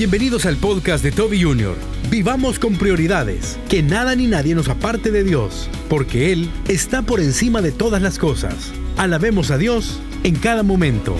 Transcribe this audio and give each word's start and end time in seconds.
Bienvenidos 0.00 0.46
al 0.46 0.56
podcast 0.56 1.04
de 1.04 1.12
Toby 1.12 1.42
Jr. 1.42 1.76
Vivamos 2.08 2.58
con 2.58 2.74
prioridades, 2.76 3.58
que 3.68 3.82
nada 3.82 4.16
ni 4.16 4.28
nadie 4.28 4.54
nos 4.54 4.70
aparte 4.70 5.10
de 5.10 5.24
Dios, 5.24 5.68
porque 5.90 6.32
Él 6.32 6.48
está 6.68 7.02
por 7.02 7.20
encima 7.20 7.60
de 7.60 7.70
todas 7.70 8.00
las 8.00 8.18
cosas. 8.18 8.72
Alabemos 8.96 9.50
a 9.50 9.58
Dios 9.58 10.00
en 10.22 10.36
cada 10.36 10.62
momento. 10.62 11.14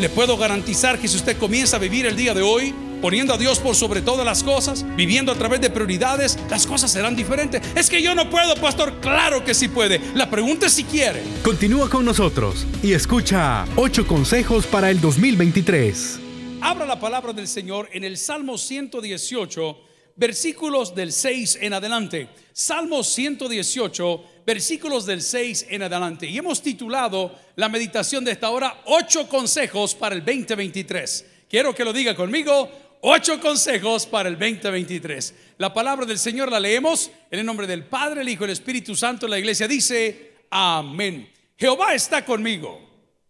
Le 0.00 0.08
puedo 0.08 0.38
garantizar 0.38 0.98
que 0.98 1.06
si 1.06 1.18
usted 1.18 1.36
comienza 1.36 1.76
a 1.76 1.80
vivir 1.80 2.06
el 2.06 2.16
día 2.16 2.32
de 2.32 2.40
hoy, 2.40 2.74
poniendo 3.02 3.34
a 3.34 3.36
Dios 3.36 3.58
por 3.58 3.74
sobre 3.74 4.00
todas 4.00 4.24
las 4.24 4.42
cosas, 4.42 4.86
viviendo 4.96 5.30
a 5.30 5.34
través 5.34 5.60
de 5.60 5.68
prioridades, 5.68 6.38
las 6.48 6.66
cosas 6.66 6.90
serán 6.90 7.14
diferentes. 7.14 7.60
Es 7.74 7.90
que 7.90 8.00
yo 8.00 8.14
no 8.14 8.30
puedo, 8.30 8.54
pastor. 8.54 9.00
Claro 9.02 9.44
que 9.44 9.52
sí 9.52 9.68
puede. 9.68 10.00
La 10.14 10.30
pregunta 10.30 10.64
es 10.64 10.72
si 10.72 10.84
quiere. 10.84 11.22
Continúa 11.42 11.90
con 11.90 12.06
nosotros 12.06 12.66
y 12.82 12.94
escucha 12.94 13.66
8 13.76 14.06
consejos 14.06 14.64
para 14.64 14.88
el 14.88 14.98
2023. 14.98 16.21
Abra 16.64 16.86
la 16.86 17.00
palabra 17.00 17.32
del 17.32 17.48
Señor 17.48 17.88
en 17.92 18.04
el 18.04 18.16
Salmo 18.16 18.56
118, 18.56 19.80
versículos 20.14 20.94
del 20.94 21.10
6 21.10 21.58
en 21.60 21.72
adelante. 21.72 22.28
Salmo 22.52 23.02
118, 23.02 24.24
versículos 24.46 25.04
del 25.04 25.22
6 25.22 25.66
en 25.70 25.82
adelante. 25.82 26.28
Y 26.28 26.38
hemos 26.38 26.62
titulado 26.62 27.36
la 27.56 27.68
meditación 27.68 28.24
de 28.24 28.30
esta 28.30 28.50
hora, 28.50 28.80
ocho 28.84 29.28
consejos 29.28 29.96
para 29.96 30.14
el 30.14 30.24
2023. 30.24 31.26
Quiero 31.50 31.74
que 31.74 31.84
lo 31.84 31.92
diga 31.92 32.14
conmigo, 32.14 32.70
ocho 33.00 33.40
consejos 33.40 34.06
para 34.06 34.28
el 34.28 34.38
2023. 34.38 35.34
La 35.58 35.74
palabra 35.74 36.06
del 36.06 36.20
Señor 36.20 36.48
la 36.48 36.60
leemos 36.60 37.10
en 37.32 37.40
el 37.40 37.44
nombre 37.44 37.66
del 37.66 37.86
Padre, 37.86 38.20
el 38.20 38.28
Hijo 38.28 38.44
y 38.44 38.46
el 38.46 38.52
Espíritu 38.52 38.94
Santo. 38.94 39.26
La 39.26 39.40
iglesia 39.40 39.66
dice, 39.66 40.34
amén. 40.48 41.28
Jehová 41.58 41.92
está 41.92 42.24
conmigo. 42.24 42.80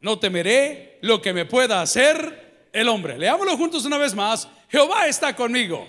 No 0.02 0.18
temeré 0.18 0.98
lo 1.00 1.22
que 1.22 1.32
me 1.32 1.46
pueda 1.46 1.80
hacer 1.80 2.51
el 2.72 2.88
hombre. 2.88 3.18
Leámoslo 3.18 3.56
juntos 3.56 3.84
una 3.84 3.98
vez 3.98 4.14
más. 4.14 4.48
Jehová 4.68 5.06
está 5.06 5.36
conmigo. 5.36 5.86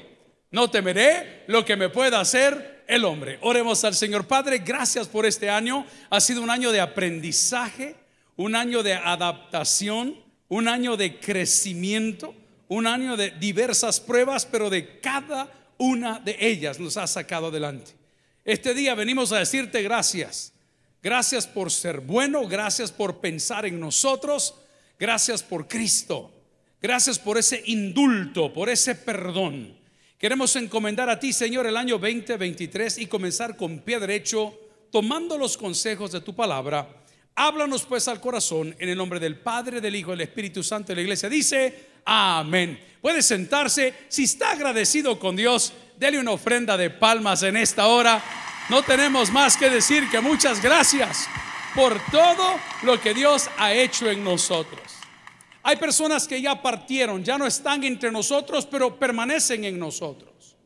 No 0.52 0.70
temeré 0.70 1.44
lo 1.48 1.66
que 1.66 1.76
me 1.76 1.90
pueda 1.90 2.20
hacer 2.20 2.84
el 2.88 3.06
hombre. 3.06 3.40
Oremos 3.42 3.84
al 3.84 3.96
Señor 3.96 4.28
Padre. 4.28 4.60
Gracias 4.60 5.08
por 5.08 5.26
este 5.26 5.50
año. 5.50 5.86
Ha 6.10 6.20
sido 6.20 6.42
un 6.42 6.50
año 6.50 6.72
de 6.72 6.82
aprendizaje, 6.82 7.96
un 8.36 8.56
año 8.56 8.84
de 8.84 8.94
adaptación, 8.94 10.16
un 10.50 10.68
año 10.68 10.98
de 10.98 11.20
crecimiento, 11.20 12.36
un 12.68 12.88
año 12.88 13.18
de 13.18 13.32
diversas 13.32 14.00
pruebas, 14.00 14.46
pero 14.46 14.70
de 14.70 15.00
cada 15.00 15.50
una 15.78 16.20
de 16.20 16.38
ellas 16.40 16.80
nos 16.80 16.98
ha 16.98 17.08
sacado 17.08 17.48
adelante. 17.48 17.92
Este 18.46 18.74
día 18.74 18.94
venimos 18.94 19.32
a 19.32 19.40
decirte 19.40 19.82
gracias. 19.82 20.54
Gracias 21.02 21.48
por 21.48 21.72
ser 21.72 22.00
bueno, 22.00 22.48
gracias 22.48 22.92
por 22.92 23.20
pensar 23.20 23.66
en 23.66 23.80
nosotros, 23.80 24.56
gracias 24.98 25.44
por 25.44 25.68
Cristo. 25.68 26.33
Gracias 26.84 27.18
por 27.18 27.38
ese 27.38 27.64
indulto, 27.68 28.52
por 28.52 28.70
ese 28.70 28.94
perdón. 28.94 29.74
Queremos 30.18 30.54
encomendar 30.58 31.10
a 31.10 31.18
ti, 31.18 31.32
Señor, 31.32 31.66
el 31.66 31.78
año 31.78 31.98
2023 31.98 32.98
y 32.98 33.06
comenzar 33.06 33.56
con 33.56 33.80
pie 33.80 34.02
derecho, 34.02 34.54
tomando 34.92 35.38
los 35.38 35.56
consejos 35.56 36.12
de 36.12 36.20
tu 36.20 36.36
palabra. 36.36 36.86
Háblanos 37.36 37.86
pues 37.86 38.10
al 38.10 38.20
corazón 38.20 38.76
en 38.80 38.90
el 38.90 38.98
nombre 38.98 39.22
del 39.22 39.40
Padre, 39.40 39.80
del 39.80 39.96
Hijo 39.96 40.12
del 40.12 40.20
Espíritu 40.20 40.62
Santo 40.62 40.88
de 40.90 40.96
la 40.96 41.02
iglesia. 41.04 41.30
Dice, 41.30 41.88
amén. 42.04 42.78
Puede 43.02 43.22
sentarse. 43.22 43.94
Si 44.10 44.26
está 44.26 44.52
agradecido 44.52 45.18
con 45.18 45.38
Dios, 45.38 45.72
dele 45.98 46.20
una 46.20 46.32
ofrenda 46.32 46.76
de 46.76 46.90
palmas 46.90 47.44
en 47.44 47.56
esta 47.56 47.88
hora. 47.88 48.22
No 48.68 48.84
tenemos 48.84 49.32
más 49.32 49.56
que 49.56 49.70
decir 49.70 50.10
que 50.10 50.20
muchas 50.20 50.62
gracias 50.62 51.30
por 51.76 51.98
todo 52.12 52.60
lo 52.82 53.00
que 53.00 53.14
Dios 53.14 53.50
ha 53.58 53.72
hecho 53.72 54.10
en 54.10 54.22
nosotros. 54.22 55.03
Hay 55.64 55.78
personas 55.78 56.28
que 56.28 56.42
ya 56.42 56.62
partieron, 56.62 57.24
ya 57.24 57.38
no 57.38 57.48
están 57.48 57.84
entre 57.86 58.12
nosotros, 58.12 58.66
pero 58.66 59.00
permanecen 59.00 59.64
en 59.64 59.80
nosotros. 59.80 60.58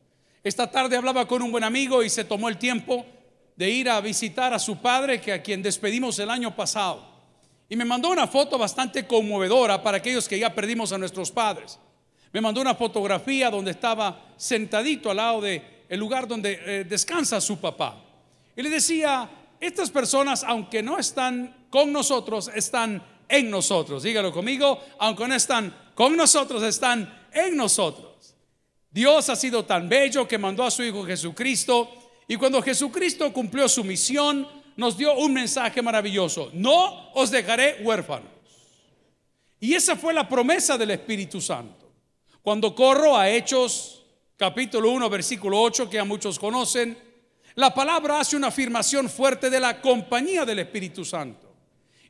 Esta 0.42 0.68
tarde 0.68 0.96
hablaba 0.96 1.26
con 1.26 1.40
un 1.40 1.52
buen 1.52 1.62
amigo 1.62 2.02
y 2.02 2.10
se 2.10 2.24
tomó 2.24 2.48
el 2.48 2.58
tiempo 2.58 3.06
de 3.54 3.70
ir 3.70 3.88
a 3.88 4.00
visitar 4.00 4.52
a 4.52 4.58
su 4.58 4.78
padre, 4.78 5.20
que 5.20 5.32
a 5.32 5.42
quien 5.42 5.62
despedimos 5.62 6.18
el 6.18 6.30
año 6.30 6.54
pasado. 6.54 7.06
Y 7.68 7.76
me 7.76 7.84
mandó 7.84 8.10
una 8.10 8.26
foto 8.26 8.58
bastante 8.58 9.06
conmovedora 9.06 9.82
para 9.82 9.98
aquellos 9.98 10.28
que 10.28 10.38
ya 10.38 10.54
perdimos 10.54 10.92
a 10.92 10.98
nuestros 10.98 11.30
padres. 11.30 11.78
Me 12.32 12.40
mandó 12.40 12.60
una 12.60 12.74
fotografía 12.74 13.50
donde 13.50 13.70
estaba 13.70 14.32
sentadito 14.36 15.10
al 15.10 15.16
lado 15.16 15.40
del 15.40 15.62
el 15.88 15.98
lugar 15.98 16.28
donde 16.28 16.60
eh, 16.64 16.84
descansa 16.84 17.40
su 17.40 17.58
papá. 17.58 18.02
Y 18.56 18.62
le 18.62 18.70
decía, 18.70 19.30
estas 19.60 19.90
personas, 19.90 20.44
aunque 20.44 20.82
no 20.82 20.98
están 20.98 21.66
con 21.70 21.92
nosotros, 21.92 22.50
están 22.54 23.02
en 23.28 23.50
nosotros. 23.50 24.02
Dígalo 24.02 24.32
conmigo, 24.32 24.80
aunque 24.98 25.28
no 25.28 25.34
están 25.34 25.74
con 25.94 26.16
nosotros, 26.16 26.62
están 26.62 27.28
en 27.32 27.56
nosotros. 27.56 28.34
Dios 28.90 29.28
ha 29.28 29.36
sido 29.36 29.64
tan 29.64 29.88
bello 29.88 30.26
que 30.26 30.38
mandó 30.38 30.64
a 30.64 30.70
su 30.70 30.82
Hijo 30.82 31.04
Jesucristo 31.04 31.88
y 32.26 32.36
cuando 32.36 32.62
Jesucristo 32.62 33.32
cumplió 33.32 33.68
su 33.68 33.84
misión, 33.84 34.46
nos 34.76 34.96
dio 34.96 35.14
un 35.14 35.32
mensaje 35.32 35.82
maravilloso. 35.82 36.50
No 36.52 37.10
os 37.12 37.30
dejaré 37.30 37.82
huérfanos. 37.82 38.30
Y 39.60 39.74
esa 39.74 39.96
fue 39.96 40.12
la 40.12 40.28
promesa 40.28 40.78
del 40.78 40.92
Espíritu 40.92 41.40
Santo. 41.40 41.92
Cuando 42.42 42.74
corro 42.74 43.16
a 43.16 43.28
Hechos 43.28 44.04
capítulo 44.36 44.90
1, 44.92 45.10
versículo 45.10 45.60
8, 45.60 45.90
que 45.90 45.98
a 45.98 46.04
muchos 46.04 46.38
conocen, 46.38 46.96
la 47.56 47.74
palabra 47.74 48.20
hace 48.20 48.36
una 48.36 48.48
afirmación 48.48 49.10
fuerte 49.10 49.50
de 49.50 49.58
la 49.58 49.80
compañía 49.80 50.44
del 50.44 50.60
Espíritu 50.60 51.04
Santo. 51.04 51.47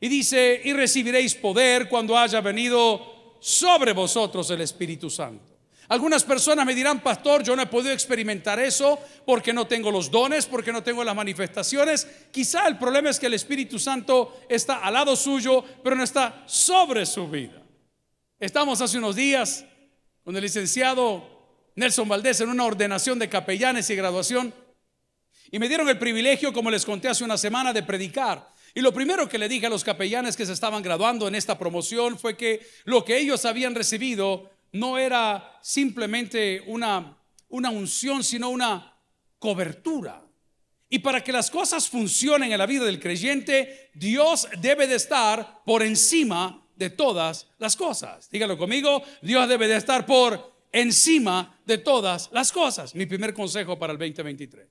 Y 0.01 0.09
dice, 0.09 0.61
y 0.65 0.73
recibiréis 0.73 1.35
poder 1.35 1.89
cuando 1.89 2.17
haya 2.17 2.41
venido 2.41 3.37
sobre 3.41 3.93
vosotros 3.93 4.51
el 4.51 4.61
Espíritu 4.61 5.11
Santo. 5.11 5.59
Algunas 5.89 6.23
personas 6.23 6.67
me 6.67 6.75
dirán, 6.75 7.03
pastor, 7.03 7.43
yo 7.43 7.57
no 7.57 7.63
he 7.63 7.67
podido 7.67 7.93
experimentar 7.93 8.61
eso 8.61 8.99
porque 9.25 9.55
no 9.55 9.67
tengo 9.67 9.91
los 9.91 10.11
dones, 10.11 10.45
porque 10.45 10.71
no 10.71 10.83
tengo 10.83 11.03
las 11.03 11.17
manifestaciones. 11.17 12.07
Quizá 12.31 12.69
el 12.69 12.77
problema 12.77 13.09
es 13.09 13.19
que 13.19 13.27
el 13.27 13.35
Espíritu 13.35 13.79
Santo 13.79 14.41
está 14.49 14.81
al 14.81 14.93
lado 14.93 15.17
suyo, 15.17 15.65
pero 15.83 15.97
no 15.97 16.05
está 16.05 16.43
sobre 16.47 17.07
su 17.07 17.27
vida. 17.29 17.63
Estamos 18.39 18.83
hace 18.83 18.99
unos 18.99 19.17
días 19.17 19.65
con 20.23 20.37
el 20.37 20.43
licenciado 20.43 21.25
Nelson 21.75 22.07
Valdés 22.07 22.41
en 22.43 22.51
una 22.51 22.67
ordenación 22.67 23.19
de 23.19 23.31
capellanes 23.31 23.89
y 23.89 23.97
graduación 23.97 24.53
y 25.51 25.59
me 25.59 25.69
dieron 25.69 25.89
el 25.89 25.99
privilegio, 25.99 26.53
como 26.53 26.71
les 26.71 26.85
conté 26.85 27.09
hace 27.09 27.25
una 27.25 27.39
semana, 27.39 27.73
de 27.73 27.83
predicar. 27.83 28.53
Y 28.79 28.81
lo 28.81 28.95
primero 28.95 29.29
que 29.29 29.39
le 29.39 29.49
dije 29.49 29.67
a 29.67 29.71
los 29.71 29.83
capellanes 29.83 30.37
que 30.37 30.47
se 30.47 30.53
estaban 30.53 30.85
graduando 30.85 31.27
en 31.27 31.35
esta 31.35 31.59
promoción 31.59 32.17
fue 32.17 32.37
que 32.37 32.65
lo 32.85 33.05
que 33.05 33.19
ellos 33.19 33.45
habían 33.45 33.75
recibido 33.75 34.53
no 34.71 34.99
era 34.99 35.59
simplemente 35.61 36.63
una, 36.65 37.19
una 37.49 37.71
unción, 37.71 38.23
sino 38.23 38.51
una 38.51 38.97
cobertura. 39.41 40.23
Y 40.89 41.01
para 41.01 41.25
que 41.25 41.33
las 41.33 41.51
cosas 41.51 41.89
funcionen 41.89 42.53
en 42.53 42.59
la 42.59 42.67
vida 42.67 42.85
del 42.85 43.01
creyente, 43.01 43.91
Dios 43.95 44.47
debe 44.61 44.87
de 44.87 44.95
estar 44.95 45.65
por 45.65 45.83
encima 45.83 46.65
de 46.77 46.91
todas 46.91 47.49
las 47.59 47.75
cosas. 47.75 48.31
Dígalo 48.31 48.57
conmigo, 48.57 49.03
Dios 49.23 49.49
debe 49.49 49.67
de 49.67 49.75
estar 49.75 50.07
por 50.07 50.55
encima 50.71 51.59
de 51.67 51.79
todas 51.79 52.31
las 52.31 52.53
cosas. 52.53 52.95
Mi 52.95 53.07
primer 53.07 53.35
consejo 53.35 53.77
para 53.77 53.93
el 53.93 53.99
2023. 53.99 54.69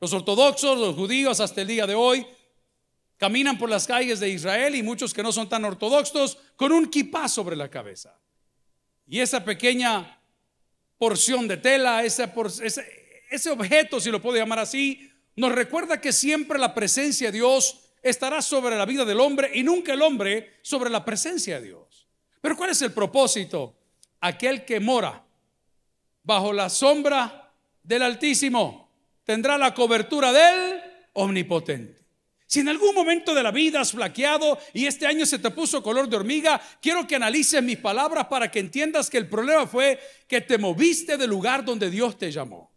Los 0.00 0.12
ortodoxos, 0.12 0.78
los 0.78 0.94
judíos 0.94 1.40
hasta 1.40 1.62
el 1.62 1.66
día 1.66 1.84
de 1.88 1.96
hoy 1.96 2.24
Caminan 3.22 3.56
por 3.56 3.70
las 3.70 3.86
calles 3.86 4.18
de 4.18 4.30
Israel 4.30 4.74
y 4.74 4.82
muchos 4.82 5.14
que 5.14 5.22
no 5.22 5.30
son 5.30 5.48
tan 5.48 5.64
ortodoxos 5.64 6.38
con 6.56 6.72
un 6.72 6.90
kipá 6.90 7.28
sobre 7.28 7.54
la 7.54 7.70
cabeza. 7.70 8.18
Y 9.06 9.20
esa 9.20 9.44
pequeña 9.44 10.20
porción 10.98 11.46
de 11.46 11.56
tela, 11.56 12.02
ese, 12.02 12.24
objeto, 13.48 14.00
si 14.00 14.10
lo 14.10 14.20
puedo 14.20 14.38
llamar 14.38 14.58
así, 14.58 15.08
nos 15.36 15.52
recuerda 15.52 16.00
que 16.00 16.12
siempre 16.12 16.58
la 16.58 16.74
presencia 16.74 17.28
de 17.28 17.38
Dios 17.38 17.92
estará 18.02 18.42
sobre 18.42 18.76
la 18.76 18.86
vida 18.86 19.04
del 19.04 19.20
hombre 19.20 19.52
y 19.54 19.62
nunca 19.62 19.92
el 19.92 20.02
hombre 20.02 20.58
sobre 20.62 20.90
la 20.90 21.04
presencia 21.04 21.60
de 21.60 21.68
Dios. 21.68 22.08
Pero 22.40 22.56
¿cuál 22.56 22.70
es 22.70 22.82
el 22.82 22.92
propósito? 22.92 23.78
Aquel 24.20 24.64
que 24.64 24.80
mora 24.80 25.24
bajo 26.24 26.52
la 26.52 26.68
sombra 26.68 27.54
del 27.84 28.02
Altísimo 28.02 28.90
tendrá 29.22 29.56
la 29.58 29.72
cobertura 29.74 30.32
del 30.32 30.80
Omnipotente. 31.12 32.01
Si 32.52 32.60
en 32.60 32.68
algún 32.68 32.94
momento 32.94 33.34
de 33.34 33.42
la 33.42 33.50
vida 33.50 33.80
has 33.80 33.92
flaqueado 33.92 34.58
y 34.74 34.84
este 34.84 35.06
año 35.06 35.24
se 35.24 35.38
te 35.38 35.50
puso 35.52 35.82
color 35.82 36.06
de 36.06 36.16
hormiga, 36.16 36.60
quiero 36.82 37.06
que 37.06 37.16
analices 37.16 37.62
mis 37.62 37.78
palabras 37.78 38.26
para 38.26 38.50
que 38.50 38.58
entiendas 38.58 39.08
que 39.08 39.16
el 39.16 39.26
problema 39.26 39.66
fue 39.66 39.98
que 40.28 40.42
te 40.42 40.58
moviste 40.58 41.16
del 41.16 41.30
lugar 41.30 41.64
donde 41.64 41.88
Dios 41.88 42.18
te 42.18 42.30
llamó. 42.30 42.70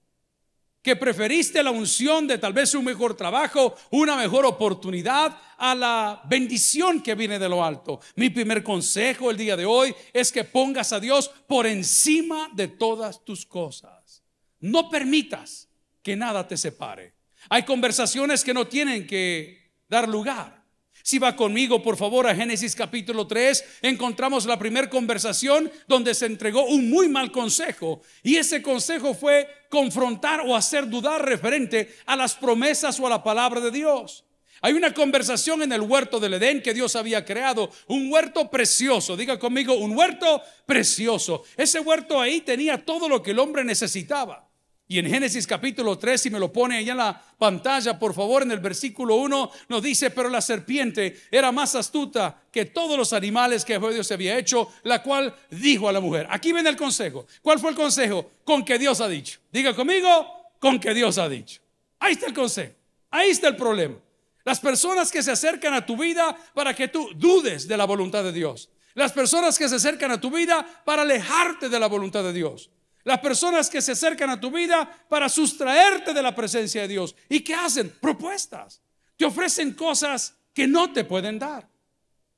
Que 0.81 0.95
preferiste 0.95 1.62
la 1.62 1.72
unción 1.72 2.25
de 2.25 2.38
tal 2.38 2.54
vez 2.54 2.74
un 2.74 2.86
mejor 2.86 3.18
trabajo, 3.18 3.75
una 3.92 4.16
mejor 4.16 4.45
oportunidad 4.45 5.38
a 5.57 5.75
la 5.75 6.21
bendición 6.24 7.04
que 7.04 7.13
viene 7.13 7.38
de 7.38 7.50
lo 7.50 7.62
alto. 7.62 8.00
Mi 8.16 8.30
primer 8.30 8.63
consejo 8.63 9.30
el 9.30 9.36
día 9.36 9.57
de 9.57 9.66
hoy 9.66 9.94
es 10.13 10.31
que 10.31 10.45
pongas 10.45 10.94
a 10.94 11.01
Dios 11.01 11.30
por 11.48 11.68
encima 11.68 12.50
de 12.54 12.69
todas 12.69 13.25
tus 13.25 13.45
cosas. 13.45 14.24
No 14.62 14.89
permitas 14.89 15.68
que 16.01 16.16
nada 16.16 16.48
te 16.48 16.56
separe. 16.56 17.13
Hay 17.50 17.63
conversaciones 17.63 18.42
que 18.42 18.54
no 18.54 18.68
tienen 18.68 19.06
que 19.06 19.65
dar 19.88 20.08
lugar. 20.08 20.66
Si 21.04 21.20
va 21.20 21.36
conmigo, 21.36 21.84
por 21.84 21.98
favor, 21.98 22.26
a 22.26 22.34
Génesis 22.34 22.76
capítulo 22.76 23.28
3, 23.28 23.82
encontramos 23.84 24.46
la 24.46 24.58
primera 24.58 24.90
conversación 24.90 25.72
donde 25.88 26.16
se 26.16 26.26
entregó 26.26 26.66
un 26.66 26.90
muy 26.90 27.08
mal 27.08 27.32
consejo. 27.32 28.02
Y 28.24 28.38
ese 28.38 28.62
consejo 28.64 29.14
fue 29.14 29.48
confrontar 29.70 30.42
o 30.42 30.56
hacer 30.56 30.90
dudar 30.90 31.24
referente 31.24 31.96
a 32.08 32.16
las 32.16 32.34
promesas 32.34 33.00
o 33.00 33.06
a 33.06 33.12
la 33.12 33.24
palabra 33.24 33.62
de 33.62 33.70
Dios. 33.70 34.26
Hay 34.62 34.74
una 34.74 34.96
conversación 34.96 35.62
en 35.62 35.74
el 35.74 35.82
huerto 35.82 36.20
del 36.20 36.34
Edén 36.36 36.62
que 36.64 36.74
Dios 36.74 36.96
había 36.96 37.24
creado, 37.24 37.70
un 37.88 38.12
huerto 38.12 38.50
precioso, 38.50 39.16
diga 39.16 39.38
conmigo, 39.38 39.76
un 39.76 39.96
huerto 39.96 40.42
precioso. 40.66 41.44
Ese 41.56 41.80
huerto 41.81 42.20
ahí 42.20 42.42
tenía 42.42 42.84
todo 42.84 43.08
lo 43.08 43.22
que 43.22 43.30
el 43.30 43.38
hombre 43.38 43.64
necesitaba. 43.64 44.44
Y 44.88 45.00
en 45.00 45.08
Génesis 45.08 45.48
capítulo 45.48 45.98
3, 45.98 46.22
si 46.22 46.30
me 46.30 46.40
lo 46.40 46.54
pone 46.54 46.78
ahí 46.78 46.90
en 46.90 46.98
la 46.98 47.20
pantalla, 47.40 47.98
por 47.98 48.14
favor, 48.14 48.44
en 48.44 48.52
el 48.52 48.60
versículo 48.60 49.16
1, 49.16 49.52
nos 49.68 49.82
dice, 49.82 50.12
pero 50.12 50.30
la 50.30 50.42
serpiente 50.42 51.24
era 51.32 51.52
más 51.52 51.74
astuta 51.74 52.40
que 52.52 52.66
todos 52.66 52.96
los 52.96 53.12
animales 53.12 53.66
que 53.66 53.80
Dios 53.80 54.12
había 54.12 54.38
hecho, 54.38 54.72
la 54.84 55.02
cual 55.02 55.36
dijo 55.50 55.90
a 55.90 55.92
la 55.92 56.00
mujer, 56.00 56.28
aquí 56.30 56.54
viene 56.54 56.70
el 56.70 56.78
consejo. 56.78 57.26
¿Cuál 57.42 57.60
fue 57.60 57.72
el 57.72 57.76
consejo? 57.76 58.30
Con 58.44 58.64
que 58.64 58.78
Dios 58.78 59.02
ha 59.02 59.08
dicho. 59.08 59.40
Diga 59.52 59.76
conmigo, 59.76 60.52
con 60.60 60.80
que 60.80 60.94
Dios 60.94 61.18
ha 61.18 61.28
dicho. 61.28 61.62
Ahí 61.98 62.14
está 62.14 62.28
el 62.28 62.34
consejo. 62.34 62.76
Ahí 63.10 63.31
está 63.31 63.48
el 63.48 63.56
problema. 63.56 63.96
Las 64.44 64.60
personas 64.60 65.12
que 65.12 65.24
se 65.24 65.31
acercan 65.31 65.74
a 65.74 65.84
tu 65.84 65.98
vida 65.98 66.38
para 66.54 66.76
que 66.76 66.90
tú 66.90 67.10
dudes 67.16 67.68
de 67.68 67.76
la 67.76 67.86
voluntad 67.86 68.24
de 68.24 68.31
Dios. 68.31 68.70
Las 68.94 69.12
personas 69.12 69.58
que 69.58 69.68
se 69.68 69.76
acercan 69.76 70.12
a 70.12 70.22
tu 70.22 70.30
vida 70.30 70.64
para 70.86 71.02
alejarte 71.02 71.70
de 71.70 71.80
la 71.80 71.88
voluntad 71.88 72.24
de 72.24 72.34
Dios. 72.34 72.70
Las 73.06 73.19
personas 73.19 73.69
que 73.69 73.81
se 73.81 73.92
acercan 73.92 74.31
a 74.31 74.40
tu 74.40 74.50
vida 74.50 75.06
para 75.07 75.30
sustraerte 75.30 76.12
de 76.12 76.24
la 76.24 76.36
presencia 76.36 76.81
de 76.81 76.88
Dios. 76.88 77.16
¿Y 77.30 77.42
qué 77.42 77.54
hacen? 77.54 77.92
Propuestas. 78.02 78.81
Te 79.16 79.25
ofrecen 79.25 79.74
cosas 79.74 80.36
que 80.54 80.68
no 80.68 80.92
te 80.92 81.04
pueden 81.04 81.38
dar. 81.38 81.69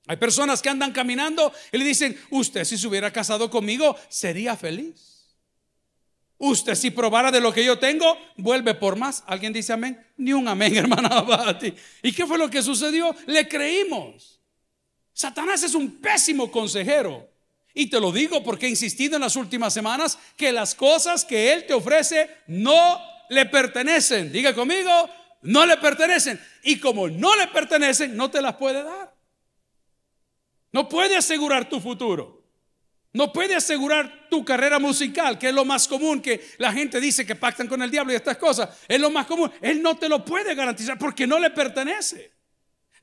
Hay 0.08 0.18
personas 0.18 0.62
que 0.62 0.68
andan 0.68 0.92
caminando 0.92 1.54
y 1.72 1.78
le 1.78 1.86
dicen, 1.86 2.20
usted 2.32 2.66
si 2.66 2.78
se 2.78 2.86
hubiera 2.86 3.12
casado 3.12 3.50
conmigo 3.50 3.96
sería 4.10 4.58
feliz. 4.58 5.38
Usted 6.38 6.76
si 6.76 6.92
probara 6.92 7.32
de 7.32 7.40
lo 7.40 7.54
que 7.54 7.64
yo 7.64 7.80
tengo, 7.80 8.18
vuelve 8.36 8.74
por 8.74 8.98
más. 8.98 9.24
¿Alguien 9.26 9.54
dice 9.54 9.72
amén? 9.72 10.06
Ni 10.18 10.34
un 10.34 10.50
amén, 10.50 10.76
hermana 10.76 11.26
¿Y 12.04 12.12
qué 12.12 12.26
fue 12.26 12.38
lo 12.38 12.50
que 12.50 12.62
sucedió? 12.62 13.16
Le 13.26 13.48
creímos. 13.48 14.42
Satanás 15.14 15.64
es 15.64 15.76
un 15.76 15.92
pésimo 16.02 16.52
consejero. 16.52 17.37
Y 17.80 17.92
te 17.92 18.00
lo 18.00 18.12
digo 18.12 18.44
porque 18.44 18.66
he 18.66 18.70
insistido 18.70 19.18
en 19.18 19.22
las 19.22 19.36
últimas 19.36 19.72
semanas 19.72 20.18
que 20.36 20.52
las 20.52 20.74
cosas 20.74 21.24
que 21.24 21.54
Él 21.54 21.68
te 21.68 21.76
ofrece 21.76 22.28
no 22.48 23.00
le 23.30 23.46
pertenecen. 23.46 24.32
Diga 24.32 24.56
conmigo, 24.56 24.90
no 25.44 25.64
le 25.64 25.78
pertenecen. 25.78 26.42
Y 26.64 26.80
como 26.80 27.08
no 27.08 27.36
le 27.36 27.46
pertenecen, 27.50 28.18
no 28.18 28.32
te 28.32 28.42
las 28.42 28.56
puede 28.56 28.82
dar. 28.82 29.14
No 30.72 30.90
puede 30.90 31.18
asegurar 31.18 31.70
tu 31.70 31.80
futuro. 31.80 32.44
No 33.14 33.32
puede 33.32 33.54
asegurar 33.54 34.28
tu 34.28 34.44
carrera 34.44 34.80
musical, 34.80 35.38
que 35.38 35.50
es 35.50 35.54
lo 35.54 35.64
más 35.64 35.88
común, 35.88 36.20
que 36.20 36.50
la 36.58 36.74
gente 36.74 37.00
dice 37.00 37.28
que 37.28 37.36
pactan 37.36 37.68
con 37.68 37.84
el 37.84 37.92
diablo 37.92 38.12
y 38.12 38.16
estas 38.16 38.38
cosas. 38.38 38.70
Es 38.88 39.00
lo 39.00 39.12
más 39.12 39.28
común. 39.28 39.52
Él 39.62 39.84
no 39.84 39.98
te 39.98 40.10
lo 40.10 40.26
puede 40.26 40.56
garantizar 40.56 40.98
porque 40.98 41.28
no 41.28 41.38
le 41.38 41.52
pertenece. 41.52 42.37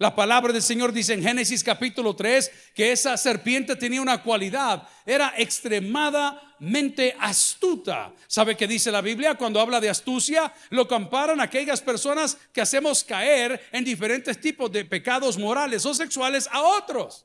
La 0.04 0.14
palabra 0.14 0.52
del 0.52 0.60
Señor 0.60 0.92
dice 0.92 1.14
en 1.14 1.22
Génesis 1.22 1.64
capítulo 1.64 2.14
3 2.14 2.50
que 2.74 2.92
esa 2.92 3.16
serpiente 3.16 3.74
tenía 3.74 4.02
una 4.02 4.22
cualidad, 4.22 4.86
era 5.06 5.32
extremadamente 5.34 7.16
astuta. 7.18 8.12
¿Sabe 8.26 8.54
qué 8.54 8.68
dice 8.68 8.92
la 8.92 9.00
Biblia? 9.00 9.34
Cuando 9.34 9.58
habla 9.60 9.80
de 9.80 9.88
astucia, 9.88 10.52
lo 10.68 10.86
comparan 10.86 11.40
a 11.40 11.44
aquellas 11.44 11.80
personas 11.80 12.36
que 12.52 12.60
hacemos 12.60 13.02
caer 13.02 13.66
en 13.72 13.82
diferentes 13.82 14.38
tipos 14.38 14.70
de 14.70 14.84
pecados 14.84 15.38
morales 15.38 15.86
o 15.86 15.94
sexuales 15.94 16.50
a 16.52 16.60
otros. 16.60 17.24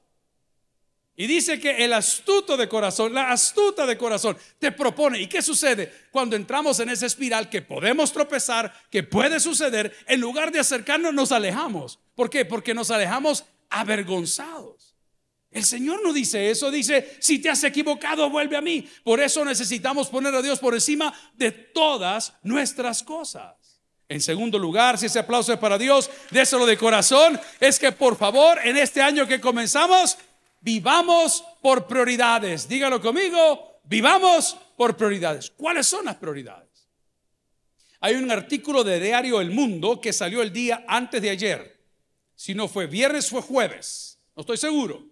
Y 1.19 1.27
dice 1.27 1.59
que 1.59 1.83
el 1.83 1.91
astuto 1.91 2.55
de 2.55 2.69
corazón, 2.69 3.13
la 3.13 3.29
astuta 3.29 3.85
de 3.85 3.97
corazón, 3.97 4.37
te 4.57 4.71
propone. 4.71 5.19
¿Y 5.19 5.27
qué 5.27 5.41
sucede? 5.41 5.91
Cuando 6.11 6.37
entramos 6.37 6.79
en 6.79 6.87
esa 6.87 7.07
espiral 7.07 7.49
que 7.49 7.61
podemos 7.61 8.13
tropezar, 8.13 8.73
que 8.89 9.03
puede 9.03 9.41
suceder, 9.41 9.93
en 10.07 10.21
lugar 10.21 10.49
de 10.49 10.61
acercarnos 10.61 11.13
nos 11.13 11.33
alejamos. 11.33 11.99
¿Por 12.15 12.29
qué? 12.29 12.45
Porque 12.45 12.73
nos 12.73 12.89
alejamos 12.89 13.43
avergonzados. 13.69 14.95
El 15.51 15.65
Señor 15.65 16.01
no 16.01 16.13
dice 16.13 16.51
eso, 16.51 16.71
dice, 16.71 17.17
si 17.19 17.39
te 17.39 17.49
has 17.49 17.65
equivocado, 17.65 18.29
vuelve 18.29 18.55
a 18.55 18.61
mí. 18.61 18.89
Por 19.03 19.19
eso 19.19 19.43
necesitamos 19.43 20.07
poner 20.07 20.33
a 20.33 20.41
Dios 20.41 20.59
por 20.59 20.73
encima 20.73 21.13
de 21.33 21.51
todas 21.51 22.31
nuestras 22.43 23.03
cosas. 23.03 23.59
En 24.07 24.21
segundo 24.21 24.57
lugar, 24.57 24.97
si 24.97 25.07
ese 25.07 25.19
aplauso 25.19 25.51
es 25.51 25.59
para 25.59 25.77
Dios, 25.77 26.09
déselo 26.31 26.65
de 26.65 26.77
corazón, 26.77 27.39
es 27.59 27.77
que 27.77 27.91
por 27.91 28.17
favor, 28.17 28.57
en 28.63 28.77
este 28.77 29.01
año 29.01 29.27
que 29.27 29.41
comenzamos, 29.41 30.17
vivamos 30.61 31.43
por 31.61 31.87
prioridades. 31.87 32.67
Dígalo 32.67 33.01
conmigo, 33.01 33.81
vivamos 33.83 34.57
por 34.75 34.95
prioridades. 34.95 35.51
¿Cuáles 35.51 35.87
son 35.87 36.05
las 36.05 36.15
prioridades? 36.15 36.89
Hay 38.01 38.15
un 38.15 38.31
artículo 38.31 38.83
de 38.83 38.99
Diario 38.99 39.41
El 39.41 39.51
Mundo 39.51 39.99
que 39.99 40.13
salió 40.13 40.41
el 40.41 40.53
día 40.53 40.85
antes 40.87 41.21
de 41.21 41.29
ayer. 41.29 41.79
Si 42.35 42.53
no 42.53 42.67
fue 42.67 42.87
viernes, 42.87 43.29
fue 43.29 43.41
jueves. 43.41 44.19
No 44.35 44.41
estoy 44.41 44.57
seguro. 44.57 45.05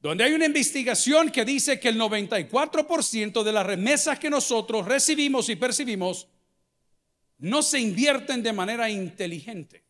Donde 0.00 0.24
hay 0.24 0.34
una 0.34 0.44
investigación 0.44 1.30
que 1.30 1.46
dice 1.46 1.80
que 1.80 1.88
el 1.88 1.98
94% 1.98 3.42
de 3.42 3.52
las 3.52 3.64
remesas 3.64 4.18
que 4.18 4.28
nosotros 4.28 4.84
recibimos 4.84 5.48
y 5.48 5.56
percibimos 5.56 6.28
no 7.38 7.62
se 7.62 7.80
invierten 7.80 8.42
de 8.42 8.52
manera 8.52 8.90
inteligente. 8.90 9.83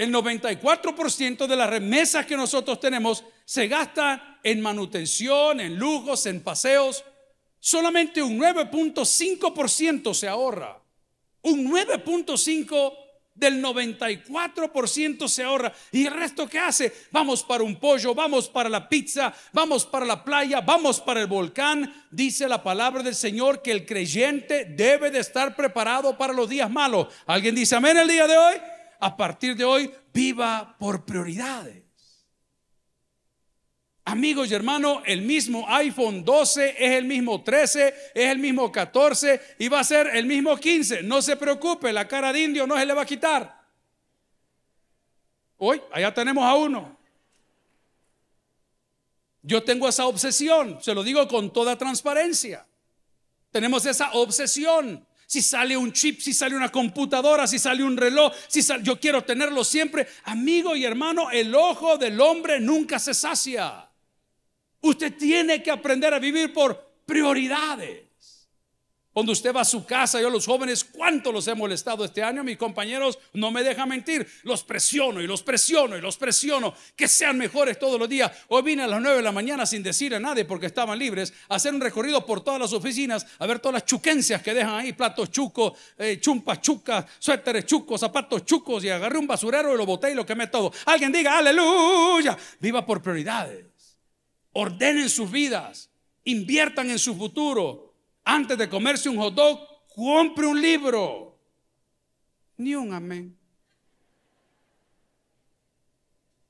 El 0.00 0.14
94% 0.14 1.46
de 1.46 1.56
las 1.56 1.68
remesas 1.68 2.24
que 2.24 2.34
nosotros 2.34 2.80
tenemos 2.80 3.22
se 3.44 3.68
gasta 3.68 4.40
en 4.42 4.62
manutención, 4.62 5.60
en 5.60 5.76
lujos, 5.76 6.24
en 6.24 6.40
paseos. 6.40 7.04
Solamente 7.58 8.22
un 8.22 8.40
9.5% 8.40 10.14
se 10.14 10.26
ahorra. 10.26 10.82
Un 11.42 11.70
9.5% 11.70 12.94
del 13.34 13.62
94% 13.62 15.28
se 15.28 15.42
ahorra. 15.42 15.70
¿Y 15.92 16.06
el 16.06 16.14
resto 16.14 16.48
qué 16.48 16.58
hace? 16.58 16.94
Vamos 17.10 17.42
para 17.42 17.62
un 17.62 17.76
pollo, 17.76 18.14
vamos 18.14 18.48
para 18.48 18.70
la 18.70 18.88
pizza, 18.88 19.34
vamos 19.52 19.84
para 19.84 20.06
la 20.06 20.24
playa, 20.24 20.62
vamos 20.62 20.98
para 20.98 21.20
el 21.20 21.26
volcán. 21.26 22.06
Dice 22.10 22.48
la 22.48 22.62
palabra 22.62 23.02
del 23.02 23.14
Señor 23.14 23.60
que 23.60 23.72
el 23.72 23.84
creyente 23.84 24.64
debe 24.64 25.10
de 25.10 25.18
estar 25.18 25.54
preparado 25.54 26.16
para 26.16 26.32
los 26.32 26.48
días 26.48 26.70
malos. 26.70 27.08
¿Alguien 27.26 27.54
dice 27.54 27.76
amén 27.76 27.98
el 27.98 28.08
día 28.08 28.26
de 28.26 28.38
hoy? 28.38 28.54
A 29.00 29.16
partir 29.16 29.56
de 29.56 29.64
hoy 29.64 29.90
viva 30.12 30.76
por 30.78 31.04
prioridades. 31.04 31.82
Amigos 34.04 34.50
y 34.50 34.54
hermanos, 34.54 35.02
el 35.06 35.22
mismo 35.22 35.64
iPhone 35.68 36.24
12 36.24 36.76
es 36.78 36.92
el 36.92 37.04
mismo 37.04 37.42
13, 37.42 37.94
es 38.14 38.28
el 38.28 38.38
mismo 38.38 38.72
14 38.72 39.56
y 39.58 39.68
va 39.68 39.80
a 39.80 39.84
ser 39.84 40.08
el 40.14 40.26
mismo 40.26 40.56
15. 40.56 41.02
No 41.02 41.22
se 41.22 41.36
preocupe, 41.36 41.92
la 41.92 42.08
cara 42.08 42.32
de 42.32 42.40
indio 42.40 42.66
no 42.66 42.76
se 42.76 42.86
le 42.86 42.94
va 42.94 43.02
a 43.02 43.06
quitar. 43.06 43.60
Hoy, 45.58 45.80
allá 45.92 46.12
tenemos 46.12 46.44
a 46.44 46.54
uno. 46.54 46.98
Yo 49.42 49.62
tengo 49.62 49.88
esa 49.88 50.06
obsesión, 50.06 50.82
se 50.82 50.94
lo 50.94 51.02
digo 51.02 51.26
con 51.28 51.52
toda 51.52 51.76
transparencia. 51.76 52.66
Tenemos 53.50 53.86
esa 53.86 54.12
obsesión 54.12 55.06
si 55.30 55.42
sale 55.42 55.76
un 55.76 55.92
chip, 55.92 56.18
si 56.18 56.34
sale 56.34 56.56
una 56.56 56.72
computadora, 56.72 57.46
si 57.46 57.56
sale 57.56 57.84
un 57.84 57.96
reloj, 57.96 58.34
si 58.48 58.64
yo 58.82 58.98
quiero 58.98 59.22
tenerlo 59.22 59.62
siempre. 59.62 60.08
Amigo 60.24 60.74
y 60.74 60.84
hermano, 60.84 61.30
el 61.30 61.54
ojo 61.54 61.96
del 61.96 62.20
hombre 62.20 62.58
nunca 62.58 62.98
se 62.98 63.14
sacia. 63.14 63.88
Usted 64.80 65.16
tiene 65.16 65.62
que 65.62 65.70
aprender 65.70 66.12
a 66.12 66.18
vivir 66.18 66.52
por 66.52 66.96
prioridades. 67.06 68.09
Cuando 69.12 69.32
usted 69.32 69.52
va 69.52 69.62
a 69.62 69.64
su 69.64 69.84
casa, 69.84 70.20
yo 70.20 70.30
los 70.30 70.46
jóvenes, 70.46 70.84
¿cuánto 70.84 71.32
los 71.32 71.48
he 71.48 71.54
molestado 71.56 72.04
este 72.04 72.22
año? 72.22 72.44
Mis 72.44 72.56
compañeros 72.56 73.18
no 73.32 73.50
me 73.50 73.64
dejan 73.64 73.88
mentir. 73.88 74.24
Los 74.44 74.62
presiono 74.62 75.20
y 75.20 75.26
los 75.26 75.42
presiono 75.42 75.96
y 75.96 76.00
los 76.00 76.16
presiono. 76.16 76.74
Que 76.94 77.08
sean 77.08 77.36
mejores 77.36 77.76
todos 77.80 77.98
los 77.98 78.08
días. 78.08 78.30
Hoy 78.46 78.62
vine 78.62 78.84
a 78.84 78.86
las 78.86 79.00
9 79.00 79.16
de 79.16 79.22
la 79.22 79.32
mañana 79.32 79.66
sin 79.66 79.82
decir 79.82 80.14
a 80.14 80.20
nadie 80.20 80.44
porque 80.44 80.66
estaban 80.66 80.96
libres 80.96 81.32
a 81.48 81.56
hacer 81.56 81.74
un 81.74 81.80
recorrido 81.80 82.24
por 82.24 82.44
todas 82.44 82.60
las 82.60 82.72
oficinas, 82.72 83.26
a 83.40 83.46
ver 83.48 83.58
todas 83.58 83.74
las 83.74 83.84
chuquencias 83.84 84.42
que 84.42 84.54
dejan 84.54 84.74
ahí, 84.74 84.92
platos 84.92 85.32
chucos, 85.32 85.72
eh, 85.98 86.20
chumpas 86.20 86.60
chucas, 86.60 87.04
suéteres 87.18 87.66
chucos, 87.66 88.00
zapatos 88.00 88.44
chucos 88.44 88.84
y 88.84 88.90
agarré 88.90 89.18
un 89.18 89.26
basurero 89.26 89.74
y 89.74 89.76
lo 89.76 89.86
boté 89.86 90.12
y 90.12 90.14
lo 90.14 90.24
quemé 90.24 90.46
todo. 90.46 90.72
Alguien 90.86 91.10
diga, 91.10 91.36
aleluya. 91.36 92.38
Viva 92.60 92.86
por 92.86 93.02
prioridades. 93.02 93.66
Ordenen 94.52 95.10
sus 95.10 95.28
vidas. 95.28 95.90
Inviertan 96.22 96.90
en 96.90 96.98
su 97.00 97.16
futuro 97.16 97.89
antes 98.24 98.56
de 98.58 98.68
comerse 98.68 99.08
un 99.08 99.16
hot 99.16 99.34
dog, 99.34 99.60
compre 99.94 100.46
un 100.46 100.60
libro. 100.60 101.38
Ni 102.56 102.74
un 102.74 102.92
amén. 102.92 103.36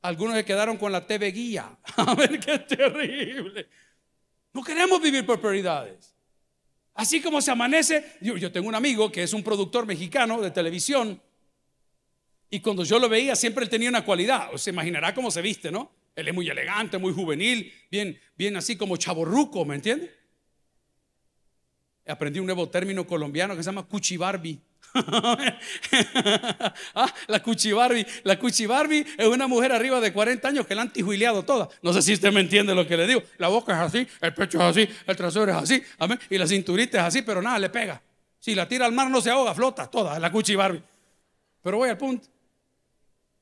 Algunos 0.03 0.35
se 0.35 0.45
quedaron 0.45 0.77
con 0.77 0.93
la 0.93 1.07
TV 1.07 1.31
guía. 1.31 1.79
A 1.97 2.15
ver 2.15 2.41
qué 2.41 2.59
terrible. 2.59 3.69
No 4.53 4.63
queremos 4.63 5.01
vivir 5.01 5.25
por 5.27 5.41
prioridades. 5.41 6.15
Así 6.95 7.21
como 7.21 7.41
se 7.41 7.51
amanece, 7.51 8.05
yo, 8.21 8.51
tengo 8.51 8.69
un 8.69 8.75
amigo 8.75 9.13
que 9.13 9.23
es 9.23 9.33
un 9.33 9.43
productor 9.43 9.87
mexicano 9.87 10.41
de 10.41 10.51
televisión 10.51 11.21
Y 12.51 12.61
cuando 12.61 12.83
yo 12.83 12.99
lo 12.99 13.09
veía, 13.09 13.37
siempre 13.37 13.65
él 13.65 13.71
tenía 13.71 13.89
una 13.89 14.05
cualidad. 14.05 14.53
O 14.53 14.59
se 14.59 14.71
imaginará 14.71 15.15
cómo 15.15 15.31
se 15.31 15.41
viste, 15.41 15.71
¿no? 15.71 15.93
Él 16.17 16.29
es 16.29 16.35
muy 16.35 16.49
elegante, 16.49 16.99
muy 16.99 17.13
juvenil, 17.13 17.73
bien, 17.91 18.21
bien 18.37 18.57
así 18.57 18.77
como 18.77 18.97
chaborruco, 18.97 19.65
¿me 19.65 19.77
entiende? 19.77 20.13
Aprendí 22.07 22.41
un 22.41 22.47
nuevo 22.47 22.69
término 22.69 23.07
colombiano 23.07 23.55
que 23.57 23.63
se 23.63 23.69
llama 23.69 23.85
cuchibarbi. 23.85 24.59
ah, 26.95 27.15
la 27.29 27.43
cuchibarbi. 27.43 28.05
La 28.25 28.39
cuchibarbi 28.39 29.07
es 29.17 29.27
una 29.27 29.47
mujer 29.47 29.73
arriba 29.73 30.01
de 30.01 30.13
40 30.13 30.49
años 30.49 30.67
que 30.67 30.75
la 30.75 30.83
han 30.83 30.93
tijuileado 30.93 31.45
toda. 31.45 31.69
No 31.83 31.93
sé 31.93 32.03
si 32.03 32.15
usted 32.15 32.33
me 32.33 32.41
entiende 32.41 32.75
lo 32.75 32.87
que 32.87 32.97
le 32.97 33.07
digo. 33.07 33.23
La 33.39 33.49
boca 33.49 33.73
es 33.73 33.81
así, 33.81 34.07
el 34.21 34.35
pecho 34.35 34.59
es 34.59 34.65
así, 34.65 34.89
el 35.07 35.17
trasero 35.17 35.51
es 35.51 35.57
así. 35.57 35.83
Y 36.29 36.39
la 36.39 36.47
cinturita 36.47 36.99
es 36.99 37.05
así, 37.05 37.23
pero 37.23 37.41
nada, 37.41 37.59
le 37.59 37.71
pega. 37.71 38.03
Si 38.39 38.55
la 38.55 38.67
tira 38.67 38.87
al 38.87 38.93
mar 38.93 39.11
no 39.11 39.21
se 39.21 39.31
ahoga, 39.31 39.55
flota 39.55 39.89
toda, 39.89 40.19
la 40.19 40.33
cuchibarbi. 40.33 40.83
Pero 41.63 41.77
voy 41.77 41.91
al 41.91 41.99
punto. 41.99 42.27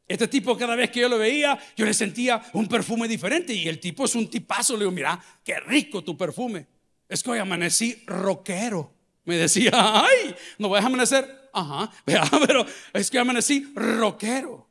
Este 0.06 0.26
tipo 0.26 0.56
cada 0.56 0.74
vez 0.74 0.90
que 0.90 1.00
yo 1.00 1.08
lo 1.08 1.18
veía, 1.18 1.58
yo 1.76 1.84
le 1.84 1.92
sentía 1.92 2.42
un 2.54 2.66
perfume 2.66 3.06
diferente 3.06 3.52
y 3.52 3.68
el 3.68 3.78
tipo 3.78 4.06
es 4.06 4.14
un 4.14 4.28
tipazo. 4.28 4.72
Le 4.72 4.80
digo, 4.80 4.90
mira, 4.90 5.20
qué 5.44 5.60
rico 5.60 6.02
tu 6.02 6.16
perfume. 6.16 6.66
Es 7.08 7.22
que 7.22 7.30
hoy 7.30 7.38
amanecí 7.38 8.02
rockero. 8.06 8.92
Me 9.24 9.36
decía, 9.36 9.70
ay, 9.74 10.34
no 10.58 10.68
voy 10.68 10.80
a 10.80 10.84
amanecer. 10.84 11.50
Ajá, 11.52 11.90
pero 12.46 12.66
es 12.92 13.10
que 13.10 13.18
amanecí 13.18 13.72
rockero. 13.74 14.68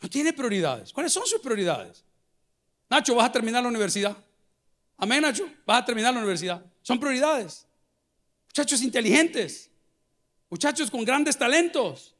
No 0.00 0.08
tiene 0.08 0.32
prioridades. 0.32 0.92
¿Cuáles 0.92 1.12
son 1.12 1.26
sus 1.26 1.40
prioridades? 1.40 2.04
Nacho, 2.88 3.14
vas 3.14 3.28
a 3.28 3.32
terminar 3.32 3.62
la 3.62 3.68
universidad. 3.68 4.16
Amén, 4.96 5.22
Nacho, 5.22 5.48
vas 5.66 5.82
a 5.82 5.84
terminar 5.84 6.12
la 6.12 6.20
universidad. 6.20 6.64
Son 6.82 6.98
prioridades. 6.98 7.66
Muchachos 8.48 8.82
inteligentes. 8.82 9.70
Muchachos 10.50 10.90
con 10.90 11.04
grandes 11.04 11.36
talentos. 11.36 12.14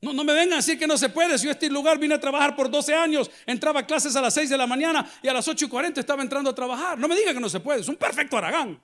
No, 0.00 0.12
no 0.12 0.24
me 0.24 0.34
vengan 0.34 0.54
a 0.54 0.56
decir 0.56 0.78
que 0.78 0.86
no 0.86 0.98
se 0.98 1.08
puede. 1.08 1.38
Si 1.38 1.46
yo 1.46 1.52
este 1.52 1.70
lugar 1.70 1.98
vine 1.98 2.14
a 2.14 2.20
trabajar 2.20 2.54
por 2.54 2.70
12 2.70 2.94
años, 2.94 3.30
entraba 3.46 3.80
a 3.80 3.86
clases 3.86 4.14
a 4.16 4.20
las 4.20 4.34
6 4.34 4.50
de 4.50 4.58
la 4.58 4.66
mañana 4.66 5.10
y 5.22 5.28
a 5.28 5.32
las 5.32 5.48
8 5.48 5.64
y 5.64 5.68
40 5.68 6.00
estaba 6.00 6.22
entrando 6.22 6.50
a 6.50 6.54
trabajar. 6.54 6.98
No 6.98 7.08
me 7.08 7.16
diga 7.16 7.32
que 7.32 7.40
no 7.40 7.48
se 7.48 7.60
puede. 7.60 7.80
Es 7.80 7.88
un 7.88 7.96
perfecto 7.96 8.36
aragán. 8.36 8.80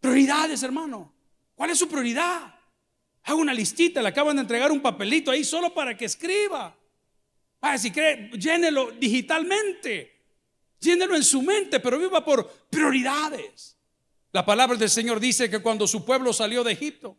Prioridades, 0.00 0.62
hermano. 0.62 1.12
¿Cuál 1.54 1.70
es 1.70 1.78
su 1.78 1.88
prioridad? 1.88 2.54
Haga 3.24 3.34
una 3.34 3.52
listita, 3.52 4.00
le 4.00 4.08
acaban 4.08 4.36
de 4.36 4.42
entregar 4.42 4.72
un 4.72 4.80
papelito 4.80 5.30
ahí 5.30 5.44
solo 5.44 5.74
para 5.74 5.94
que 5.96 6.06
escriba. 6.06 6.74
Ah, 7.60 7.76
si 7.76 7.90
cree, 7.90 8.30
llénelo 8.30 8.92
digitalmente. 8.92 10.18
Llénelo 10.80 11.14
en 11.14 11.22
su 11.22 11.42
mente, 11.42 11.78
pero 11.78 11.98
viva 11.98 12.24
por 12.24 12.48
prioridades. 12.70 13.76
La 14.32 14.46
palabra 14.46 14.78
del 14.78 14.88
Señor 14.88 15.20
dice 15.20 15.50
que 15.50 15.58
cuando 15.58 15.86
su 15.86 16.04
pueblo 16.04 16.32
salió 16.32 16.64
de 16.64 16.72
Egipto, 16.72 17.18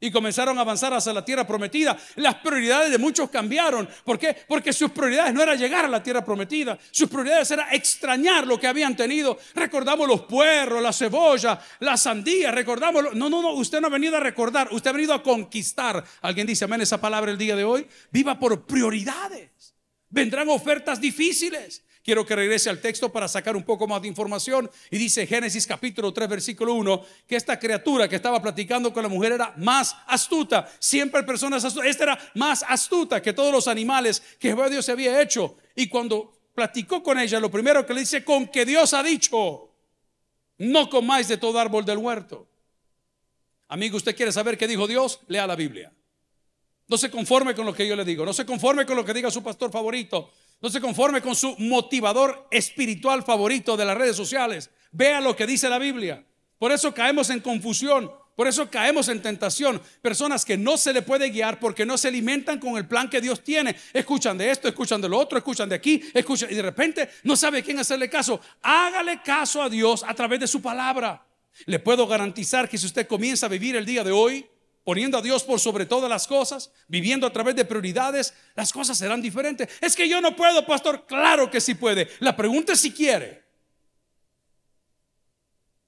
y 0.00 0.10
comenzaron 0.10 0.58
a 0.58 0.62
avanzar 0.62 0.92
hacia 0.92 1.12
la 1.12 1.24
tierra 1.24 1.46
prometida. 1.46 1.96
Las 2.16 2.36
prioridades 2.36 2.90
de 2.90 2.98
muchos 2.98 3.30
cambiaron. 3.30 3.88
¿Por 4.04 4.18
qué? 4.18 4.36
Porque 4.46 4.72
sus 4.72 4.90
prioridades 4.90 5.32
no 5.32 5.42
era 5.42 5.54
llegar 5.54 5.84
a 5.84 5.88
la 5.88 6.02
tierra 6.02 6.24
prometida. 6.24 6.78
Sus 6.90 7.08
prioridades 7.08 7.50
era 7.50 7.68
extrañar 7.72 8.46
lo 8.46 8.58
que 8.58 8.66
habían 8.66 8.96
tenido. 8.96 9.38
Recordamos 9.54 10.06
los 10.06 10.22
puerros, 10.22 10.82
la 10.82 10.92
cebolla, 10.92 11.58
la 11.80 11.96
sandía. 11.96 12.50
Recordamos. 12.50 13.14
No, 13.14 13.30
no, 13.30 13.40
no. 13.40 13.52
Usted 13.52 13.80
no 13.80 13.86
ha 13.86 13.90
venido 13.90 14.16
a 14.16 14.20
recordar. 14.20 14.68
Usted 14.72 14.90
ha 14.90 14.94
venido 14.94 15.14
a 15.14 15.22
conquistar. 15.22 16.04
¿Alguien 16.22 16.46
dice 16.46 16.64
amén 16.64 16.80
esa 16.80 17.00
palabra 17.00 17.30
el 17.30 17.38
día 17.38 17.56
de 17.56 17.64
hoy? 17.64 17.86
Viva 18.10 18.38
por 18.38 18.66
prioridades. 18.66 19.74
Vendrán 20.10 20.48
ofertas 20.48 21.00
difíciles. 21.00 21.82
Quiero 22.04 22.26
que 22.26 22.36
regrese 22.36 22.68
al 22.68 22.82
texto 22.82 23.10
para 23.10 23.26
sacar 23.26 23.56
un 23.56 23.62
poco 23.62 23.86
más 23.86 24.02
de 24.02 24.08
información. 24.08 24.70
Y 24.90 24.98
dice 24.98 25.26
Génesis 25.26 25.66
capítulo 25.66 26.12
3, 26.12 26.28
versículo 26.28 26.74
1, 26.74 27.02
que 27.26 27.34
esta 27.34 27.58
criatura 27.58 28.06
que 28.06 28.16
estaba 28.16 28.42
platicando 28.42 28.92
con 28.92 29.02
la 29.02 29.08
mujer 29.08 29.32
era 29.32 29.54
más 29.56 29.96
astuta. 30.06 30.70
Siempre 30.78 31.22
personas 31.22 31.64
astutas. 31.64 31.88
Esta 31.88 32.04
era 32.04 32.32
más 32.34 32.62
astuta 32.68 33.22
que 33.22 33.32
todos 33.32 33.50
los 33.50 33.68
animales 33.68 34.22
que 34.38 34.48
Jehová 34.48 34.68
Dios 34.68 34.84
se 34.84 34.92
había 34.92 35.22
hecho. 35.22 35.56
Y 35.74 35.88
cuando 35.88 36.50
platicó 36.54 37.02
con 37.02 37.18
ella, 37.18 37.40
lo 37.40 37.50
primero 37.50 37.86
que 37.86 37.94
le 37.94 38.00
dice, 38.00 38.22
con 38.22 38.48
que 38.48 38.66
Dios 38.66 38.92
ha 38.92 39.02
dicho, 39.02 39.70
no 40.58 40.90
comáis 40.90 41.28
de 41.28 41.38
todo 41.38 41.58
árbol 41.58 41.86
del 41.86 41.96
huerto. 41.96 42.46
Amigo, 43.68 43.96
usted 43.96 44.14
quiere 44.14 44.30
saber 44.30 44.58
qué 44.58 44.68
dijo 44.68 44.86
Dios, 44.86 45.20
lea 45.26 45.46
la 45.46 45.56
Biblia. 45.56 45.90
No 46.86 46.98
se 46.98 47.10
conforme 47.10 47.54
con 47.54 47.64
lo 47.64 47.72
que 47.72 47.88
yo 47.88 47.96
le 47.96 48.04
digo, 48.04 48.26
no 48.26 48.34
se 48.34 48.44
conforme 48.44 48.84
con 48.84 48.94
lo 48.94 49.06
que 49.06 49.14
diga 49.14 49.30
su 49.30 49.42
pastor 49.42 49.70
favorito, 49.70 50.30
no 50.64 50.70
se 50.70 50.80
conforme 50.80 51.20
con 51.20 51.36
su 51.36 51.54
motivador 51.58 52.48
espiritual 52.50 53.22
favorito 53.22 53.76
de 53.76 53.84
las 53.84 53.98
redes 53.98 54.16
sociales. 54.16 54.70
Vea 54.92 55.20
lo 55.20 55.36
que 55.36 55.46
dice 55.46 55.68
la 55.68 55.78
Biblia. 55.78 56.24
Por 56.58 56.72
eso 56.72 56.94
caemos 56.94 57.28
en 57.28 57.40
confusión. 57.40 58.10
Por 58.34 58.48
eso 58.48 58.70
caemos 58.70 59.08
en 59.08 59.20
tentación. 59.20 59.82
Personas 60.00 60.42
que 60.42 60.56
no 60.56 60.78
se 60.78 60.94
le 60.94 61.02
puede 61.02 61.28
guiar 61.28 61.60
porque 61.60 61.84
no 61.84 61.98
se 61.98 62.08
alimentan 62.08 62.58
con 62.58 62.78
el 62.78 62.88
plan 62.88 63.10
que 63.10 63.20
Dios 63.20 63.44
tiene. 63.44 63.76
Escuchan 63.92 64.38
de 64.38 64.50
esto, 64.50 64.66
escuchan 64.66 65.02
de 65.02 65.08
lo 65.10 65.18
otro, 65.18 65.36
escuchan 65.36 65.68
de 65.68 65.74
aquí, 65.74 66.02
escuchan 66.14 66.50
y 66.50 66.54
de 66.54 66.62
repente 66.62 67.10
no 67.24 67.36
sabe 67.36 67.62
quién 67.62 67.78
hacerle 67.78 68.08
caso. 68.08 68.40
Hágale 68.62 69.20
caso 69.22 69.62
a 69.62 69.68
Dios 69.68 70.02
a 70.02 70.14
través 70.14 70.40
de 70.40 70.46
su 70.46 70.62
palabra. 70.62 71.26
Le 71.66 71.78
puedo 71.78 72.06
garantizar 72.06 72.70
que 72.70 72.78
si 72.78 72.86
usted 72.86 73.06
comienza 73.06 73.44
a 73.44 73.50
vivir 73.50 73.76
el 73.76 73.84
día 73.84 74.02
de 74.02 74.12
hoy 74.12 74.46
poniendo 74.84 75.18
a 75.18 75.22
Dios 75.22 75.42
por 75.42 75.58
sobre 75.58 75.86
todas 75.86 76.08
las 76.08 76.26
cosas, 76.26 76.70
viviendo 76.86 77.26
a 77.26 77.32
través 77.32 77.56
de 77.56 77.64
prioridades, 77.64 78.34
las 78.54 78.72
cosas 78.72 78.96
serán 78.96 79.22
diferentes. 79.22 79.68
Es 79.80 79.96
que 79.96 80.08
yo 80.08 80.20
no 80.20 80.36
puedo, 80.36 80.64
pastor. 80.66 81.06
Claro 81.06 81.50
que 81.50 81.60
sí 81.60 81.74
puede. 81.74 82.08
La 82.20 82.36
pregunta 82.36 82.74
es 82.74 82.80
si 82.80 82.92
quiere. 82.92 83.42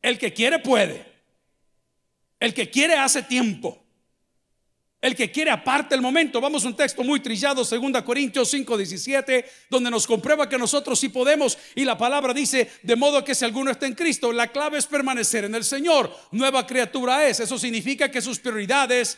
El 0.00 0.18
que 0.18 0.32
quiere 0.32 0.58
puede. 0.58 1.06
El 2.40 2.54
que 2.54 2.70
quiere 2.70 2.94
hace 2.94 3.22
tiempo. 3.22 3.85
El 5.06 5.14
que 5.14 5.30
quiere 5.30 5.52
aparte 5.52 5.94
el 5.94 6.00
momento. 6.00 6.40
Vamos 6.40 6.64
a 6.64 6.66
un 6.66 6.74
texto 6.74 7.04
muy 7.04 7.20
trillado, 7.20 7.62
2 7.62 8.02
Corintios 8.02 8.50
5, 8.50 8.76
17, 8.76 9.44
donde 9.70 9.88
nos 9.88 10.04
comprueba 10.04 10.48
que 10.48 10.58
nosotros 10.58 10.98
sí 10.98 11.10
podemos. 11.10 11.56
Y 11.76 11.84
la 11.84 11.96
palabra 11.96 12.34
dice, 12.34 12.68
de 12.82 12.96
modo 12.96 13.22
que 13.22 13.36
si 13.36 13.44
alguno 13.44 13.70
está 13.70 13.86
en 13.86 13.94
Cristo, 13.94 14.32
la 14.32 14.48
clave 14.48 14.78
es 14.78 14.86
permanecer 14.86 15.44
en 15.44 15.54
el 15.54 15.62
Señor. 15.62 16.12
Nueva 16.32 16.66
criatura 16.66 17.24
es. 17.28 17.38
Eso 17.38 17.56
significa 17.56 18.10
que 18.10 18.20
sus 18.20 18.40
prioridades, 18.40 19.16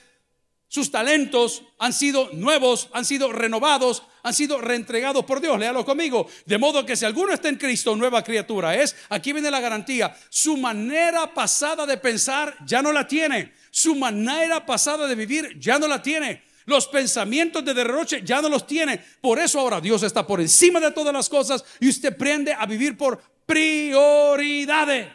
sus 0.69 0.91
talentos 0.91 1.63
han 1.79 1.93
sido 1.93 2.31
nuevos, 2.33 2.89
han 2.93 3.05
sido 3.05 3.33
renovados, 3.33 4.03
han 4.23 4.35
sido 4.35 4.61
reentregados 4.61 5.25
por 5.25 5.41
Dios. 5.41 5.59
Léalo 5.59 5.85
conmigo. 5.85 6.29
De 6.45 6.59
modo 6.59 6.85
que 6.85 6.97
si 6.97 7.05
alguno 7.05 7.33
está 7.33 7.49
en 7.49 7.57
Cristo, 7.57 7.97
nueva 7.97 8.23
criatura 8.23 8.75
es. 8.75 8.95
Aquí 9.09 9.33
viene 9.33 9.51
la 9.51 9.61
garantía. 9.61 10.15
Su 10.29 10.57
manera 10.57 11.33
pasada 11.33 11.87
de 11.87 11.97
pensar 11.97 12.57
ya 12.67 12.83
no 12.83 12.93
la 12.93 13.09
tiene 13.09 13.59
su 13.71 13.95
manera 13.95 14.67
pasada 14.67 15.07
de 15.07 15.15
vivir 15.15 15.57
ya 15.59 15.79
no 15.79 15.87
la 15.87 16.03
tiene. 16.03 16.43
Los 16.67 16.89
pensamientos 16.89 17.65
de 17.65 17.75
derroche 17.75 18.23
ya 18.25 18.43
no 18.43 18.49
los 18.49 18.67
tiene. 18.67 18.99
Por 19.21 19.39
eso 19.39 19.61
ahora 19.61 19.81
Dios 19.81 20.03
está 20.03 20.27
por 20.27 20.41
encima 20.41 20.81
de 20.81 20.91
todas 20.91 21.15
las 21.15 21.29
cosas 21.29 21.65
y 21.81 21.89
usted 21.89 22.13
aprende 22.13 22.53
a 22.53 22.67
vivir 22.67 22.97
por 22.97 23.23
prioridades. 23.47 25.07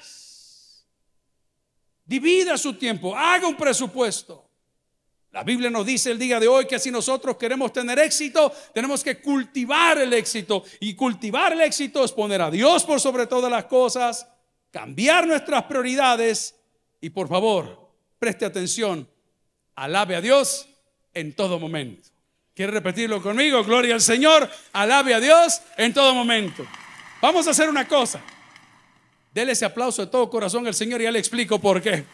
Divida 2.05 2.57
su 2.57 2.73
tiempo, 2.73 3.15
haga 3.15 3.47
un 3.47 3.55
presupuesto. 3.55 4.42
La 5.33 5.43
Biblia 5.43 5.69
nos 5.69 5.85
dice 5.85 6.11
el 6.11 6.19
día 6.19 6.39
de 6.39 6.47
hoy 6.47 6.65
que 6.65 6.79
si 6.79 6.91
nosotros 6.91 7.37
queremos 7.37 7.73
tener 7.73 7.99
éxito, 7.99 8.51
tenemos 8.73 9.03
que 9.03 9.19
cultivar 9.19 9.97
el 9.97 10.13
éxito. 10.13 10.63
Y 10.79 10.93
cultivar 10.93 11.53
el 11.53 11.61
éxito 11.61 12.03
es 12.05 12.11
poner 12.11 12.41
a 12.41 12.49
Dios 12.49 12.83
por 12.83 12.99
sobre 13.01 13.27
todas 13.27 13.51
las 13.51 13.65
cosas, 13.65 14.27
cambiar 14.71 15.27
nuestras 15.27 15.63
prioridades 15.63 16.55
y 17.01 17.09
por 17.09 17.27
favor, 17.27 17.83
Preste 18.23 18.45
atención. 18.45 19.05
Alabe 19.75 20.15
a 20.15 20.21
Dios 20.21 20.65
en 21.13 21.35
todo 21.35 21.59
momento. 21.59 22.07
¿Quiere 22.55 22.71
repetirlo 22.71 23.21
conmigo? 23.21 23.61
Gloria 23.65 23.95
al 23.95 23.99
Señor. 23.99 24.49
Alabe 24.71 25.13
a 25.13 25.19
Dios 25.19 25.61
en 25.75 25.93
todo 25.93 26.13
momento. 26.13 26.65
Vamos 27.21 27.45
a 27.47 27.51
hacer 27.51 27.67
una 27.67 27.85
cosa. 27.85 28.21
Dele 29.33 29.51
ese 29.51 29.65
aplauso 29.65 30.05
de 30.05 30.09
todo 30.09 30.29
corazón 30.29 30.65
al 30.65 30.73
Señor 30.73 31.01
y 31.01 31.03
ya 31.03 31.11
le 31.11 31.19
explico 31.19 31.59
por 31.59 31.81
qué. 31.81 32.05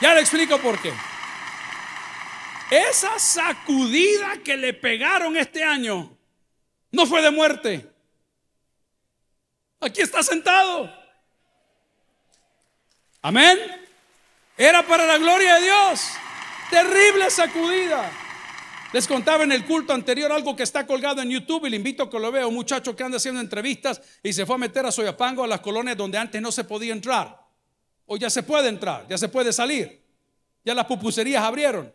Ya 0.00 0.14
le 0.14 0.20
explico 0.20 0.56
por 0.56 0.80
qué. 0.80 0.90
Esa 2.70 3.18
sacudida 3.18 4.38
que 4.42 4.56
le 4.56 4.72
pegaron 4.72 5.36
este 5.36 5.62
año 5.62 6.16
no 6.90 7.06
fue 7.06 7.22
de 7.22 7.30
muerte. 7.30 7.90
Aquí 9.80 10.00
está 10.00 10.22
sentado. 10.22 10.90
Amén. 13.20 13.58
Era 14.56 14.86
para 14.86 15.06
la 15.06 15.18
gloria 15.18 15.56
de 15.56 15.62
Dios. 15.62 16.00
Terrible 16.70 17.30
sacudida. 17.30 18.10
Les 18.92 19.08
contaba 19.08 19.42
en 19.42 19.50
el 19.50 19.64
culto 19.64 19.92
anterior 19.92 20.30
algo 20.30 20.54
que 20.54 20.62
está 20.62 20.86
colgado 20.86 21.20
en 21.20 21.28
YouTube 21.28 21.66
y 21.66 21.70
le 21.70 21.76
invito 21.76 22.04
a 22.04 22.10
que 22.10 22.18
lo 22.18 22.30
vea. 22.30 22.46
Un 22.46 22.54
muchacho 22.54 22.94
que 22.94 23.02
anda 23.02 23.16
haciendo 23.16 23.40
entrevistas 23.40 24.00
y 24.22 24.32
se 24.32 24.46
fue 24.46 24.54
a 24.54 24.58
meter 24.58 24.86
a 24.86 24.92
Soyapango, 24.92 25.42
a 25.42 25.48
las 25.48 25.60
colonias 25.60 25.96
donde 25.96 26.16
antes 26.16 26.40
no 26.40 26.52
se 26.52 26.62
podía 26.62 26.92
entrar. 26.92 27.44
Hoy 28.06 28.20
ya 28.20 28.30
se 28.30 28.42
puede 28.42 28.68
entrar, 28.68 29.06
ya 29.08 29.18
se 29.18 29.28
puede 29.28 29.52
salir. 29.52 30.00
Ya 30.64 30.74
las 30.74 30.86
pupuserías 30.86 31.42
abrieron. 31.42 31.92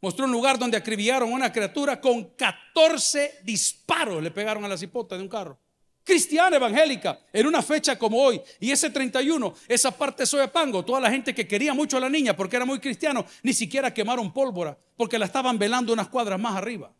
Mostró 0.00 0.26
un 0.26 0.32
lugar 0.32 0.58
donde 0.58 0.76
acribillaron 0.76 1.30
a 1.30 1.34
una 1.34 1.52
criatura 1.52 2.00
con 2.00 2.24
14 2.36 3.40
disparos. 3.42 4.22
Le 4.22 4.30
pegaron 4.30 4.64
a 4.64 4.68
la 4.68 4.76
cipota 4.76 5.16
de 5.16 5.22
un 5.22 5.28
carro. 5.28 5.58
cristiana 6.04 6.56
evangélica, 6.56 7.20
en 7.34 7.46
una 7.46 7.60
fecha 7.60 7.98
como 7.98 8.18
hoy, 8.22 8.40
y 8.60 8.70
ese 8.70 8.88
31, 8.88 9.54
esa 9.68 9.90
parte 9.90 10.22
de 10.22 10.26
Soyapango, 10.26 10.82
toda 10.82 11.00
la 11.00 11.10
gente 11.10 11.34
que 11.34 11.46
quería 11.46 11.74
mucho 11.74 11.98
a 11.98 12.00
la 12.00 12.08
niña 12.08 12.34
porque 12.34 12.56
era 12.56 12.64
muy 12.64 12.78
cristiano, 12.78 13.26
ni 13.42 13.52
siquiera 13.52 13.92
quemaron 13.92 14.32
pólvora, 14.32 14.78
porque 14.96 15.18
la 15.18 15.26
estaban 15.26 15.58
velando 15.58 15.92
unas 15.92 16.08
cuadras 16.08 16.40
más 16.40 16.56
arriba. 16.56 16.90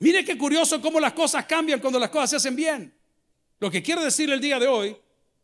Mire 0.00 0.22
qué 0.22 0.36
curioso 0.36 0.82
cómo 0.82 1.00
las 1.00 1.14
cosas 1.14 1.46
cambian 1.46 1.80
cuando 1.80 1.98
las 1.98 2.10
cosas 2.10 2.30
se 2.30 2.36
hacen 2.36 2.56
bien. 2.56 2.94
Lo 3.58 3.70
que 3.70 3.82
quiero 3.82 4.04
decir 4.04 4.30
el 4.30 4.40
día 4.40 4.58
de 4.58 4.66
hoy, 4.66 4.96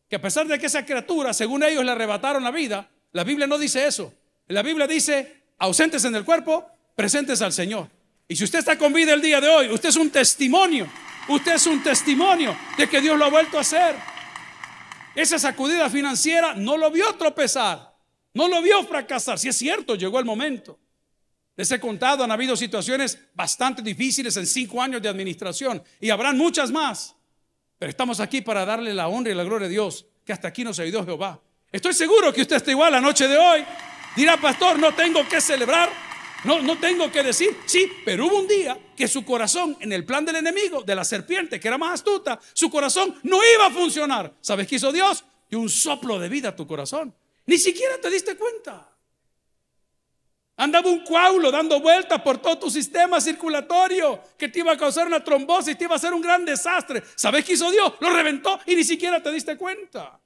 que 0.09 0.17
a 0.17 0.21
pesar 0.21 0.47
de 0.47 0.59
que 0.59 0.67
esa 0.67 0.85
criatura, 0.85 1.33
según 1.33 1.63
ellos, 1.63 1.83
le 1.83 1.93
arrebataron 1.93 2.45
la 2.45 2.51
vida, 2.51 2.91
la 3.13 3.25
Biblia 3.25 3.47
no 3.47 3.57
dice 3.57 3.87
eso. 3.87 4.13
La 4.49 4.63
Biblia 4.63 4.87
dice, 4.87 5.45
ausentes 5.59 6.05
en 6.05 6.15
el 6.15 6.25
cuerpo, 6.25 6.67
presentes 6.95 7.43
al 7.43 7.53
Señor. 7.53 7.89
Y 8.29 8.37
si 8.37 8.45
usted 8.45 8.61
está 8.61 8.77
con 8.77 8.93
vida 8.93 9.15
el 9.15 9.21
día 9.21 9.41
de 9.41 9.49
hoy, 9.49 9.71
usted 9.71 9.91
es 9.91 9.97
un 9.97 10.11
testimonio 10.11 10.89
Usted 11.29 11.55
es 11.55 11.67
un 11.67 11.83
testimonio 11.83 12.57
de 12.79 12.89
que 12.89 13.01
Dios 13.01 13.19
lo 13.19 13.25
ha 13.25 13.31
vuelto 13.31 13.59
a 13.59 13.63
hacer. 13.63 13.97
Esa 15.15 15.39
sacudida 15.39 15.91
financiera 15.91 16.55
no 16.55 16.77
lo 16.77 16.91
vio 16.91 17.13
tropezar, 17.15 17.95
no 18.35 18.49
lo 18.49 18.63
vio 18.63 18.85
fracasar. 18.85 19.39
Si 19.39 19.49
es 19.49 19.57
cierto, 19.57 19.97
llegó 19.97 20.19
el 20.19 20.25
momento. 20.25 20.79
Les 21.57 21.71
he 21.73 21.81
contado, 21.81 22.23
han 22.23 22.31
habido 22.31 22.55
situaciones 22.55 23.19
bastante 23.35 23.81
difíciles 23.83 24.37
en 24.37 24.47
cinco 24.47 24.81
años 24.81 25.01
de 25.01 25.09
administración 25.09 25.83
y 26.01 26.11
habrán 26.11 26.37
muchas 26.37 26.71
más. 26.71 27.17
Pero 27.79 27.91
estamos 27.91 28.21
aquí 28.21 28.43
para 28.43 28.65
darle 28.65 28.95
la 28.95 29.09
honra 29.09 29.33
y 29.33 29.35
la 29.35 29.45
gloria 29.45 29.67
a 29.67 29.71
Dios, 29.71 30.07
que 30.25 30.33
hasta 30.33 30.49
aquí 30.49 30.65
nos 30.65 30.79
ayudó 30.79 31.05
Jehová. 31.05 31.41
Estoy 31.73 31.95
seguro 31.95 32.33
que 32.33 32.43
usted 32.43 32.57
está 32.57 32.71
igual 32.71 32.93
la 32.93 33.01
noche 33.01 33.27
de 33.27 33.37
hoy. 33.37 33.65
Dirá, 34.17 34.37
pastor, 34.39 34.79
no 34.79 34.95
tengo 34.95 35.29
que 35.29 35.41
celebrar 35.41 35.91
no, 36.47 36.61
no 36.61 36.79
tengo 36.79 37.11
que 37.11 37.25
decir, 37.25 37.57
sí, 37.67 37.91
pero 38.05 38.27
hubo 38.27 38.39
un 38.39 38.47
día 38.47 38.79
que 38.97 39.09
su 39.09 39.25
corazón, 39.25 39.77
en 39.81 39.93
el 39.93 40.05
plan 40.05 40.25
del 40.25 40.37
enemigo, 40.37 40.83
de 40.83 40.95
la 40.95 41.05
serpiente, 41.05 41.59
que 41.59 41.67
era 41.67 41.77
más 41.77 41.95
astuta, 41.95 42.39
su 42.53 42.71
corazón 42.71 43.19
no 43.25 43.41
iba 43.55 43.67
a 43.67 43.71
funcionar. 43.71 44.33
¿Sabes 44.41 44.69
qué 44.69 44.77
hizo 44.77 44.93
Dios? 44.93 45.25
Y 45.51 45.57
un 45.57 45.69
soplo 45.69 46.21
de 46.21 46.29
vida 46.29 46.51
a 46.51 46.57
tu 46.57 46.65
corazón. 46.65 47.13
Ni 47.47 47.59
siquiera 47.59 48.01
te 48.01 48.11
diste 48.11 48.37
cuenta. 48.37 48.89
Andaba 50.59 50.89
un 50.89 51.05
coágulo 51.05 51.51
dando 51.51 51.81
vueltas 51.81 52.23
por 52.23 52.39
todo 52.39 52.59
tu 52.59 52.71
sistema 52.71 53.21
circulatorio 53.21 54.21
que 54.39 54.49
te 54.49 54.61
iba 54.61 54.73
a 54.73 54.77
causar 54.77 55.09
una 55.09 55.23
trombosis, 55.23 55.77
te 55.77 55.85
iba 55.85 55.95
a 55.95 55.97
hacer 55.97 56.15
un 56.15 56.23
gran 56.23 56.45
desastre. 56.45 57.03
¿Sabes 57.17 57.45
qué 57.45 57.55
hizo 57.55 57.71
Dios? 57.73 57.93
Lo 57.99 58.11
reventó 58.11 58.61
y 58.67 58.77
ni 58.77 58.85
siquiera 58.85 59.21
te 59.21 59.33
diste 59.33 59.57
cuenta. 59.57 60.19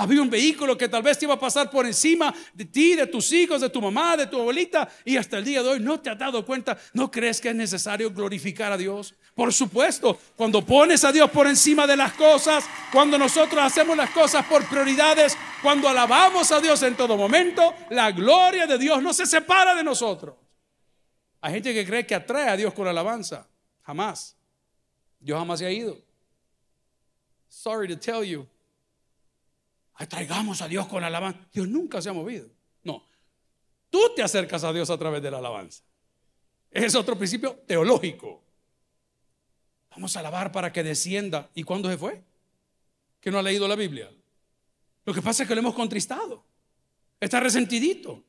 Había 0.00 0.22
un 0.22 0.30
vehículo 0.30 0.78
que 0.78 0.88
tal 0.88 1.02
vez 1.02 1.18
te 1.18 1.26
iba 1.26 1.34
a 1.34 1.38
pasar 1.38 1.70
por 1.70 1.84
encima 1.84 2.34
de 2.54 2.64
ti, 2.64 2.96
de 2.96 3.06
tus 3.06 3.30
hijos, 3.32 3.60
de 3.60 3.68
tu 3.68 3.82
mamá, 3.82 4.16
de 4.16 4.26
tu 4.26 4.40
abuelita, 4.40 4.88
y 5.04 5.18
hasta 5.18 5.36
el 5.36 5.44
día 5.44 5.62
de 5.62 5.68
hoy 5.68 5.78
no 5.78 6.00
te 6.00 6.08
has 6.08 6.18
dado 6.18 6.42
cuenta. 6.46 6.78
¿No 6.94 7.10
crees 7.10 7.38
que 7.38 7.50
es 7.50 7.54
necesario 7.54 8.10
glorificar 8.10 8.72
a 8.72 8.78
Dios? 8.78 9.14
Por 9.34 9.52
supuesto, 9.52 10.18
cuando 10.36 10.64
pones 10.64 11.04
a 11.04 11.12
Dios 11.12 11.30
por 11.30 11.46
encima 11.46 11.86
de 11.86 11.98
las 11.98 12.14
cosas, 12.14 12.64
cuando 12.90 13.18
nosotros 13.18 13.62
hacemos 13.62 13.94
las 13.94 14.08
cosas 14.08 14.46
por 14.46 14.66
prioridades, 14.70 15.36
cuando 15.60 15.86
alabamos 15.86 16.50
a 16.50 16.62
Dios 16.62 16.82
en 16.82 16.96
todo 16.96 17.18
momento, 17.18 17.74
la 17.90 18.10
gloria 18.10 18.66
de 18.66 18.78
Dios 18.78 19.02
no 19.02 19.12
se 19.12 19.26
separa 19.26 19.74
de 19.74 19.84
nosotros. 19.84 20.34
Hay 21.42 21.52
gente 21.52 21.74
que 21.74 21.84
cree 21.84 22.06
que 22.06 22.14
atrae 22.14 22.48
a 22.48 22.56
Dios 22.56 22.72
con 22.72 22.88
alabanza. 22.88 23.46
Jamás. 23.82 24.34
Yo 25.20 25.36
jamás 25.36 25.58
se 25.58 25.66
ha 25.66 25.70
ido. 25.70 25.98
Sorry 27.50 27.86
to 27.86 27.98
tell 27.98 28.24
you 28.24 28.48
traigamos 30.08 30.62
a 30.62 30.68
Dios 30.68 30.86
con 30.86 31.04
alabanza. 31.04 31.40
Dios 31.52 31.68
nunca 31.68 32.00
se 32.00 32.08
ha 32.08 32.12
movido. 32.12 32.48
No, 32.82 33.06
tú 33.90 34.00
te 34.16 34.22
acercas 34.22 34.64
a 34.64 34.72
Dios 34.72 34.90
a 34.90 34.98
través 34.98 35.22
de 35.22 35.30
la 35.30 35.38
alabanza. 35.38 35.82
Es 36.70 36.94
otro 36.94 37.16
principio 37.16 37.56
teológico. 37.66 38.42
Vamos 39.90 40.16
a 40.16 40.20
alabar 40.20 40.52
para 40.52 40.72
que 40.72 40.82
descienda. 40.82 41.50
¿Y 41.54 41.64
cuándo 41.64 41.90
se 41.90 41.98
fue? 41.98 42.22
Que 43.20 43.30
no 43.30 43.38
ha 43.38 43.42
leído 43.42 43.66
la 43.66 43.74
Biblia. 43.74 44.10
Lo 45.04 45.12
que 45.12 45.20
pasa 45.20 45.42
es 45.42 45.48
que 45.48 45.54
lo 45.54 45.60
hemos 45.60 45.74
contristado. 45.74 46.44
Está 47.18 47.40
resentidito. 47.40 48.24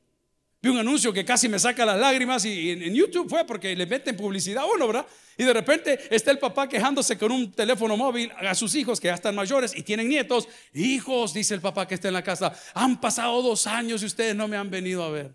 Vi 0.62 0.68
un 0.68 0.78
anuncio 0.78 1.12
que 1.12 1.24
casi 1.24 1.48
me 1.48 1.58
saca 1.58 1.84
las 1.84 1.98
lágrimas 1.98 2.44
y 2.44 2.70
en, 2.70 2.94
YouTube 2.94 3.28
fue 3.28 3.44
porque 3.44 3.74
le 3.74 3.84
meten 3.84 4.16
publicidad 4.16 4.62
a 4.62 4.66
uno, 4.66 4.86
¿verdad? 4.86 5.04
Y 5.36 5.42
de 5.42 5.52
repente 5.52 5.98
está 6.14 6.30
el 6.30 6.38
papá 6.38 6.68
quejándose 6.68 7.18
con 7.18 7.32
un 7.32 7.50
teléfono 7.50 7.96
móvil 7.96 8.30
a 8.38 8.54
sus 8.54 8.76
hijos 8.76 9.00
que 9.00 9.08
ya 9.08 9.14
están 9.14 9.34
mayores 9.34 9.76
y 9.76 9.82
tienen 9.82 10.08
nietos. 10.08 10.46
Hijos, 10.72 11.34
dice 11.34 11.54
el 11.54 11.60
papá 11.60 11.88
que 11.88 11.96
está 11.96 12.06
en 12.06 12.14
la 12.14 12.22
casa, 12.22 12.54
han 12.74 13.00
pasado 13.00 13.42
dos 13.42 13.66
años 13.66 14.04
y 14.04 14.06
ustedes 14.06 14.36
no 14.36 14.46
me 14.46 14.56
han 14.56 14.70
venido 14.70 15.02
a 15.02 15.10
ver. 15.10 15.34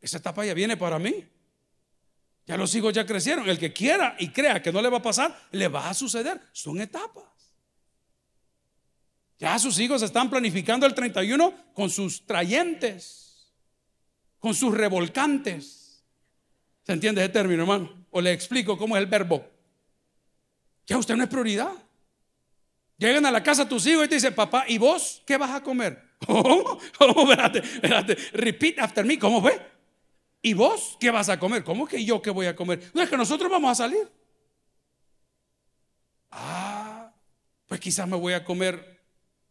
Esa 0.00 0.18
etapa 0.18 0.44
ya 0.44 0.54
viene 0.54 0.76
para 0.76 0.98
mí. 0.98 1.24
Ya 2.46 2.56
los 2.56 2.74
hijos 2.74 2.92
ya 2.92 3.06
crecieron. 3.06 3.48
El 3.48 3.60
que 3.60 3.72
quiera 3.72 4.16
y 4.18 4.30
crea 4.30 4.60
que 4.60 4.72
no 4.72 4.82
le 4.82 4.88
va 4.88 4.98
a 4.98 5.02
pasar, 5.02 5.38
le 5.52 5.68
va 5.68 5.88
a 5.88 5.94
suceder. 5.94 6.40
Son 6.50 6.80
etapas. 6.80 7.24
Ya 9.38 9.56
sus 9.60 9.78
hijos 9.78 10.02
están 10.02 10.28
planificando 10.28 10.84
el 10.84 10.94
31 10.94 11.72
con 11.74 11.90
sus 11.90 12.26
trayentes 12.26 13.27
con 14.38 14.54
sus 14.54 14.74
revolcantes. 14.74 16.04
¿Se 16.84 16.92
entiende 16.92 17.22
ese 17.22 17.30
término, 17.30 17.62
hermano? 17.62 18.06
O 18.10 18.20
le 18.20 18.32
explico 18.32 18.78
cómo 18.78 18.96
es 18.96 19.02
el 19.02 19.08
verbo. 19.08 19.44
Ya 20.86 20.96
usted 20.96 21.16
no 21.16 21.22
es 21.22 21.28
prioridad. 21.28 21.72
Llegan 22.96 23.26
a 23.26 23.30
la 23.30 23.42
casa 23.42 23.68
tus 23.68 23.86
hijos 23.86 24.06
y 24.06 24.08
te 24.08 24.14
dicen, 24.16 24.34
papá, 24.34 24.64
¿y 24.66 24.78
vos 24.78 25.22
qué 25.26 25.36
vas 25.36 25.50
a 25.50 25.62
comer? 25.62 26.02
¿Cómo? 26.26 26.78
¿Cómo? 26.98 27.30
Espérate, 27.30 27.58
espérate. 27.58 28.14
Repeat 28.32 28.78
after 28.78 29.04
me. 29.04 29.18
¿Cómo 29.18 29.40
fue? 29.40 29.60
¿Y 30.42 30.54
vos 30.54 30.96
qué 30.98 31.10
vas 31.10 31.28
a 31.28 31.38
comer? 31.38 31.62
¿Cómo 31.62 31.86
que 31.86 32.04
yo 32.04 32.22
qué 32.22 32.30
voy 32.30 32.46
a 32.46 32.56
comer? 32.56 32.90
No 32.94 33.02
es 33.02 33.08
que 33.08 33.16
nosotros 33.16 33.50
vamos 33.50 33.70
a 33.72 33.74
salir. 33.74 34.10
Ah, 36.30 37.12
pues 37.66 37.80
quizás 37.80 38.08
me 38.08 38.16
voy 38.16 38.32
a 38.32 38.44
comer 38.44 39.02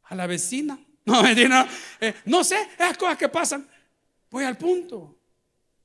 a 0.03 0.15
la 0.15 0.27
vecina. 0.27 0.79
No, 1.07 1.21
no, 1.21 1.67
eh, 2.01 2.13
no 2.25 2.43
sé, 2.43 2.57
esas 2.77 2.97
cosas 2.97 3.17
que 3.17 3.29
pasan. 3.29 3.65
Voy 4.29 4.43
al 4.43 4.57
punto. 4.57 5.15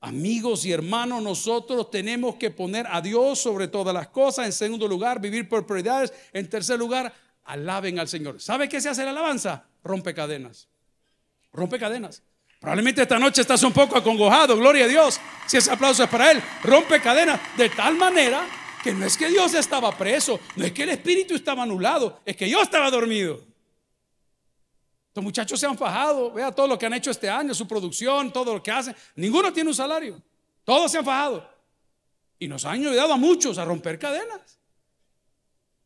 Amigos 0.01 0.65
y 0.65 0.71
hermanos, 0.73 1.23
nosotros 1.23 1.89
tenemos 1.89 2.35
que 2.35 2.51
poner 2.51 2.85
a 2.89 2.99
Dios 2.99 3.39
sobre 3.39 3.69
todas 3.69 3.93
las 3.93 4.09
cosas. 4.09 4.45
En 4.45 4.51
segundo 4.51 4.87
lugar, 4.87 5.21
vivir 5.21 5.47
por 5.47 5.65
prioridades. 5.65 6.13
En 6.33 6.49
tercer 6.49 6.77
lugar, 6.77 7.13
alaben 7.45 7.99
al 7.99 8.09
Señor. 8.09 8.41
¿Sabe 8.41 8.67
qué 8.67 8.81
se 8.81 8.89
hace 8.89 9.03
la 9.03 9.11
alabanza? 9.11 9.65
Rompe 9.81 10.13
cadenas. 10.13 10.67
Rompe 11.53 11.79
cadenas. 11.79 12.21
Probablemente 12.59 13.01
esta 13.01 13.19
noche 13.19 13.41
estás 13.41 13.61
un 13.63 13.73
poco 13.73 13.97
acongojado, 13.97 14.55
gloria 14.57 14.85
a 14.85 14.87
Dios. 14.87 15.19
Si 15.47 15.57
ese 15.57 15.71
aplauso 15.71 16.03
es 16.03 16.09
para 16.09 16.31
Él, 16.31 16.41
rompe 16.63 16.99
cadenas 17.01 17.39
de 17.57 17.69
tal 17.69 17.95
manera 17.95 18.47
que 18.83 18.93
no 18.93 19.05
es 19.05 19.17
que 19.17 19.29
Dios 19.29 19.53
estaba 19.53 19.97
preso, 19.97 20.39
no 20.55 20.65
es 20.65 20.71
que 20.71 20.83
el 20.83 20.89
Espíritu 20.89 21.35
estaba 21.35 21.63
anulado, 21.63 22.21
es 22.25 22.35
que 22.35 22.49
yo 22.49 22.61
estaba 22.61 22.89
dormido. 22.89 23.52
Los 25.15 25.23
muchachos 25.23 25.59
se 25.59 25.67
han 25.67 25.77
fajado, 25.77 26.31
vea 26.31 26.51
todo 26.51 26.67
lo 26.67 26.77
que 26.77 26.85
han 26.87 26.93
hecho 26.93 27.11
este 27.11 27.29
año, 27.29 27.53
su 27.53 27.67
producción, 27.67 28.33
todo 28.33 28.53
lo 28.55 28.63
que 28.63 28.71
hacen. 28.71 28.95
Ninguno 29.15 29.53
tiene 29.53 29.69
un 29.69 29.75
salario. 29.75 30.21
Todos 30.63 30.91
se 30.91 30.97
han 30.97 31.05
fajado. 31.05 31.47
Y 32.39 32.47
nos 32.47 32.65
han 32.65 32.79
ayudado 32.79 33.13
a 33.13 33.17
muchos 33.17 33.57
a 33.57 33.65
romper 33.65 33.99
cadenas. 33.99 34.57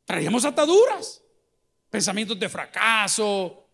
Traíamos 0.05 0.45
ataduras, 0.45 1.21
pensamientos 1.89 2.39
de 2.39 2.47
fracaso, 2.47 3.67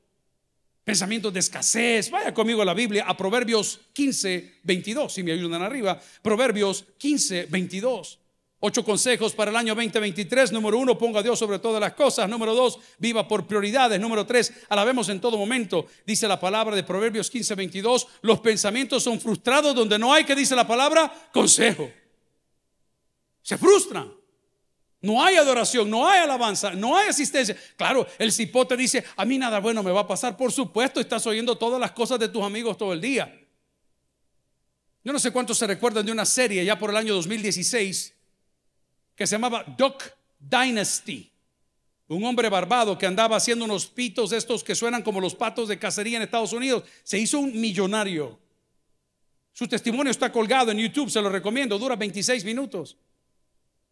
pensamientos 0.84 1.32
de 1.32 1.40
escasez. 1.40 2.10
Vaya 2.10 2.34
conmigo 2.34 2.64
a 2.64 2.66
la 2.66 2.74
Biblia, 2.74 3.06
a 3.08 3.16
Proverbios 3.16 3.80
15, 3.94 4.62
22, 4.64 5.14
si 5.14 5.22
me 5.22 5.32
ayudan 5.32 5.62
arriba. 5.62 6.02
Proverbios 6.24 6.86
15, 6.98 7.46
22. 7.46 8.20
Ocho 8.66 8.86
consejos 8.86 9.34
para 9.34 9.52
el 9.52 9.58
año 9.58 9.76
2023. 9.76 10.54
Número 10.54 10.78
uno, 10.78 10.98
ponga 10.98 11.20
a 11.20 11.24
Dios 11.24 11.38
sobre 11.38 11.60
todas 11.60 11.82
las 11.82 11.96
cosas. 11.96 12.30
Número 12.30 12.56
dos, 12.56 12.80
viva 12.98 13.28
por 13.28 13.46
prioridades. 13.46 14.00
Número 14.00 14.26
tres, 14.26 14.54
alabemos 14.70 15.10
en 15.10 15.20
todo 15.20 15.38
momento. 15.38 15.88
Dice 16.06 16.30
la 16.30 16.40
palabra 16.40 16.74
de 16.74 16.82
Proverbios 16.84 17.30
15, 17.30 17.56
22. 17.56 18.08
Los 18.22 18.40
pensamientos 18.40 19.04
son 19.04 19.20
frustrados 19.20 19.76
donde 19.76 20.00
no 20.00 20.14
hay, 20.14 20.24
que 20.24 20.34
dice 20.34 20.56
la 20.56 20.66
palabra, 20.66 21.14
consejo. 21.34 21.92
Se 23.42 23.58
frustran. 23.58 24.14
No 25.02 25.22
hay 25.22 25.36
adoración, 25.36 25.90
no 25.90 26.08
hay 26.08 26.22
alabanza, 26.22 26.72
no 26.72 26.96
hay 26.96 27.10
asistencia. 27.10 27.58
Claro, 27.76 28.08
el 28.18 28.32
cipote 28.32 28.78
dice, 28.78 29.04
a 29.18 29.26
mí 29.26 29.38
nada 29.38 29.60
bueno 29.60 29.84
me 29.84 29.92
va 29.92 30.00
a 30.00 30.08
pasar. 30.08 30.38
Por 30.38 30.54
supuesto, 30.54 31.02
estás 31.02 31.28
oyendo 31.28 31.58
todas 31.58 31.82
las 31.82 31.92
cosas 31.92 32.18
de 32.18 32.30
tus 32.30 32.42
amigos 32.42 32.78
todo 32.78 32.94
el 32.94 33.02
día. 33.02 33.46
Yo 35.04 35.12
no 35.12 35.20
sé 35.20 35.32
cuántos 35.32 35.58
se 35.58 35.68
recuerdan 35.68 36.06
de 36.06 36.14
una 36.14 36.24
serie 36.24 36.64
ya 36.64 36.80
por 36.80 36.92
el 36.92 36.96
año 36.96 37.14
2016 37.14 38.23
que 39.16 39.28
se 39.28 39.36
llamaba 39.36 39.64
Duck 39.78 40.04
Dynasty. 40.40 41.32
Un 42.08 42.24
hombre 42.26 42.50
barbado 42.50 42.98
que 42.98 43.06
andaba 43.06 43.38
haciendo 43.38 43.66
unos 43.66 43.88
pitos 43.88 44.32
estos 44.32 44.64
que 44.64 44.76
suenan 44.76 45.02
como 45.02 45.22
los 45.22 45.36
patos 45.36 45.68
de 45.68 45.80
cacería 45.80 46.18
en 46.18 46.24
Estados 46.24 46.54
Unidos. 46.54 46.84
Se 47.04 47.18
hizo 47.18 47.40
un 47.40 47.60
millonario. 47.60 48.40
Su 49.54 49.68
testimonio 49.68 50.12
está 50.12 50.32
colgado 50.32 50.72
en 50.72 50.80
YouTube, 50.80 51.10
se 51.10 51.22
lo 51.22 51.30
recomiendo, 51.30 51.78
dura 51.78 51.96
26 51.96 52.44
minutos. 52.44 52.98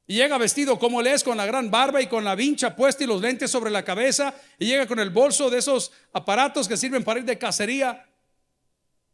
Y 0.08 0.16
llega 0.16 0.38
vestido 0.38 0.78
como 0.78 1.02
le 1.02 1.14
es, 1.14 1.24
con 1.24 1.38
la 1.38 1.46
gran 1.46 1.72
barba 1.72 2.02
y 2.02 2.08
con 2.08 2.24
la 2.24 2.36
vincha 2.36 2.76
puesta 2.76 3.04
y 3.04 3.08
los 3.08 3.22
lentes 3.22 3.50
sobre 3.50 3.72
la 3.72 3.86
cabeza. 3.86 4.34
Y 4.60 4.66
llega 4.66 4.88
con 4.88 5.00
el 5.00 5.10
bolso 5.10 5.50
de 5.50 5.60
esos 5.60 5.92
aparatos 6.12 6.68
que 6.68 6.76
sirven 6.76 7.04
para 7.04 7.20
ir 7.20 7.26
de 7.26 7.38
cacería. 7.38 8.08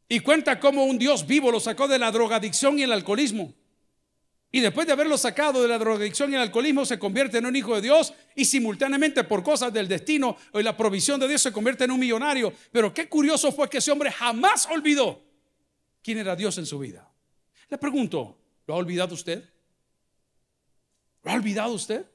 Y 0.10 0.22
cuenta 0.22 0.60
cómo 0.60 0.86
un 0.86 0.98
Dios 0.98 1.28
vivo 1.28 1.52
lo 1.52 1.60
sacó 1.60 1.88
de 1.88 2.00
la 2.00 2.12
drogadicción 2.12 2.80
y 2.80 2.84
el 2.84 2.94
alcoholismo. 2.94 3.54
Y 4.52 4.62
después 4.62 4.88
de 4.88 4.94
haberlo 4.94 5.18
sacado 5.18 5.62
de 5.62 5.68
la 5.68 5.78
drogadicción 5.78 6.32
y 6.32 6.36
el 6.36 6.42
alcoholismo, 6.42 6.86
se 6.86 6.98
convierte 6.98 7.38
en 7.38 7.46
un 7.46 7.56
hijo 7.56 7.76
de 7.76 7.82
Dios 7.82 8.14
y 8.34 8.46
simultáneamente 8.46 9.24
por 9.26 9.44
cosas 9.44 9.74
del 9.74 9.88
destino 9.88 10.38
y 10.54 10.64
la 10.64 10.78
provisión 10.78 11.20
de 11.20 11.28
Dios 11.28 11.42
se 11.42 11.52
convierte 11.52 11.84
en 11.84 11.92
un 11.92 12.00
millonario. 12.00 12.54
Pero 12.72 12.94
qué 12.94 13.10
curioso 13.10 13.52
fue 13.52 13.70
que 13.70 13.80
ese 13.80 13.92
hombre 13.92 14.12
jamás 14.12 14.66
olvidó 14.68 15.22
quién 16.02 16.20
era 16.20 16.36
Dios 16.36 16.58
en 16.58 16.66
su 16.66 16.80
vida. 16.80 17.12
Le 17.70 17.78
pregunto, 17.78 18.38
¿lo 18.66 18.74
ha 18.74 18.78
olvidado 18.78 19.14
usted? 19.14 19.44
¿Lo 21.24 21.32
ha 21.32 21.36
olvidado 21.36 21.74
usted? 21.74 22.06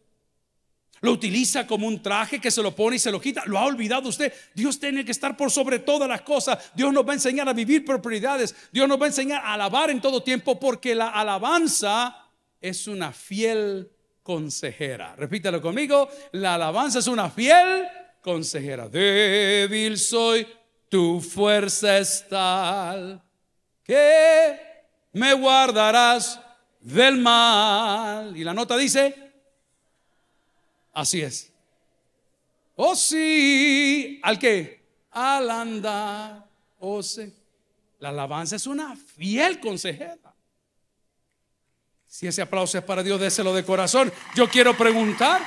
Lo 1.03 1.11
utiliza 1.11 1.67
como 1.67 1.89
un 1.89 2.01
traje 2.01 2.41
que 2.41 2.51
se 2.51 2.63
lo 2.63 2.75
pone 2.75 2.97
y 2.97 2.99
se 3.01 3.11
lo 3.11 3.21
quita. 3.21 3.43
Lo 3.47 3.59
ha 3.59 3.67
olvidado 3.67 4.09
usted. 4.09 4.33
Dios 4.55 4.79
tiene 4.79 5.05
que 5.05 5.11
estar 5.11 5.37
por 5.37 5.51
sobre 5.51 5.81
todas 5.81 6.09
las 6.09 6.23
cosas. 6.23 6.71
Dios 6.75 6.93
nos 6.93 7.07
va 7.07 7.11
a 7.11 7.15
enseñar 7.15 7.49
a 7.49 7.53
vivir 7.53 7.85
por 7.85 8.01
prioridades. 8.01 8.55
Dios 8.71 8.89
nos 8.89 9.01
va 9.01 9.07
a 9.07 9.09
enseñar 9.09 9.45
a 9.45 9.55
alabar 9.55 9.91
en 9.91 10.01
todo 10.01 10.23
tiempo 10.23 10.61
porque 10.61 10.95
la 10.95 11.09
alabanza 11.09 12.22
es 12.63 12.89
una 12.89 13.13
fiel 13.13 13.91
consejera. 14.23 15.15
Repítalo 15.17 15.61
conmigo. 15.61 16.09
La 16.33 16.55
alabanza 16.55 17.01
es 17.01 17.07
una 17.07 17.29
fiel 17.29 17.87
consejera. 18.23 18.89
Débil 18.89 19.99
soy, 19.99 20.47
tu 20.89 21.21
fuerza 21.21 21.99
es 21.99 22.27
tal 22.29 23.23
que 23.85 24.59
me 25.13 25.35
guardarás 25.35 26.41
del 26.81 27.19
mal. 27.19 28.37
Y 28.37 28.45
la 28.45 28.55
nota 28.55 28.77
dice, 28.77 29.23
Así 30.93 31.23
es. 31.23 31.51
Oh 32.77 32.95
sí, 32.95 34.21
¿al 34.23 34.39
qué? 34.39 34.85
Al 35.11 35.51
andar, 35.51 36.47
oh 36.79 37.03
sí. 37.03 37.33
La 37.99 38.11
alabanza 38.11 38.57
es 38.57 38.67
una 38.67 38.97
fiel 38.97 39.61
consejera. 39.61 40.19
Si 42.13 42.27
ese 42.27 42.43
aplauso 42.43 42.77
es 42.77 42.85
para 42.85 43.03
Dios, 43.03 43.19
déselo 43.19 43.55
de 43.55 43.65
corazón. 43.65 44.13
Yo 44.35 44.47
quiero 44.47 44.77
preguntar, 44.77 45.41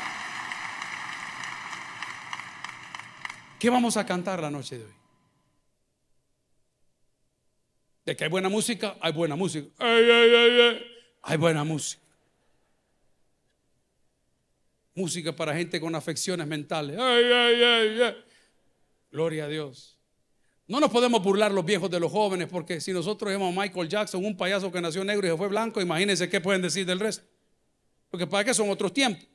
¿qué 3.59 3.69
vamos 3.69 3.97
a 3.97 4.05
cantar 4.07 4.41
la 4.41 4.49
noche 4.49 4.79
de 4.79 4.85
hoy? 4.85 4.93
De 8.03 8.15
que 8.15 8.23
hay 8.23 8.31
buena 8.31 8.49
música, 8.49 8.95
hay 8.99 9.13
buena 9.13 9.35
música. 9.35 9.69
hay 11.21 11.37
buena 11.37 11.63
música 11.63 12.01
música 14.95 15.35
para 15.35 15.53
gente 15.53 15.79
con 15.79 15.93
afecciones 15.93 16.47
mentales. 16.47 16.95
Gloria 19.11 19.45
a 19.45 19.47
Dios. 19.49 19.94
No 20.67 20.79
nos 20.79 20.89
podemos 20.89 21.21
burlar 21.21 21.51
los 21.51 21.63
viejos 21.63 21.91
de 21.91 21.99
los 21.99 22.11
jóvenes 22.11 22.47
porque 22.49 22.81
si 22.81 22.91
nosotros 22.91 23.31
llamamos 23.31 23.55
a 23.55 23.61
Michael 23.61 23.87
Jackson, 23.87 24.25
un 24.25 24.35
payaso 24.35 24.71
que 24.71 24.81
nació 24.81 25.03
negro 25.03 25.27
y 25.27 25.29
se 25.29 25.37
fue 25.37 25.47
blanco, 25.47 25.79
imagínense 25.79 26.27
qué 26.27 26.41
pueden 26.41 26.61
decir 26.61 26.85
del 26.85 26.99
resto. 26.99 27.23
Porque 28.09 28.25
para 28.25 28.43
qué 28.43 28.53
son 28.53 28.69
otros 28.69 28.91
tiempos. 28.91 29.27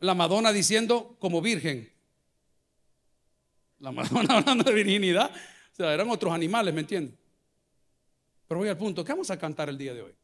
La 0.00 0.14
Madonna 0.14 0.52
diciendo 0.52 1.16
como 1.20 1.40
virgen. 1.40 1.92
La 3.78 3.92
Madonna 3.92 4.34
hablando 4.38 4.64
de 4.64 4.72
virginidad. 4.72 5.30
O 5.72 5.76
sea, 5.76 5.94
eran 5.94 6.10
otros 6.10 6.32
animales, 6.32 6.74
¿me 6.74 6.80
entienden? 6.80 7.16
Pero 8.48 8.58
voy 8.60 8.68
al 8.68 8.78
punto, 8.78 9.04
¿qué 9.04 9.12
vamos 9.12 9.30
a 9.30 9.38
cantar 9.38 9.68
el 9.68 9.78
día 9.78 9.94
de 9.94 10.02
hoy? 10.02 10.14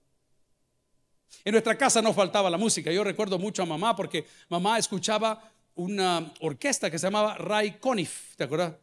En 1.44 1.52
nuestra 1.52 1.76
casa 1.76 2.02
no 2.02 2.12
faltaba 2.12 2.50
la 2.50 2.56
música. 2.56 2.90
Yo 2.90 3.04
recuerdo 3.04 3.38
mucho 3.38 3.62
a 3.62 3.66
mamá 3.66 3.94
porque 3.94 4.26
mamá 4.48 4.78
escuchaba 4.78 5.52
una 5.76 6.32
orquesta 6.40 6.90
que 6.90 6.98
se 6.98 7.06
llamaba 7.06 7.36
Ray 7.36 7.78
Conniff, 7.78 8.36
¿te 8.36 8.44
acuerdas? 8.44 8.74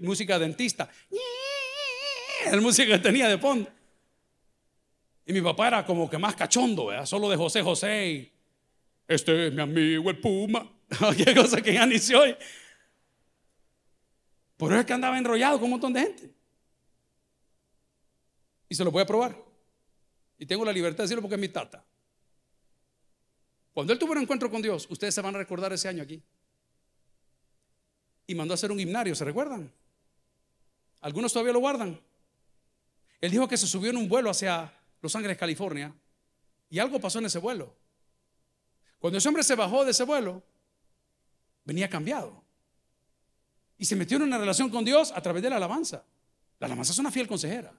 Música 0.00 0.38
dentista. 0.38 0.88
La 2.50 2.60
música 2.60 2.92
que 2.92 2.98
tenía 2.98 3.28
de 3.28 3.38
fondo. 3.38 3.68
Y 5.26 5.32
mi 5.32 5.40
papá 5.40 5.68
era 5.68 5.86
como 5.86 6.08
que 6.08 6.18
más 6.18 6.36
cachondo, 6.36 6.90
solo 7.06 7.30
de 7.30 7.36
José 7.36 7.62
José. 7.62 8.32
este 9.08 9.48
es 9.48 9.52
mi 9.52 9.62
amigo 9.62 10.10
el 10.10 10.18
Puma. 10.18 10.70
Qué 11.16 11.34
cosa 11.34 11.60
que 11.62 11.72
ya 11.72 11.86
ni 11.86 11.98
se. 11.98 12.36
Por 14.56 14.70
eso 14.70 14.80
es 14.80 14.86
que 14.86 14.92
andaba 14.92 15.18
enrollado 15.18 15.56
con 15.56 15.64
un 15.64 15.70
montón 15.70 15.92
de 15.92 16.00
gente. 16.00 16.30
Y 18.68 18.74
se 18.74 18.84
lo 18.84 18.90
voy 18.90 19.02
a 19.02 19.06
probar. 19.06 19.36
Y 20.38 20.46
tengo 20.46 20.64
la 20.64 20.72
libertad 20.72 20.98
de 20.98 21.04
decirlo 21.04 21.22
porque 21.22 21.36
es 21.36 21.40
mi 21.40 21.48
tata. 21.48 21.84
Cuando 23.74 23.92
él 23.92 23.98
tuvo 23.98 24.12
un 24.12 24.18
encuentro 24.18 24.48
con 24.48 24.62
Dios, 24.62 24.86
ustedes 24.88 25.14
se 25.14 25.20
van 25.20 25.34
a 25.34 25.38
recordar 25.38 25.72
ese 25.72 25.88
año 25.88 26.04
aquí. 26.04 26.22
Y 28.26 28.34
mandó 28.36 28.54
a 28.54 28.56
hacer 28.56 28.70
un 28.70 28.78
himnario, 28.78 29.14
¿se 29.16 29.24
recuerdan? 29.24 29.70
Algunos 31.00 31.32
todavía 31.32 31.52
lo 31.52 31.58
guardan. 31.58 32.00
Él 33.20 33.30
dijo 33.30 33.48
que 33.48 33.56
se 33.56 33.66
subió 33.66 33.90
en 33.90 33.96
un 33.96 34.08
vuelo 34.08 34.30
hacia 34.30 34.72
Los 35.02 35.14
Ángeles, 35.16 35.36
California, 35.36 35.92
y 36.70 36.78
algo 36.78 37.00
pasó 37.00 37.18
en 37.18 37.26
ese 37.26 37.40
vuelo. 37.40 37.74
Cuando 39.00 39.18
ese 39.18 39.28
hombre 39.28 39.42
se 39.42 39.56
bajó 39.56 39.84
de 39.84 39.90
ese 39.90 40.04
vuelo, 40.04 40.42
venía 41.64 41.90
cambiado. 41.90 42.42
Y 43.76 43.84
se 43.84 43.96
metió 43.96 44.16
en 44.18 44.22
una 44.22 44.38
relación 44.38 44.70
con 44.70 44.84
Dios 44.84 45.12
a 45.12 45.20
través 45.20 45.42
de 45.42 45.50
la 45.50 45.56
alabanza. 45.56 46.04
La 46.60 46.68
alabanza 46.68 46.92
es 46.92 46.98
una 46.98 47.10
fiel 47.10 47.26
consejera. 47.26 47.72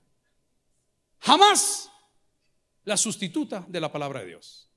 Jamás 1.19 1.89
la 2.83 2.97
sustituta 2.97 3.65
de 3.67 3.79
la 3.79 3.91
palabra 3.91 4.19
de 4.19 4.27
Dios. 4.27 4.69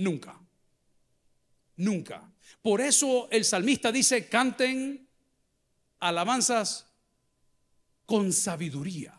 Nunca. 0.00 0.38
Nunca. 1.76 2.30
Por 2.62 2.80
eso 2.80 3.28
el 3.30 3.44
salmista 3.44 3.92
dice, 3.92 4.28
canten 4.28 5.08
alabanzas 6.00 6.86
con 8.06 8.32
sabiduría. 8.32 9.14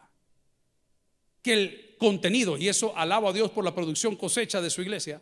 Que 1.41 1.53
el 1.53 1.95
contenido, 1.97 2.57
y 2.57 2.67
eso 2.67 2.95
alaba 2.95 3.29
a 3.29 3.33
Dios 3.33 3.51
por 3.51 3.63
la 3.63 3.73
producción 3.73 4.15
cosecha 4.15 4.61
de 4.61 4.69
su 4.69 4.81
iglesia, 4.81 5.21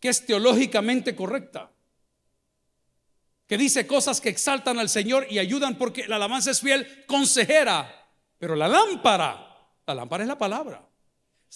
que 0.00 0.08
es 0.08 0.26
teológicamente 0.26 1.14
correcta, 1.14 1.70
que 3.46 3.56
dice 3.56 3.86
cosas 3.86 4.20
que 4.20 4.30
exaltan 4.30 4.78
al 4.78 4.88
Señor 4.88 5.26
y 5.30 5.38
ayudan 5.38 5.78
porque 5.78 6.08
la 6.08 6.16
alabanza 6.16 6.50
es 6.50 6.60
fiel, 6.60 7.04
consejera, 7.06 8.08
pero 8.38 8.56
la 8.56 8.68
lámpara 8.68 9.44
la 9.86 9.94
lámpara 9.94 10.24
es 10.24 10.28
la 10.28 10.38
palabra. 10.38 10.86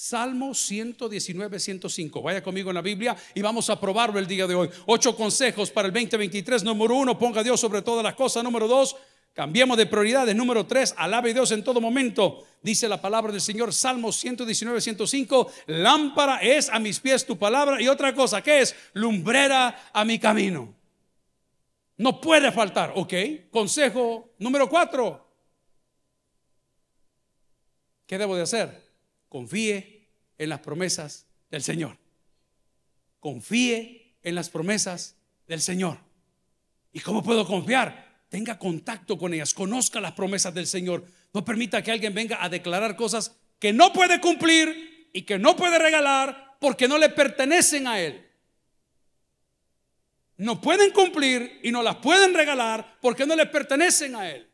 Salmo 0.00 0.54
119, 0.54 1.58
105. 1.58 2.22
Vaya 2.22 2.40
conmigo 2.40 2.70
en 2.70 2.76
la 2.76 2.82
Biblia 2.82 3.16
y 3.34 3.42
vamos 3.42 3.68
a 3.68 3.80
probarlo 3.80 4.20
el 4.20 4.28
día 4.28 4.46
de 4.46 4.54
hoy. 4.54 4.70
Ocho 4.86 5.16
consejos 5.16 5.72
para 5.72 5.88
el 5.88 5.92
2023. 5.92 6.62
Número 6.62 6.94
uno, 6.94 7.18
ponga 7.18 7.40
a 7.40 7.42
Dios 7.42 7.58
sobre 7.58 7.82
todas 7.82 8.04
las 8.04 8.14
cosas. 8.14 8.44
Número 8.44 8.68
dos, 8.68 8.94
cambiemos 9.34 9.76
de 9.76 9.86
prioridades. 9.86 10.36
Número 10.36 10.64
tres, 10.68 10.94
alabe 10.96 11.32
a 11.32 11.34
Dios 11.34 11.50
en 11.50 11.64
todo 11.64 11.80
momento. 11.80 12.46
Dice 12.62 12.88
la 12.88 13.00
palabra 13.00 13.32
del 13.32 13.40
Señor, 13.40 13.74
Salmo 13.74 14.12
119, 14.12 14.80
105. 14.80 15.50
Lámpara 15.66 16.38
es 16.42 16.68
a 16.68 16.78
mis 16.78 17.00
pies 17.00 17.26
tu 17.26 17.36
palabra. 17.36 17.82
Y 17.82 17.88
otra 17.88 18.14
cosa, 18.14 18.40
¿qué 18.40 18.60
es? 18.60 18.76
Lumbrera 18.92 19.90
a 19.92 20.04
mi 20.04 20.20
camino. 20.20 20.76
No 21.96 22.20
puede 22.20 22.52
faltar, 22.52 22.92
¿ok? 22.94 23.14
Consejo 23.50 24.30
número 24.38 24.68
cuatro 24.68 25.26
¿Qué 28.06 28.16
debo 28.16 28.36
de 28.36 28.42
hacer? 28.42 28.87
Confíe 29.28 30.08
en 30.38 30.48
las 30.48 30.60
promesas 30.60 31.26
del 31.50 31.62
Señor. 31.62 31.98
Confíe 33.20 34.16
en 34.22 34.34
las 34.34 34.50
promesas 34.50 35.16
del 35.46 35.60
Señor. 35.60 35.98
¿Y 36.92 37.00
cómo 37.00 37.22
puedo 37.22 37.46
confiar? 37.46 38.24
Tenga 38.28 38.58
contacto 38.58 39.16
con 39.16 39.32
ellas, 39.32 39.54
conozca 39.54 40.00
las 40.00 40.12
promesas 40.12 40.54
del 40.54 40.66
Señor. 40.66 41.04
No 41.32 41.44
permita 41.44 41.82
que 41.82 41.90
alguien 41.90 42.14
venga 42.14 42.42
a 42.42 42.48
declarar 42.48 42.96
cosas 42.96 43.36
que 43.58 43.72
no 43.72 43.92
puede 43.92 44.20
cumplir 44.20 45.10
y 45.12 45.22
que 45.22 45.38
no 45.38 45.56
puede 45.56 45.78
regalar 45.78 46.56
porque 46.60 46.88
no 46.88 46.98
le 46.98 47.08
pertenecen 47.08 47.86
a 47.86 48.00
Él. 48.00 48.26
No 50.36 50.60
pueden 50.60 50.92
cumplir 50.92 51.60
y 51.62 51.72
no 51.72 51.82
las 51.82 51.96
pueden 51.96 52.32
regalar 52.34 52.98
porque 53.00 53.26
no 53.26 53.34
le 53.34 53.46
pertenecen 53.46 54.14
a 54.14 54.30
Él. 54.30 54.47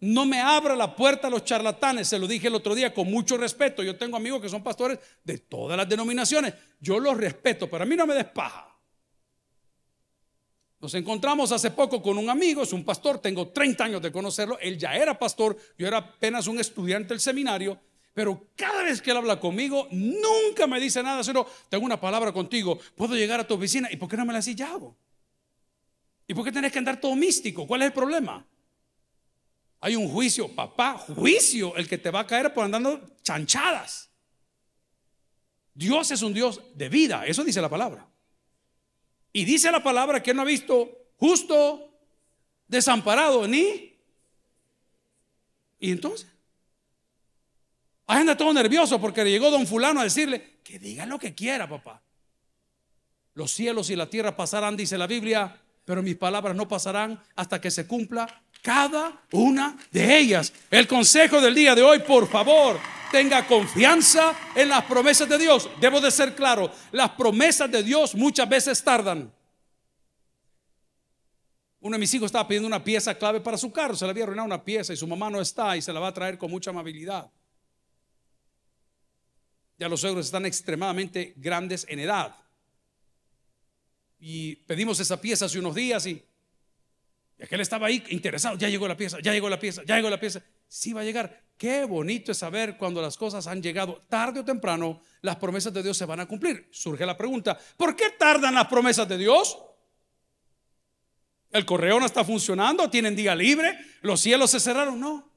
No 0.00 0.26
me 0.26 0.40
abra 0.40 0.76
la 0.76 0.94
puerta 0.94 1.28
a 1.28 1.30
los 1.30 1.44
charlatanes, 1.44 2.08
se 2.08 2.18
lo 2.18 2.26
dije 2.26 2.48
el 2.48 2.54
otro 2.54 2.74
día 2.74 2.92
con 2.92 3.10
mucho 3.10 3.36
respeto. 3.36 3.82
Yo 3.82 3.96
tengo 3.96 4.16
amigos 4.16 4.42
que 4.42 4.48
son 4.48 4.62
pastores 4.62 4.98
de 5.24 5.38
todas 5.38 5.76
las 5.76 5.88
denominaciones. 5.88 6.52
Yo 6.80 7.00
los 7.00 7.16
respeto, 7.16 7.68
pero 7.70 7.84
a 7.84 7.86
mí 7.86 7.96
no 7.96 8.06
me 8.06 8.14
despaja. 8.14 8.76
Nos 10.78 10.94
encontramos 10.94 11.50
hace 11.52 11.70
poco 11.70 12.02
con 12.02 12.18
un 12.18 12.28
amigo, 12.28 12.62
es 12.62 12.72
un 12.72 12.84
pastor, 12.84 13.18
tengo 13.18 13.48
30 13.48 13.84
años 13.84 14.02
de 14.02 14.12
conocerlo, 14.12 14.58
él 14.60 14.76
ya 14.76 14.94
era 14.94 15.18
pastor, 15.18 15.56
yo 15.78 15.86
era 15.86 15.96
apenas 15.98 16.46
un 16.46 16.60
estudiante 16.60 17.08
del 17.08 17.20
seminario, 17.20 17.80
pero 18.12 18.50
cada 18.54 18.82
vez 18.82 19.00
que 19.00 19.10
él 19.10 19.16
habla 19.16 19.40
conmigo, 19.40 19.88
nunca 19.90 20.66
me 20.66 20.78
dice 20.78 21.02
nada, 21.02 21.24
sino 21.24 21.46
tengo 21.70 21.86
una 21.86 21.98
palabra 21.98 22.30
contigo, 22.30 22.78
puedo 22.94 23.14
llegar 23.14 23.40
a 23.40 23.46
tu 23.46 23.54
oficina, 23.54 23.88
¿y 23.90 23.96
por 23.96 24.08
qué 24.08 24.18
no 24.18 24.26
me 24.26 24.34
la 24.34 24.40
has 24.40 24.54
ya 24.54 24.78
¿Y 26.28 26.34
por 26.34 26.44
qué 26.44 26.52
tenés 26.52 26.72
que 26.72 26.78
andar 26.78 27.00
todo 27.00 27.14
místico? 27.14 27.66
¿Cuál 27.66 27.82
es 27.82 27.86
el 27.86 27.92
problema? 27.92 28.46
Hay 29.86 29.94
un 29.94 30.08
juicio, 30.08 30.52
papá, 30.52 30.98
juicio 30.98 31.76
el 31.76 31.88
que 31.88 31.96
te 31.96 32.10
va 32.10 32.18
a 32.18 32.26
caer 32.26 32.52
por 32.52 32.64
andando 32.64 33.08
chanchadas. 33.22 34.10
Dios 35.72 36.10
es 36.10 36.22
un 36.22 36.34
Dios 36.34 36.60
de 36.74 36.88
vida, 36.88 37.24
eso 37.24 37.44
dice 37.44 37.60
la 37.60 37.68
palabra. 37.68 38.04
Y 39.32 39.44
dice 39.44 39.70
la 39.70 39.84
palabra 39.84 40.20
que 40.20 40.34
no 40.34 40.42
ha 40.42 40.44
visto 40.44 40.90
justo, 41.18 41.88
desamparado, 42.66 43.46
ni. 43.46 43.96
Y 45.78 45.92
entonces, 45.92 46.26
Hay 48.08 48.18
gente 48.18 48.34
todo 48.34 48.52
nervioso 48.52 49.00
porque 49.00 49.24
llegó 49.24 49.52
don 49.52 49.68
fulano 49.68 50.00
a 50.00 50.02
decirle 50.02 50.58
que 50.64 50.80
diga 50.80 51.06
lo 51.06 51.20
que 51.20 51.32
quiera, 51.32 51.68
papá. 51.68 52.02
Los 53.34 53.52
cielos 53.52 53.88
y 53.90 53.94
la 53.94 54.10
tierra 54.10 54.36
pasarán, 54.36 54.76
dice 54.76 54.98
la 54.98 55.06
Biblia, 55.06 55.62
pero 55.86 56.02
mis 56.02 56.16
palabras 56.16 56.54
no 56.54 56.68
pasarán 56.68 57.18
hasta 57.36 57.60
que 57.60 57.70
se 57.70 57.86
cumpla 57.86 58.28
cada 58.60 59.22
una 59.30 59.78
de 59.92 60.18
ellas. 60.18 60.52
El 60.68 60.88
consejo 60.88 61.40
del 61.40 61.54
día 61.54 61.76
de 61.76 61.82
hoy, 61.82 62.00
por 62.00 62.28
favor, 62.28 62.78
tenga 63.12 63.46
confianza 63.46 64.34
en 64.56 64.68
las 64.68 64.84
promesas 64.84 65.28
de 65.28 65.38
Dios. 65.38 65.70
Debo 65.80 66.00
de 66.00 66.10
ser 66.10 66.34
claro, 66.34 66.70
las 66.90 67.12
promesas 67.12 67.70
de 67.70 67.84
Dios 67.84 68.16
muchas 68.16 68.48
veces 68.48 68.82
tardan. 68.82 69.32
Uno 71.80 71.94
de 71.94 72.00
mis 72.00 72.12
hijos 72.14 72.26
estaba 72.26 72.48
pidiendo 72.48 72.66
una 72.66 72.82
pieza 72.82 73.14
clave 73.14 73.40
para 73.40 73.56
su 73.56 73.70
carro, 73.70 73.94
se 73.94 74.04
le 74.04 74.10
había 74.10 74.24
arruinado 74.24 74.46
una 74.46 74.64
pieza 74.64 74.92
y 74.92 74.96
su 74.96 75.06
mamá 75.06 75.30
no 75.30 75.40
está 75.40 75.76
y 75.76 75.82
se 75.82 75.92
la 75.92 76.00
va 76.00 76.08
a 76.08 76.14
traer 76.14 76.36
con 76.36 76.50
mucha 76.50 76.70
amabilidad. 76.70 77.30
Ya 79.78 79.88
los 79.88 80.00
suegros 80.00 80.26
están 80.26 80.46
extremadamente 80.46 81.32
grandes 81.36 81.86
en 81.88 82.00
edad. 82.00 82.34
Y 84.28 84.56
pedimos 84.56 84.98
esa 84.98 85.20
pieza 85.20 85.44
hace 85.44 85.56
unos 85.60 85.72
días 85.72 86.04
y, 86.04 86.20
aquel 87.40 87.60
estaba 87.60 87.86
ahí 87.86 88.02
interesado, 88.08 88.58
ya 88.58 88.68
llegó 88.68 88.88
la 88.88 88.96
pieza, 88.96 89.18
ya 89.22 89.32
llegó 89.32 89.48
la 89.48 89.60
pieza, 89.60 89.84
ya 89.86 89.94
llegó 89.94 90.10
la 90.10 90.18
pieza. 90.18 90.42
Sí 90.66 90.92
va 90.92 91.02
a 91.02 91.04
llegar. 91.04 91.44
Qué 91.56 91.84
bonito 91.84 92.32
es 92.32 92.38
saber 92.38 92.76
cuando 92.76 93.00
las 93.00 93.16
cosas 93.16 93.46
han 93.46 93.62
llegado, 93.62 94.02
tarde 94.08 94.40
o 94.40 94.44
temprano, 94.44 95.00
las 95.22 95.36
promesas 95.36 95.72
de 95.72 95.80
Dios 95.80 95.96
se 95.96 96.06
van 96.06 96.18
a 96.18 96.26
cumplir. 96.26 96.68
Surge 96.72 97.06
la 97.06 97.16
pregunta, 97.16 97.56
¿por 97.76 97.94
qué 97.94 98.10
tardan 98.18 98.56
las 98.56 98.66
promesas 98.66 99.08
de 99.08 99.16
Dios? 99.16 99.60
¿El 101.52 101.64
correo 101.64 102.00
no 102.00 102.06
está 102.06 102.24
funcionando? 102.24 102.90
¿Tienen 102.90 103.14
día 103.14 103.32
libre? 103.36 103.78
¿Los 104.00 104.20
cielos 104.20 104.50
se 104.50 104.58
cerraron? 104.58 104.98
No. 104.98 105.30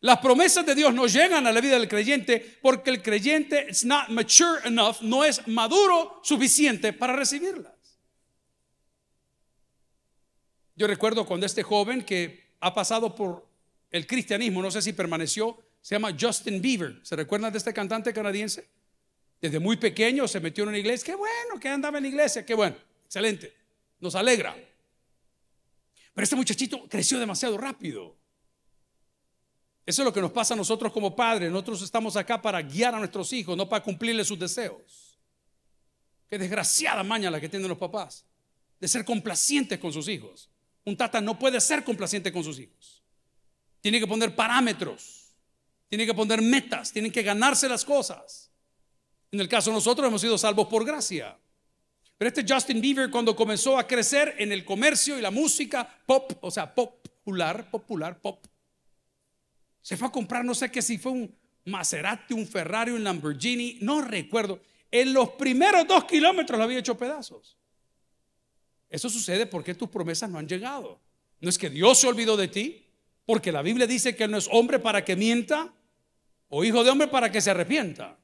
Las 0.00 0.18
promesas 0.18 0.66
de 0.66 0.74
Dios 0.74 0.92
no 0.92 1.06
llegan 1.06 1.46
a 1.46 1.52
la 1.52 1.60
vida 1.60 1.78
del 1.78 1.86
creyente 1.86 2.58
porque 2.60 2.90
el 2.90 3.00
creyente 3.00 3.68
is 3.70 3.84
not 3.84 4.08
mature 4.08 4.58
enough, 4.64 5.02
no 5.02 5.22
es 5.22 5.46
maduro 5.46 6.20
suficiente 6.24 6.92
para 6.92 7.14
recibirlas. 7.14 7.71
Yo 10.82 10.88
recuerdo 10.88 11.24
cuando 11.24 11.46
este 11.46 11.62
joven 11.62 12.02
que 12.02 12.54
ha 12.58 12.74
pasado 12.74 13.14
por 13.14 13.46
el 13.92 14.04
cristianismo, 14.04 14.60
no 14.60 14.68
sé 14.68 14.82
si 14.82 14.92
permaneció, 14.92 15.56
se 15.80 15.94
llama 15.94 16.16
Justin 16.20 16.60
Bieber. 16.60 16.98
¿Se 17.04 17.14
recuerdan 17.14 17.52
de 17.52 17.58
este 17.58 17.72
cantante 17.72 18.12
canadiense? 18.12 18.66
Desde 19.40 19.60
muy 19.60 19.76
pequeño 19.76 20.26
se 20.26 20.40
metió 20.40 20.64
en 20.64 20.70
una 20.70 20.78
iglesia. 20.78 21.06
Qué 21.06 21.14
bueno 21.14 21.60
que 21.60 21.68
andaba 21.68 21.98
en 21.98 22.02
la 22.02 22.08
iglesia, 22.08 22.44
qué 22.44 22.54
bueno, 22.54 22.74
excelente. 23.04 23.54
Nos 24.00 24.16
alegra. 24.16 24.56
Pero 26.14 26.24
este 26.24 26.34
muchachito 26.34 26.88
creció 26.88 27.20
demasiado 27.20 27.56
rápido. 27.58 28.16
Eso 29.86 30.02
es 30.02 30.04
lo 30.04 30.12
que 30.12 30.20
nos 30.20 30.32
pasa 30.32 30.54
a 30.54 30.56
nosotros 30.56 30.90
como 30.90 31.14
padres. 31.14 31.48
Nosotros 31.48 31.80
estamos 31.82 32.16
acá 32.16 32.42
para 32.42 32.60
guiar 32.60 32.92
a 32.92 32.98
nuestros 32.98 33.32
hijos, 33.32 33.56
no 33.56 33.68
para 33.68 33.84
cumplirles 33.84 34.26
sus 34.26 34.36
deseos. 34.40 35.16
Qué 36.28 36.38
desgraciada 36.38 37.04
maña 37.04 37.30
la 37.30 37.40
que 37.40 37.48
tienen 37.48 37.68
los 37.68 37.78
papás 37.78 38.24
de 38.80 38.88
ser 38.88 39.04
complacientes 39.04 39.78
con 39.78 39.92
sus 39.92 40.08
hijos. 40.08 40.48
Un 40.84 40.96
tata 40.96 41.20
no 41.20 41.38
puede 41.38 41.60
ser 41.60 41.84
complaciente 41.84 42.32
con 42.32 42.42
sus 42.42 42.58
hijos. 42.58 43.02
Tiene 43.80 44.00
que 44.00 44.06
poner 44.06 44.34
parámetros, 44.34 45.34
tiene 45.88 46.06
que 46.06 46.14
poner 46.14 46.40
metas, 46.40 46.92
tienen 46.92 47.12
que 47.12 47.22
ganarse 47.22 47.68
las 47.68 47.84
cosas. 47.84 48.50
En 49.30 49.40
el 49.40 49.48
caso 49.48 49.70
de 49.70 49.74
nosotros 49.74 50.06
hemos 50.06 50.20
sido 50.20 50.36
salvos 50.38 50.68
por 50.68 50.84
gracia. 50.84 51.38
Pero 52.18 52.28
este 52.28 52.44
Justin 52.46 52.80
Bieber 52.80 53.10
cuando 53.10 53.34
comenzó 53.34 53.78
a 53.78 53.86
crecer 53.86 54.36
en 54.38 54.52
el 54.52 54.64
comercio 54.64 55.18
y 55.18 55.22
la 55.22 55.30
música 55.30 55.88
pop, 56.06 56.32
o 56.40 56.50
sea, 56.50 56.72
popular, 56.74 57.70
popular, 57.70 58.20
pop, 58.20 58.46
se 59.80 59.96
fue 59.96 60.08
a 60.08 60.12
comprar, 60.12 60.44
no 60.44 60.54
sé 60.54 60.70
qué 60.70 60.80
si 60.80 60.98
fue 60.98 61.12
un 61.12 61.36
Maserati, 61.64 62.34
un 62.34 62.46
Ferrari, 62.46 62.92
un 62.92 63.04
Lamborghini, 63.04 63.78
no 63.80 64.00
recuerdo. 64.02 64.60
En 64.90 65.12
los 65.12 65.30
primeros 65.30 65.86
dos 65.86 66.04
kilómetros 66.04 66.58
lo 66.58 66.64
había 66.64 66.78
hecho 66.78 66.96
pedazos. 66.96 67.58
Eso 68.92 69.08
sucede 69.08 69.46
porque 69.46 69.74
tus 69.74 69.88
promesas 69.88 70.28
no 70.28 70.38
han 70.38 70.46
llegado. 70.46 71.00
No 71.40 71.48
es 71.48 71.56
que 71.56 71.70
Dios 71.70 71.98
se 71.98 72.06
olvidó 72.06 72.36
de 72.36 72.46
ti, 72.46 72.86
porque 73.24 73.50
la 73.50 73.62
Biblia 73.62 73.86
dice 73.86 74.14
que 74.14 74.28
no 74.28 74.36
es 74.36 74.48
hombre 74.52 74.78
para 74.78 75.02
que 75.02 75.16
mienta 75.16 75.72
o 76.48 76.62
hijo 76.62 76.84
de 76.84 76.90
hombre 76.90 77.08
para 77.08 77.32
que 77.32 77.40
se 77.40 77.50
arrepienta. 77.50 78.18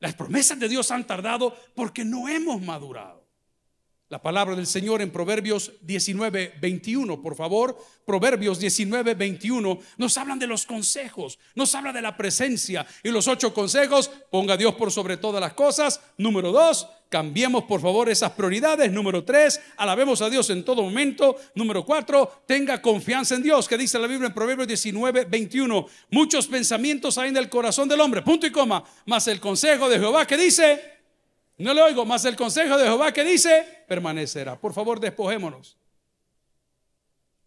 Las 0.00 0.14
promesas 0.14 0.58
de 0.58 0.68
Dios 0.68 0.90
han 0.90 1.06
tardado 1.06 1.56
porque 1.76 2.04
no 2.04 2.28
hemos 2.28 2.60
madurado. 2.60 3.25
La 4.08 4.22
palabra 4.22 4.54
del 4.54 4.68
Señor 4.68 5.02
en 5.02 5.10
Proverbios 5.10 5.72
19, 5.80 6.54
21, 6.60 7.20
por 7.20 7.34
favor, 7.34 7.76
Proverbios 8.04 8.60
19, 8.60 9.14
21, 9.14 9.80
nos 9.96 10.16
hablan 10.16 10.38
de 10.38 10.46
los 10.46 10.64
consejos, 10.64 11.40
nos 11.56 11.74
habla 11.74 11.92
de 11.92 12.02
la 12.02 12.16
presencia 12.16 12.86
y 13.02 13.08
los 13.08 13.26
ocho 13.26 13.52
consejos, 13.52 14.12
ponga 14.30 14.54
a 14.54 14.56
Dios 14.56 14.76
por 14.76 14.92
sobre 14.92 15.16
todas 15.16 15.40
las 15.40 15.54
cosas. 15.54 16.00
Número 16.18 16.52
dos, 16.52 16.86
cambiemos 17.08 17.64
por 17.64 17.80
favor 17.80 18.08
esas 18.08 18.30
prioridades. 18.30 18.92
Número 18.92 19.24
tres, 19.24 19.60
alabemos 19.76 20.22
a 20.22 20.30
Dios 20.30 20.50
en 20.50 20.64
todo 20.64 20.82
momento. 20.82 21.34
Número 21.56 21.84
cuatro, 21.84 22.44
tenga 22.46 22.80
confianza 22.80 23.34
en 23.34 23.42
Dios, 23.42 23.66
que 23.66 23.76
dice 23.76 23.98
la 23.98 24.06
Biblia 24.06 24.28
en 24.28 24.34
Proverbios 24.34 24.68
19, 24.68 25.24
21. 25.24 25.84
Muchos 26.12 26.46
pensamientos 26.46 27.18
hay 27.18 27.30
en 27.30 27.36
el 27.38 27.48
corazón 27.48 27.88
del 27.88 28.00
hombre, 28.00 28.22
punto 28.22 28.46
y 28.46 28.52
coma, 28.52 28.84
más 29.06 29.26
el 29.26 29.40
consejo 29.40 29.88
de 29.88 29.98
Jehová 29.98 30.28
que 30.28 30.36
dice, 30.36 30.95
no 31.58 31.72
le 31.72 31.82
oigo, 31.82 32.04
más 32.04 32.24
el 32.24 32.36
consejo 32.36 32.76
de 32.76 32.84
Jehová 32.84 33.12
que 33.12 33.24
dice, 33.24 33.84
permanecerá. 33.88 34.60
Por 34.60 34.74
favor, 34.74 35.00
despojémonos 35.00 35.76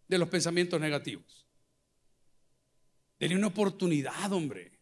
de 0.08 0.18
los 0.18 0.28
pensamientos 0.28 0.80
negativos. 0.80 1.46
Denle 3.18 3.36
una 3.36 3.46
oportunidad, 3.48 4.32
hombre. 4.32 4.72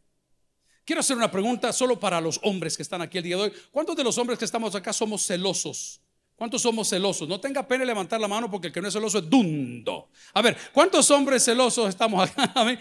Quiero 0.85 1.01
hacer 1.01 1.17
una 1.17 1.31
pregunta 1.31 1.71
solo 1.73 2.01
para 2.01 2.19
los 2.21 2.41
hombres 2.43 2.77
que 2.77 2.83
están 2.83 3.03
aquí 3.03 3.19
el 3.19 3.25
día 3.25 3.37
de 3.37 3.43
hoy. 3.43 3.53
¿Cuántos 3.71 3.95
de 3.95 4.03
los 4.03 4.17
hombres 4.17 4.39
que 4.39 4.47
estamos 4.47 4.75
acá 4.75 4.93
somos 4.95 5.27
celosos? 5.27 6.01
¿Cuántos 6.35 6.63
somos 6.63 6.89
celosos? 6.89 7.29
No 7.29 7.41
tenga 7.41 7.67
pena 7.67 7.85
levantar 7.85 8.19
la 8.21 8.29
mano 8.29 8.51
porque 8.51 8.69
el 8.69 8.73
que 8.73 8.81
no 8.81 8.89
es 8.89 8.95
celoso 8.95 9.19
es 9.19 9.29
dundo. 9.29 10.09
A 10.33 10.41
ver, 10.41 10.57
¿cuántos 10.73 11.11
hombres 11.11 11.45
celosos 11.45 11.91
estamos 11.91 12.31
acá? 12.31 12.55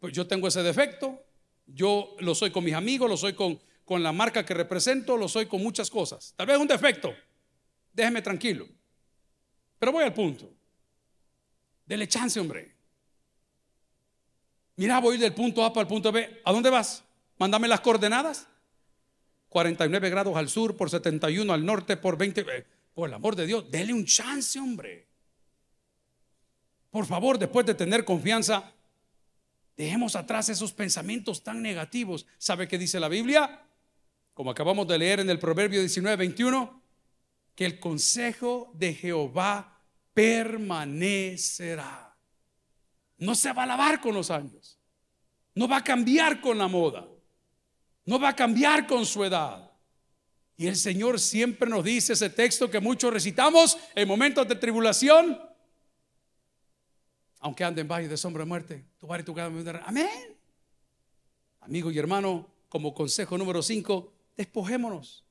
Pues 0.00 0.14
yo 0.14 0.26
tengo 0.26 0.48
ese 0.48 0.62
defecto. 0.62 1.22
Yo 1.66 2.16
lo 2.20 2.34
soy 2.34 2.50
con 2.50 2.64
mis 2.64 2.74
amigos, 2.74 3.08
lo 3.08 3.18
soy 3.18 3.34
con, 3.34 3.60
con 3.90 4.04
la 4.04 4.12
marca 4.12 4.46
que 4.46 4.54
represento, 4.54 5.16
lo 5.16 5.26
soy 5.26 5.46
con 5.46 5.60
muchas 5.60 5.90
cosas. 5.90 6.32
Tal 6.36 6.46
vez 6.46 6.56
un 6.56 6.68
defecto. 6.68 7.12
Déjeme 7.92 8.22
tranquilo. 8.22 8.68
Pero 9.80 9.90
voy 9.90 10.04
al 10.04 10.14
punto. 10.14 10.48
Dele 11.86 12.06
chance, 12.06 12.38
hombre. 12.38 12.72
Mira, 14.76 15.00
voy 15.00 15.18
del 15.18 15.34
punto 15.34 15.64
A 15.64 15.72
para 15.72 15.82
el 15.82 15.88
punto 15.88 16.12
B. 16.12 16.40
¿A 16.44 16.52
dónde 16.52 16.70
vas? 16.70 17.02
Mándame 17.36 17.66
las 17.66 17.80
coordenadas. 17.80 18.46
49 19.48 20.08
grados 20.08 20.36
al 20.36 20.48
sur, 20.48 20.76
por 20.76 20.88
71 20.88 21.52
al 21.52 21.66
norte, 21.66 21.96
por 21.96 22.16
20. 22.16 22.42
Eh, 22.42 22.66
por 22.94 23.08
el 23.08 23.14
amor 23.14 23.34
de 23.34 23.46
Dios, 23.46 23.68
dele 23.72 23.92
un 23.92 24.04
chance, 24.04 24.56
hombre. 24.60 25.08
Por 26.90 27.06
favor, 27.06 27.40
después 27.40 27.66
de 27.66 27.74
tener 27.74 28.04
confianza, 28.04 28.72
dejemos 29.76 30.14
atrás 30.14 30.48
esos 30.48 30.72
pensamientos 30.72 31.42
tan 31.42 31.60
negativos. 31.60 32.24
¿Sabe 32.38 32.68
qué 32.68 32.78
dice 32.78 33.00
la 33.00 33.08
Biblia? 33.08 33.66
Como 34.40 34.52
acabamos 34.52 34.88
de 34.88 34.96
leer 34.96 35.20
en 35.20 35.28
el 35.28 35.38
Proverbio 35.38 35.80
19, 35.80 36.16
21, 36.16 36.82
que 37.54 37.66
el 37.66 37.78
consejo 37.78 38.72
de 38.72 38.94
Jehová 38.94 39.84
permanecerá. 40.14 42.16
No 43.18 43.34
se 43.34 43.52
va 43.52 43.64
a 43.64 43.66
lavar 43.66 44.00
con 44.00 44.14
los 44.14 44.30
años. 44.30 44.78
No 45.54 45.68
va 45.68 45.76
a 45.76 45.84
cambiar 45.84 46.40
con 46.40 46.56
la 46.56 46.68
moda. 46.68 47.06
No 48.06 48.18
va 48.18 48.30
a 48.30 48.34
cambiar 48.34 48.86
con 48.86 49.04
su 49.04 49.22
edad. 49.24 49.70
Y 50.56 50.68
el 50.68 50.76
Señor 50.76 51.20
siempre 51.20 51.68
nos 51.68 51.84
dice 51.84 52.14
ese 52.14 52.30
texto 52.30 52.70
que 52.70 52.80
muchos 52.80 53.12
recitamos 53.12 53.76
en 53.94 54.08
momentos 54.08 54.48
de 54.48 54.54
tribulación. 54.54 55.38
Aunque 57.40 57.62
ande 57.62 57.82
en 57.82 57.88
valle 57.88 58.08
de 58.08 58.16
sombra 58.16 58.44
de 58.44 58.48
muerte, 58.48 58.86
tu 58.98 59.06
bar 59.06 59.20
y 59.20 59.22
tu 59.22 59.34
casa. 59.34 59.82
Amén. 59.84 60.34
Amigo 61.60 61.90
y 61.90 61.98
hermano, 61.98 62.48
como 62.70 62.94
consejo 62.94 63.36
número 63.36 63.62
5, 63.62 64.14
despojémonos. 64.40 65.22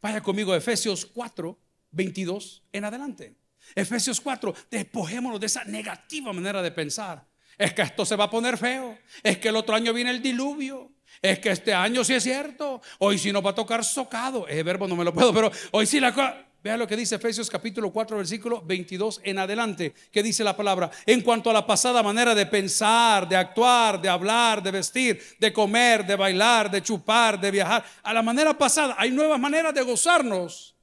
Vaya 0.00 0.22
conmigo 0.22 0.54
Efesios 0.54 1.04
4, 1.04 1.58
22 1.90 2.62
en 2.72 2.84
adelante. 2.86 3.36
Efesios 3.74 4.18
4, 4.20 4.54
despojémonos 4.70 5.38
de 5.38 5.46
esa 5.46 5.64
negativa 5.64 6.32
manera 6.32 6.62
de 6.62 6.70
pensar. 6.70 7.26
Es 7.58 7.74
que 7.74 7.82
esto 7.82 8.06
se 8.06 8.16
va 8.16 8.24
a 8.24 8.30
poner 8.30 8.56
feo. 8.56 8.98
Es 9.22 9.36
que 9.38 9.48
el 9.48 9.56
otro 9.56 9.74
año 9.74 9.92
viene 9.92 10.10
el 10.10 10.22
diluvio. 10.22 10.90
Es 11.20 11.38
que 11.38 11.50
este 11.50 11.74
año 11.74 12.02
sí 12.02 12.14
es 12.14 12.22
cierto. 12.22 12.80
Hoy 12.98 13.18
sí 13.18 13.30
nos 13.30 13.44
va 13.44 13.50
a 13.50 13.54
tocar 13.54 13.84
socado. 13.84 14.48
Ese 14.48 14.62
verbo 14.62 14.88
no 14.88 14.96
me 14.96 15.04
lo 15.04 15.12
puedo, 15.12 15.34
pero 15.34 15.50
hoy 15.72 15.86
sí 15.86 16.00
la 16.00 16.45
Vea 16.66 16.76
lo 16.76 16.88
que 16.88 16.96
dice 16.96 17.14
Efesios 17.14 17.48
capítulo 17.48 17.92
4, 17.92 18.16
versículo 18.16 18.60
22 18.60 19.20
en 19.22 19.38
adelante, 19.38 19.94
que 20.10 20.20
dice 20.20 20.42
la 20.42 20.56
palabra. 20.56 20.90
En 21.06 21.20
cuanto 21.20 21.48
a 21.48 21.52
la 21.52 21.64
pasada 21.64 22.02
manera 22.02 22.34
de 22.34 22.44
pensar, 22.44 23.28
de 23.28 23.36
actuar, 23.36 24.02
de 24.02 24.08
hablar, 24.08 24.60
de 24.60 24.72
vestir, 24.72 25.22
de 25.38 25.52
comer, 25.52 26.04
de 26.04 26.16
bailar, 26.16 26.68
de 26.68 26.82
chupar, 26.82 27.40
de 27.40 27.52
viajar, 27.52 27.84
a 28.02 28.12
la 28.12 28.20
manera 28.20 28.58
pasada 28.58 28.96
hay 28.98 29.12
nuevas 29.12 29.38
maneras 29.38 29.72
de 29.74 29.82
gozarnos. 29.82 30.74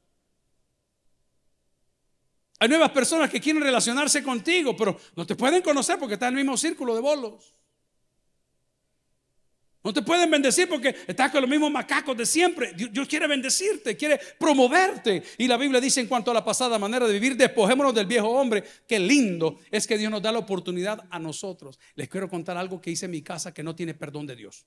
Hay 2.59 2.69
nuevas 2.69 2.91
personas 2.91 3.29
que 3.29 3.41
quieren 3.41 3.61
relacionarse 3.61 4.23
contigo, 4.23 4.77
pero 4.77 4.97
no 5.17 5.27
te 5.27 5.35
pueden 5.35 5.61
conocer 5.61 5.99
porque 5.99 6.13
está 6.13 6.29
en 6.29 6.37
el 6.37 6.45
mismo 6.45 6.55
círculo 6.55 6.95
de 6.95 7.01
bolos. 7.01 7.53
No 9.83 9.91
te 9.91 10.01
pueden 10.01 10.31
bendecir 10.31 10.69
porque 10.69 10.95
estás 11.07 11.29
con 11.29 11.41
los 11.41 11.49
mismos 11.49 11.69
macacos 11.69 12.15
de 12.15 12.25
siempre. 12.25 12.73
Dios, 12.73 13.05
quiere 13.05 13.27
bendecirte, 13.27 13.97
quiere 13.97 14.17
promoverte. 14.39 15.21
Y 15.37 15.45
la 15.45 15.57
Biblia 15.57 15.81
dice 15.81 15.99
en 15.99 16.07
cuanto 16.07 16.31
a 16.31 16.33
la 16.33 16.45
pasada 16.45 16.79
manera 16.79 17.05
de 17.05 17.11
vivir, 17.13 17.35
despojémonos 17.35 17.93
del 17.93 18.05
viejo 18.05 18.29
hombre. 18.29 18.63
Qué 18.87 18.97
lindo 18.97 19.59
es 19.69 19.85
que 19.85 19.97
Dios 19.97 20.09
nos 20.09 20.21
da 20.21 20.31
la 20.31 20.39
oportunidad 20.39 21.05
a 21.09 21.19
nosotros. 21.19 21.77
Les 21.95 22.07
quiero 22.07 22.29
contar 22.29 22.55
algo 22.55 22.79
que 22.79 22.91
hice 22.91 23.05
en 23.05 23.11
mi 23.11 23.21
casa 23.21 23.53
que 23.53 23.61
no 23.61 23.75
tiene 23.75 23.93
perdón 23.93 24.25
de 24.25 24.37
Dios. 24.37 24.65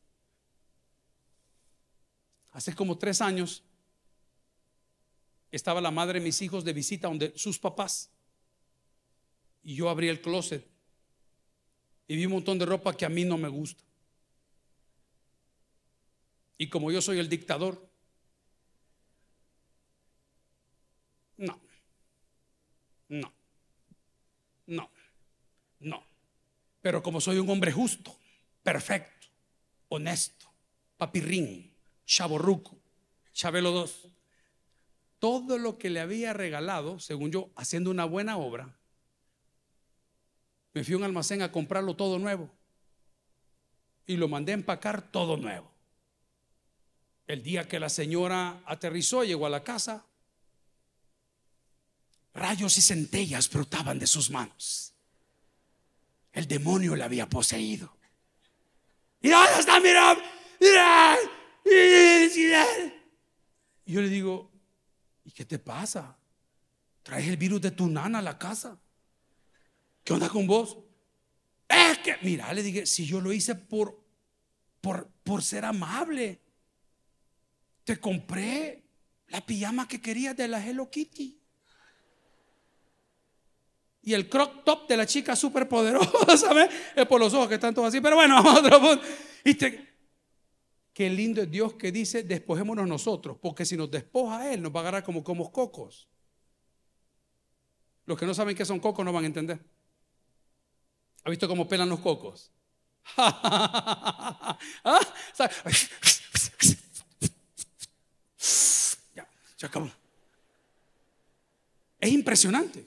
Hace 2.53 2.75
como 2.75 2.99
tres 2.99 3.23
años 3.23 3.63
estaba 5.51 5.81
la 5.81 5.91
madre 5.91 6.21
de 6.21 6.27
mis 6.27 6.43
hijos 6.43 6.63
de 6.63 6.75
visita 6.75 7.09
donde 7.09 7.33
sus 7.37 7.59
papás. 7.59 8.11
Y 9.65 9.77
yo 9.77 9.89
abrí 9.89 10.09
el 10.09 10.21
closet 10.21 10.63
y 12.07 12.17
vi 12.17 12.27
un 12.27 12.33
montón 12.33 12.59
de 12.59 12.67
ropa 12.67 12.95
que 12.95 13.07
a 13.07 13.09
mí 13.09 13.25
no 13.25 13.39
me 13.39 13.49
gusta. 13.49 13.86
Y 16.59 16.69
como 16.69 16.91
yo 16.91 17.03
soy 17.03 17.19
el 17.19 17.29
dictador, 17.29 17.91
no, 21.37 21.61
no, 23.09 23.33
no, 24.67 24.91
no. 25.81 26.07
Pero 26.81 27.03
como 27.03 27.21
soy 27.21 27.39
un 27.39 27.51
hombre 27.51 27.73
justo, 27.73 28.17
perfecto, 28.63 29.27
honesto, 29.89 30.47
papirrín, 30.97 31.75
chaborruco, 32.07 32.79
chabelo 33.33 33.71
dos, 33.73 34.09
todo 35.19 35.59
lo 35.59 35.79
que 35.79 35.91
le 35.91 36.01
había 36.01 36.33
regalado, 36.33 36.99
según 37.01 37.31
yo, 37.31 37.51
haciendo 37.57 37.91
una 37.91 38.05
buena 38.05 38.39
obra, 38.39 38.79
me 40.73 40.85
fui 40.85 40.95
a 40.95 40.99
un 40.99 41.05
almacén 41.05 41.43
a 41.43 41.53
comprarlo 41.53 41.97
todo 41.97 42.19
nuevo 42.19 42.51
y 44.07 44.17
lo 44.17 44.29
mandé 44.29 44.53
a 44.53 44.55
empacar 44.55 45.11
todo 45.11 45.37
nuevo. 45.37 45.76
El 47.27 47.43
día 47.43 47.67
que 47.67 47.81
la 47.81 47.89
señora 47.89 48.63
aterrizó, 48.67 49.25
llegó 49.25 49.47
a 49.47 49.51
la 49.51 49.65
casa, 49.65 50.07
rayos 52.35 52.79
y 52.79 52.83
centellas 52.83 53.51
brotaban 53.51 53.99
de 53.99 54.07
sus 54.07 54.31
manos. 54.31 54.93
El 56.33 56.47
demonio 56.47 56.95
le 56.95 57.03
había 57.03 57.29
poseído. 57.29 57.97
¿Y 59.21 59.31
dónde 59.31 59.59
está? 59.59 59.81
Mira. 59.81 60.17
Y 63.85 63.93
yo 63.93 64.01
le 64.03 64.09
digo, 64.09 64.53
¿y 65.25 65.31
qué 65.31 65.45
te 65.45 65.59
pasa? 65.59 66.17
Traes 67.03 67.29
el 67.29 67.37
virus 67.37 67.61
de 67.61 67.71
tu 67.71 67.89
nana 67.89 68.19
a 68.19 68.23
la 68.23 68.39
casa. 68.39 68.79
¿Qué 70.05 70.13
onda 70.13 70.29
con 70.29 70.47
vos? 70.47 70.79
Es 71.69 71.99
que, 71.99 72.17
mira, 72.23 72.53
le 72.53 72.63
dije, 72.63 72.87
si 72.87 73.07
yo 73.07 73.21
lo 73.21 73.33
hice 73.33 73.55
por, 73.55 74.01
por, 74.81 75.09
por 75.25 75.43
ser 75.43 75.65
amable. 75.65 76.41
Te 77.87 78.01
compré 78.01 78.83
la 79.29 79.47
pijama 79.47 79.87
que 79.87 80.01
querías 80.01 80.37
de 80.37 80.49
la 80.49 80.59
Hello 80.59 80.91
Kitty. 80.91 81.41
Y 84.03 84.13
el 84.13 84.29
crop 84.29 84.65
top 84.65 84.89
de 84.89 84.97
la 84.97 85.07
chica 85.07 85.37
súper 85.37 85.69
poderosa, 85.69 86.37
¿sabes? 86.37 86.69
Es 86.97 87.07
por 87.07 87.21
los 87.21 87.33
ojos 87.33 87.47
que 87.47 87.55
están 87.55 87.73
todos 87.73 87.87
así. 87.87 88.01
Pero 88.01 88.17
bueno, 88.17 88.35
vamos 88.43 88.57
a 88.57 88.59
otro 88.59 88.81
punto. 88.81 89.05
Qué 90.93 91.11
lindo 91.11 91.43
es 91.43 91.49
Dios 91.49 91.75
que 91.75 91.93
dice, 91.93 92.25
despojémonos 92.25 92.89
nosotros. 92.89 93.39
Porque 93.41 93.65
si 93.65 93.77
nos 93.77 93.89
despoja 93.89 94.53
Él, 94.53 94.63
nos 94.63 94.75
va 94.75 94.81
a 94.81 94.83
agarrar 94.83 95.05
como 95.05 95.23
como 95.23 95.53
cocos. 95.53 96.09
Los 98.05 98.19
que 98.19 98.27
no 98.27 98.35
saben 98.35 98.57
qué 98.57 98.65
son 98.65 98.81
cocos 98.81 99.05
no 99.05 99.13
van 99.13 99.23
a 99.23 99.29
entender. 99.29 99.65
¿Ha 101.23 101.31
visto 101.31 101.47
cómo 101.47 101.69
pelan 101.69 101.89
los 101.89 102.01
cocos? 102.01 102.51
¿Ah? 103.17 104.59
Se 109.57 109.67
acabó. 109.67 109.91
Es 111.99 112.11
impresionante. 112.11 112.87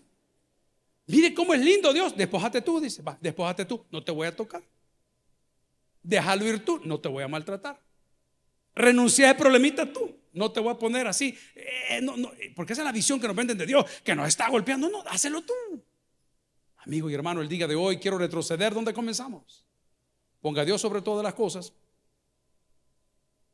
Mire 1.08 1.34
cómo 1.34 1.54
es 1.54 1.62
lindo 1.62 1.92
Dios. 1.92 2.16
Despojate 2.16 2.62
tú, 2.62 2.80
dice. 2.80 3.02
Va, 3.02 3.18
despojate 3.20 3.66
tú. 3.66 3.84
No 3.92 4.04
te 4.04 4.12
voy 4.12 4.28
a 4.28 4.36
tocar. 4.36 4.62
Déjalo 6.04 6.46
ir 6.46 6.64
tú. 6.64 6.80
No 6.86 7.00
te 7.00 7.10
voy 7.10 7.24
a 7.24 7.28
maltratar. 7.28 7.80
Renuncia 8.76 9.30
al 9.30 9.36
problemita 9.36 9.92
tú. 9.92 10.16
No 10.34 10.52
te 10.52 10.60
voy 10.60 10.72
a 10.72 10.78
poner 10.78 11.08
así. 11.08 11.36
Eh, 11.56 12.00
no, 12.04 12.16
no, 12.16 12.32
porque 12.56 12.74
esa 12.74 12.84
es 12.84 12.86
la 12.86 12.92
visión 12.92 13.20
que 13.20 13.28
nos 13.28 13.36
venden 13.36 13.58
de 13.58 13.66
Dios. 13.66 13.84
Que 14.04 14.14
nos 14.14 14.28
está 14.28 14.48
golpeando. 14.50 14.88
No, 14.88 15.02
hácelo 15.08 15.42
tú. 15.42 15.54
Amigo 16.78 17.10
y 17.10 17.14
hermano, 17.16 17.42
el 17.42 17.50
día 17.50 17.68
de 17.68 17.76
hoy 17.76 17.98
quiero 17.98 18.20
retroceder 18.20 18.74
donde 18.74 18.94
comenzamos. 18.94 19.66
Ponga 20.42 20.62
a 20.62 20.66
Dios 20.66 20.80
sobre 20.80 21.02
todas 21.02 21.24
las 21.24 21.34
cosas. 21.34 21.74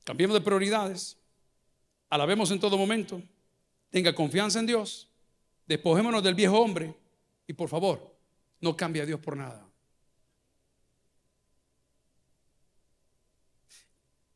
Cambiemos 0.04 0.36
de 0.36 0.42
prioridades 0.42 1.18
alabemos 2.10 2.52
en 2.52 2.60
todo 2.60 2.78
momento, 2.78 3.22
tenga 3.90 4.14
confianza 4.14 4.60
en 4.60 4.66
Dios, 4.66 5.10
despojémonos 5.68 6.24
del 6.24 6.36
viejo 6.36 6.60
hombre 6.60 6.94
y 7.48 7.54
por 7.54 7.70
favor, 7.70 8.16
no 8.62 8.76
cambie 8.76 9.02
a 9.02 9.06
Dios 9.06 9.20
por 9.20 9.38
nada. 9.38 9.68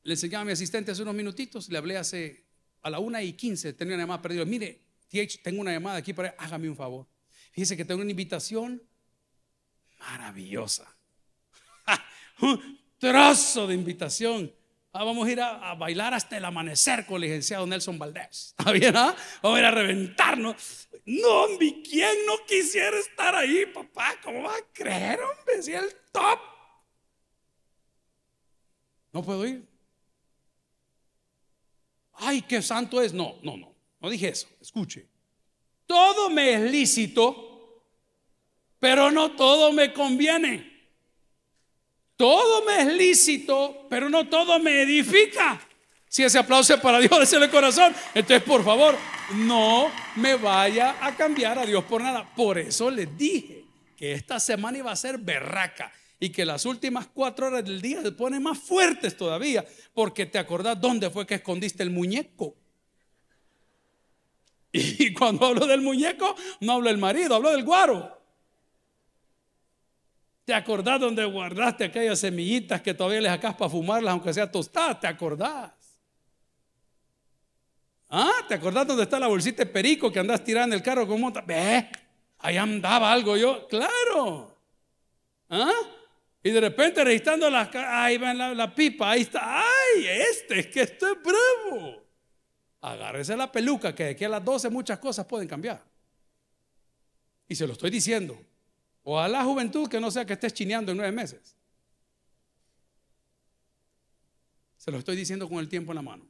Le 0.03 0.13
enseñaba 0.13 0.41
a 0.41 0.45
mi 0.45 0.51
asistente 0.51 0.91
hace 0.91 1.01
unos 1.01 1.15
minutitos, 1.15 1.69
le 1.69 1.77
hablé 1.77 1.97
hace 1.97 2.45
a 2.81 2.89
la 2.89 2.99
una 2.99 3.21
y 3.21 3.33
quince, 3.33 3.73
tenía 3.73 3.95
una 3.95 4.03
llamada 4.03 4.21
perdida. 4.21 4.45
Mire, 4.45 4.81
tengo 5.43 5.61
una 5.61 5.71
llamada 5.71 5.97
aquí 5.97 6.13
para 6.13 6.29
hágame 6.37 6.69
un 6.69 6.75
favor. 6.75 7.07
Fíjese 7.51 7.75
que 7.75 7.85
tengo 7.85 8.01
una 8.01 8.11
invitación 8.11 8.81
maravillosa. 9.99 10.87
un 12.41 12.79
trozo 12.97 13.67
de 13.67 13.75
invitación 13.75 14.53
Ah, 14.91 15.03
vamos 15.03 15.27
a 15.27 15.31
ir 15.31 15.39
a, 15.39 15.75
bailar 15.75 16.15
hasta 16.15 16.35
el 16.37 16.45
amanecer 16.45 17.05
con 17.05 17.17
el 17.17 17.21
licenciado 17.21 17.67
Nelson 17.67 17.99
Valdés. 17.99 18.55
¿Está 18.57 18.71
bien? 18.71 18.95
Ah? 18.97 19.15
Vamos 19.43 19.57
a 19.57 19.59
ir 19.59 19.65
a 19.65 19.71
reventarnos. 19.71 20.89
No, 21.05 21.43
hombre, 21.43 21.81
¿quién 21.87 22.25
no 22.25 22.43
quisiera 22.45 22.97
estar 22.97 23.35
ahí, 23.35 23.67
papá? 23.67 24.15
¿Cómo 24.23 24.43
va 24.43 24.55
a 24.55 24.73
creer, 24.73 25.19
hombre? 25.21 25.61
Si 25.61 25.73
el 25.73 25.85
top. 26.11 26.39
No 29.11 29.23
puedo 29.23 29.45
ir. 29.45 29.67
Ay, 32.13 32.41
qué 32.41 32.61
santo 32.61 33.01
es. 33.01 33.13
No, 33.13 33.35
no, 33.43 33.57
no. 33.57 33.73
No 33.99 34.09
dije 34.09 34.29
eso. 34.29 34.47
Escuche. 34.59 35.07
Todo 35.85 36.29
me 36.29 36.53
es 36.53 36.71
lícito, 36.71 37.83
pero 38.79 39.11
no 39.11 39.35
todo 39.35 39.71
me 39.71 39.93
conviene. 39.93 40.68
Todo 42.19 42.65
me 42.65 42.81
es 42.81 42.87
lícito, 42.87 43.87
pero 43.89 44.09
no 44.09 44.27
todo 44.27 44.59
me 44.59 44.81
edifica. 44.81 45.57
Si 46.09 46.21
ese 46.21 46.37
aplauso 46.37 46.73
es 46.73 46.81
para 46.81 46.99
Dios, 46.99 47.17
desde 47.17 47.37
el 47.37 47.49
corazón. 47.49 47.95
Entonces, 48.13 48.43
por 48.43 48.61
favor, 48.61 48.97
no 49.35 49.89
me 50.17 50.35
vaya 50.35 50.97
a 50.99 51.15
cambiar 51.15 51.57
a 51.57 51.65
Dios 51.65 51.81
por 51.85 52.03
nada. 52.03 52.29
Por 52.35 52.57
eso 52.57 52.91
les 52.91 53.17
dije 53.17 53.63
que 53.95 54.11
esta 54.11 54.37
semana 54.41 54.79
iba 54.79 54.91
a 54.91 54.97
ser 54.97 55.17
berraca 55.17 55.93
y 56.19 56.29
que 56.29 56.43
las 56.43 56.65
últimas 56.65 57.07
cuatro 57.07 57.47
horas 57.47 57.63
del 57.63 57.81
día 57.81 58.01
se 58.01 58.11
ponen 58.11 58.43
más 58.43 58.57
fuertes 58.59 59.15
todavía, 59.15 59.65
porque 59.93 60.25
te 60.25 60.39
acordás 60.39 60.81
dónde 60.81 61.09
fue 61.09 61.25
que 61.25 61.35
escondiste 61.35 61.83
el 61.83 61.89
muñeco. 61.89 62.53
Y 64.73 65.13
cuando 65.13 65.45
hablo 65.45 65.65
del 65.65 65.79
muñeco, 65.79 66.35
no 66.59 66.73
hablo 66.73 66.89
del 66.89 66.97
marido, 66.97 67.33
hablo 67.35 67.51
del 67.51 67.63
guaro. 67.63 68.18
¿Te 70.49 70.55
acordás 70.55 70.99
donde 70.99 71.23
guardaste 71.25 71.83
aquellas 71.83 72.17
semillitas 72.21 72.81
que 72.81 72.95
todavía 72.95 73.21
les 73.21 73.31
sacas 73.31 73.53
para 73.53 73.69
fumarlas, 73.69 74.13
aunque 74.13 74.33
sea 74.33 74.51
tostadas? 74.51 74.99
¿Te 74.99 75.05
acordás? 75.05 75.71
¿Ah? 78.09 78.31
¿Te 78.47 78.55
acordás 78.55 78.87
dónde 78.87 79.03
está 79.03 79.19
la 79.19 79.27
bolsita 79.27 79.63
de 79.63 79.69
perico 79.69 80.11
que 80.11 80.17
andás 80.17 80.43
tirando 80.43 80.73
en 80.73 80.79
el 80.79 80.83
carro 80.83 81.07
con 81.07 81.21
monta? 81.21 81.41
Ve, 81.41 81.87
ahí 82.39 82.57
andaba 82.57 83.13
algo 83.13 83.37
yo. 83.37 83.67
Claro. 83.67 84.57
¿Ah? 85.51 85.71
Y 86.41 86.49
de 86.49 86.61
repente 86.61 87.03
registrando 87.03 87.47
las 87.51 87.69
ahí 87.75 88.17
va 88.17 88.33
la, 88.33 88.55
la, 88.55 88.73
pipa, 88.73 89.11
ahí 89.11 89.21
está. 89.21 89.61
¡Ay! 89.61 90.07
Este, 90.31 90.61
es 90.61 90.65
que 90.65 90.81
esto 90.81 91.09
es 91.11 91.17
bravo. 91.21 92.01
Agárrese 92.81 93.37
la 93.37 93.51
peluca, 93.51 93.93
que 93.93 94.05
de 94.05 94.09
aquí 94.09 94.25
a 94.25 94.29
las 94.29 94.43
12 94.43 94.67
muchas 94.71 94.97
cosas 94.97 95.27
pueden 95.27 95.47
cambiar. 95.47 95.79
Y 97.47 97.53
se 97.53 97.67
lo 97.67 97.73
estoy 97.73 97.91
diciendo. 97.91 98.35
Ojalá 99.11 99.43
juventud 99.43 99.89
que 99.89 99.99
no 99.99 100.11
sea 100.11 100.23
que 100.23 100.33
estés 100.33 100.53
chineando 100.53 100.91
en 100.91 100.97
nueve 100.99 101.11
meses. 101.11 101.55
Se 104.77 104.91
lo 104.91 104.99
estoy 104.99 105.15
diciendo 105.15 105.49
con 105.49 105.57
el 105.57 105.67
tiempo 105.67 105.93
en 105.93 105.95
la 105.95 106.03
mano. 106.03 106.27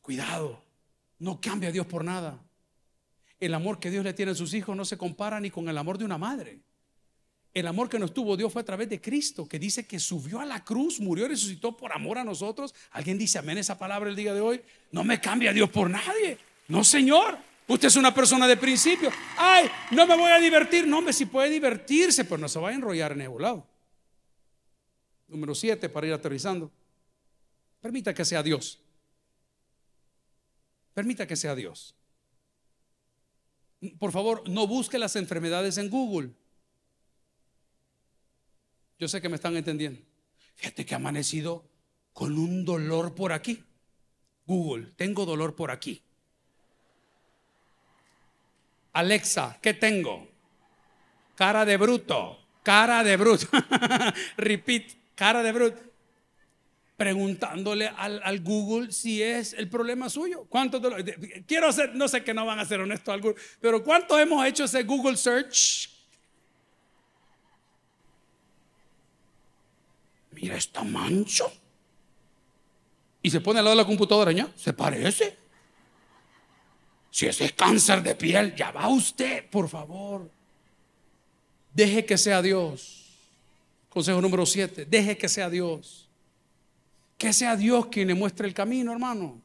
Cuidado, 0.00 0.62
no 1.18 1.38
cambia 1.38 1.68
a 1.68 1.72
Dios 1.72 1.84
por 1.84 2.04
nada. 2.04 2.42
El 3.38 3.52
amor 3.52 3.78
que 3.78 3.90
Dios 3.90 4.02
le 4.02 4.14
tiene 4.14 4.32
a 4.32 4.34
sus 4.34 4.54
hijos 4.54 4.74
no 4.74 4.86
se 4.86 4.96
compara 4.96 5.38
ni 5.40 5.50
con 5.50 5.68
el 5.68 5.76
amor 5.76 5.98
de 5.98 6.06
una 6.06 6.16
madre. 6.16 6.60
El 7.52 7.66
amor 7.66 7.90
que 7.90 7.98
nos 7.98 8.14
tuvo 8.14 8.34
Dios 8.38 8.50
fue 8.50 8.62
a 8.62 8.64
través 8.64 8.88
de 8.88 8.98
Cristo, 8.98 9.46
que 9.46 9.58
dice 9.58 9.86
que 9.86 9.98
subió 9.98 10.40
a 10.40 10.46
la 10.46 10.64
cruz, 10.64 11.00
murió 11.00 11.26
y 11.26 11.28
resucitó 11.28 11.76
por 11.76 11.92
amor 11.92 12.16
a 12.16 12.24
nosotros. 12.24 12.74
¿Alguien 12.92 13.18
dice 13.18 13.38
amén 13.38 13.58
esa 13.58 13.76
palabra 13.78 14.08
el 14.08 14.16
día 14.16 14.32
de 14.32 14.40
hoy? 14.40 14.62
No 14.90 15.04
me 15.04 15.20
cambia 15.20 15.50
a 15.50 15.52
Dios 15.52 15.68
por 15.68 15.90
nadie. 15.90 16.38
No, 16.68 16.82
Señor. 16.82 17.49
Usted 17.70 17.86
es 17.86 17.94
una 17.94 18.12
persona 18.12 18.48
de 18.48 18.56
principio. 18.56 19.12
Ay, 19.36 19.70
no 19.92 20.04
me 20.04 20.16
voy 20.16 20.32
a 20.32 20.40
divertir. 20.40 20.88
No, 20.88 20.98
hombre, 20.98 21.12
si 21.12 21.26
puede 21.26 21.48
divertirse, 21.48 22.24
pero 22.24 22.38
no 22.38 22.48
se 22.48 22.58
va 22.58 22.70
a 22.70 22.74
enrollar 22.74 23.12
en 23.12 23.20
el 23.20 23.30
lado. 23.38 23.64
Número 25.28 25.54
siete, 25.54 25.88
para 25.88 26.08
ir 26.08 26.12
aterrizando. 26.12 26.72
Permita 27.80 28.12
que 28.12 28.24
sea 28.24 28.42
Dios. 28.42 28.80
Permita 30.94 31.28
que 31.28 31.36
sea 31.36 31.54
Dios. 31.54 31.94
Por 34.00 34.10
favor, 34.10 34.48
no 34.48 34.66
busque 34.66 34.98
las 34.98 35.14
enfermedades 35.14 35.78
en 35.78 35.90
Google. 35.90 36.32
Yo 38.98 39.06
sé 39.06 39.22
que 39.22 39.28
me 39.28 39.36
están 39.36 39.56
entendiendo. 39.56 40.00
Fíjate 40.56 40.84
que 40.84 40.96
amanecido 40.96 41.64
con 42.12 42.36
un 42.36 42.64
dolor 42.64 43.14
por 43.14 43.32
aquí. 43.32 43.62
Google, 44.44 44.86
tengo 44.96 45.24
dolor 45.24 45.54
por 45.54 45.70
aquí. 45.70 46.02
Alexa, 48.92 49.58
¿qué 49.62 49.74
tengo? 49.74 50.28
Cara 51.36 51.64
de 51.64 51.76
bruto, 51.76 52.38
cara 52.62 53.02
de 53.04 53.16
bruto. 53.16 53.46
Repeat, 54.36 54.92
cara 55.14 55.42
de 55.42 55.52
bruto. 55.52 55.80
Preguntándole 56.96 57.88
al, 57.88 58.40
Google 58.40 58.92
si 58.92 59.22
es 59.22 59.54
el 59.54 59.70
problema 59.70 60.10
suyo. 60.10 60.44
¿Cuántos 60.48 60.82
Quiero 61.46 61.68
hacer, 61.68 61.94
no 61.94 62.08
sé 62.08 62.22
que 62.22 62.34
no 62.34 62.44
van 62.44 62.58
a 62.58 62.64
ser 62.66 62.80
honestos 62.80 63.14
al 63.14 63.22
Google, 63.22 63.40
pero 63.60 63.82
¿cuántos 63.82 64.20
hemos 64.20 64.44
hecho 64.44 64.64
ese 64.64 64.82
Google 64.82 65.16
search? 65.16 65.88
Mira, 70.32 70.56
está 70.56 70.82
mancho. 70.84 71.50
Y 73.22 73.30
se 73.30 73.40
pone 73.40 73.60
al 73.60 73.64
lado 73.64 73.76
de 73.76 73.82
la 73.82 73.86
computadora, 73.86 74.32
¿ya? 74.32 74.48
Se 74.56 74.72
parece. 74.72 75.39
Si 77.10 77.26
ese 77.26 77.46
es 77.46 77.52
cáncer 77.52 78.02
de 78.02 78.14
piel, 78.14 78.54
ya 78.54 78.70
va 78.70 78.88
usted, 78.88 79.48
por 79.50 79.68
favor. 79.68 80.30
Deje 81.74 82.04
que 82.04 82.16
sea 82.16 82.40
Dios. 82.40 83.00
Consejo 83.88 84.20
número 84.20 84.46
7. 84.46 84.86
Deje 84.86 85.18
que 85.18 85.28
sea 85.28 85.50
Dios. 85.50 86.08
Que 87.18 87.32
sea 87.32 87.56
Dios 87.56 87.86
quien 87.86 88.08
le 88.08 88.14
muestre 88.14 88.46
el 88.46 88.54
camino, 88.54 88.92
hermano. 88.92 89.40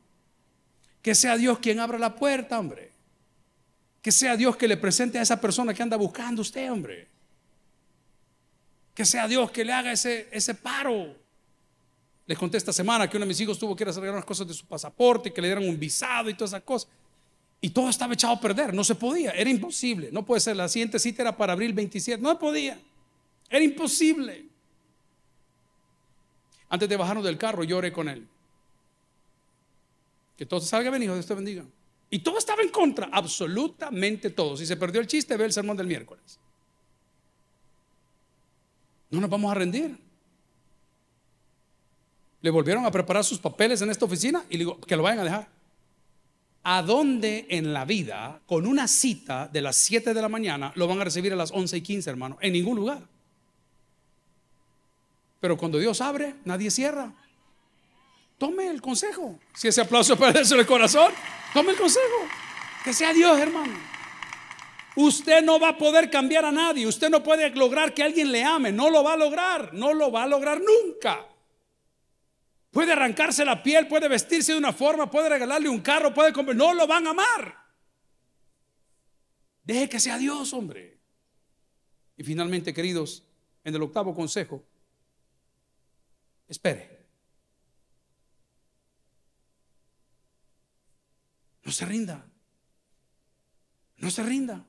Que 1.01 1.16
sea 1.16 1.38
Dios 1.38 1.59
quien 1.59 1.80
abra 1.80 1.97
la 1.97 2.16
puerta, 2.16 2.59
hombre. 2.59 2.91
Que 4.01 4.11
sea 4.11 4.38
Dios 4.38 4.55
que 4.55 4.68
le 4.68 4.78
presente 4.78 5.18
a 5.18 5.24
esa 5.24 5.41
persona 5.41 5.74
que 5.74 5.82
anda 5.82 5.97
buscando 5.97 6.41
usted, 6.41 6.72
hombre. 6.72 7.07
Que 8.93 9.03
sea 9.05 9.28
Dios 9.28 9.49
que 9.51 9.66
le 9.66 9.74
haga 9.74 9.91
ese, 9.91 10.28
ese 10.32 10.53
paro. 10.53 11.16
Les 12.28 12.38
conté 12.38 12.57
esta 12.57 12.72
semana 12.72 13.09
que 13.09 13.18
uno 13.18 13.26
de 13.26 13.30
mis 13.30 13.39
hijos 13.41 13.57
tuvo 13.57 13.76
que 13.76 13.84
ir 13.84 13.88
a 13.88 13.91
hacer 13.91 14.03
unas 14.03 14.26
cosas 14.26 14.47
de 14.47 14.53
su 14.53 14.66
pasaporte, 14.66 15.34
que 15.34 15.41
le 15.41 15.47
dieran 15.47 15.68
un 15.68 15.78
visado 15.78 16.30
y 16.30 16.34
todas 16.34 16.51
esas 16.51 16.63
cosas. 16.63 16.89
Y 17.62 17.70
todo 17.70 17.89
estaba 17.89 18.14
echado 18.14 18.34
a 18.34 18.39
perder, 18.39 18.74
no 18.74 18.84
se 18.84 18.95
podía, 18.95 19.32
era 19.32 19.49
imposible. 19.49 20.10
No 20.12 20.26
puede 20.26 20.41
ser, 20.41 20.56
la 20.56 20.68
siguiente 20.68 20.99
cita 20.99 21.24
era 21.24 21.36
para 21.36 21.53
abril 21.53 21.74
27, 21.74 22.22
no 22.22 22.38
podía, 22.38 22.80
era 23.49 23.64
imposible. 23.64 24.45
Antes 26.70 26.89
de 26.89 26.97
bajarnos 26.97 27.24
del 27.24 27.38
carro, 27.38 27.64
lloré 27.64 27.91
con 27.91 28.10
él. 28.10 28.28
Que 30.38 30.45
todo 30.45 30.60
salga 30.60 30.89
bien, 30.89 31.03
hijo, 31.03 31.14
Dios 31.14 31.26
te 31.26 31.34
bendiga. 31.34 31.66
Y 32.10 32.20
todo 32.20 32.38
estaba 32.38 32.62
en 32.62 32.70
contra, 32.70 33.10
absolutamente 33.12 34.30
todo. 34.30 34.58
Si 34.58 34.66
se 34.66 34.78
perdió 34.78 35.01
el 35.01 35.08
chiste, 35.08 35.38
ve 35.38 35.45
el 35.45 35.53
sermón 35.53 35.78
del 35.78 35.88
miércoles. 35.88 36.39
No 39.10 39.22
nos 39.22 39.30
vamos 39.30 39.51
a 39.51 39.56
rendir. 39.56 39.97
Le 42.41 42.49
volvieron 42.49 42.86
a 42.86 42.91
preparar 42.91 43.24
sus 43.24 43.39
papeles 43.39 43.82
en 43.82 43.89
esta 43.89 44.06
oficina 44.06 44.45
y 44.49 44.53
le 44.53 44.60
digo 44.60 44.80
que 44.82 44.95
lo 44.95 45.03
vayan 45.03 45.20
a 45.20 45.24
dejar. 45.24 45.55
¿A 46.68 46.82
dónde 46.82 47.45
en 47.49 47.74
la 47.74 47.86
vida, 47.86 48.41
con 48.47 48.66
una 48.66 48.88
cita 48.88 49.47
de 49.47 49.61
las 49.61 49.76
7 49.76 50.16
de 50.16 50.22
la 50.22 50.28
mañana, 50.28 50.72
lo 50.74 50.88
van 50.88 50.99
a 50.99 51.03
recibir 51.03 51.32
a 51.32 51.36
las 51.36 51.51
11 51.51 51.78
y 51.78 51.82
15, 51.82 52.09
hermano? 52.09 52.39
En 52.41 52.53
ningún 52.53 52.76
lugar. 52.76 53.03
Pero 55.39 55.57
cuando 55.57 55.78
Dios 55.78 56.01
abre, 56.01 56.34
nadie 56.43 56.72
cierra. 56.72 57.13
Tome 58.39 58.66
el 58.66 58.82
consejo. 58.82 59.39
Si 59.53 59.68
ese 59.68 59.82
aplauso 59.82 60.18
para 60.18 60.41
en 60.41 60.59
el 60.59 60.66
corazón, 60.66 61.13
tome 61.53 61.74
el 61.74 61.78
consejo. 61.78 62.28
Que 62.84 62.93
sea 62.93 63.13
Dios, 63.13 63.39
hermano. 63.39 63.74
Usted 64.95 65.43
no 65.43 65.59
va 65.59 65.70
a 65.70 65.78
poder 65.78 66.09
cambiar 66.09 66.45
a 66.45 66.51
nadie. 66.51 66.88
Usted 66.88 67.11
no 67.11 67.22
puede 67.22 67.47
lograr 67.51 67.93
que 67.93 68.01
alguien 68.01 68.32
le 68.32 68.43
ame. 68.43 68.72
No 68.72 68.89
lo 68.89 69.03
va 69.03 69.13
a 69.13 69.18
lograr. 69.18 69.72
No 69.72 69.93
lo 69.93 70.11
va 70.11 70.24
a 70.24 70.28
lograr 70.28 70.59
nunca. 70.59 71.28
Puede 72.76 72.91
arrancarse 72.91 73.45
la 73.45 73.63
piel, 73.63 73.88
puede 73.88 74.09
vestirse 74.09 74.51
de 74.51 74.57
una 74.57 74.73
forma, 74.73 75.09
puede 75.09 75.30
regalarle 75.30 75.69
un 75.69 75.80
carro, 75.80 76.13
puede 76.13 76.34
comer. 76.34 76.57
No 76.57 76.73
lo 76.73 76.86
van 76.86 77.07
a 77.07 77.11
amar. 77.11 77.57
Deje 79.63 79.88
que 79.88 79.97
sea 79.97 80.17
Dios, 80.17 80.51
hombre. 80.51 80.99
Y 82.17 82.23
finalmente, 82.26 82.73
queridos, 82.73 83.23
en 83.63 83.76
el 83.76 83.82
octavo 83.82 84.13
consejo, 84.13 84.61
espere. 86.49 87.07
No 91.63 91.71
se 91.71 91.86
rinda. 91.86 92.30
No 93.95 94.11
se 94.11 94.21
rinda. 94.21 94.65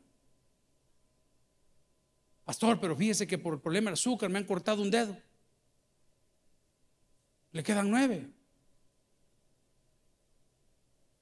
Pastor, 2.45 2.79
pero 2.79 2.95
fíjese 2.95 3.27
que 3.27 3.37
por 3.37 3.55
el 3.55 3.61
problema 3.61 3.91
del 3.91 3.95
azúcar 3.95 4.31
me 4.31 4.39
han 4.39 4.45
cortado 4.45 4.81
un 4.81 4.93
dedo. 4.93 5.21
Le 7.57 7.63
quedan 7.63 7.91
nueve. 7.91 8.29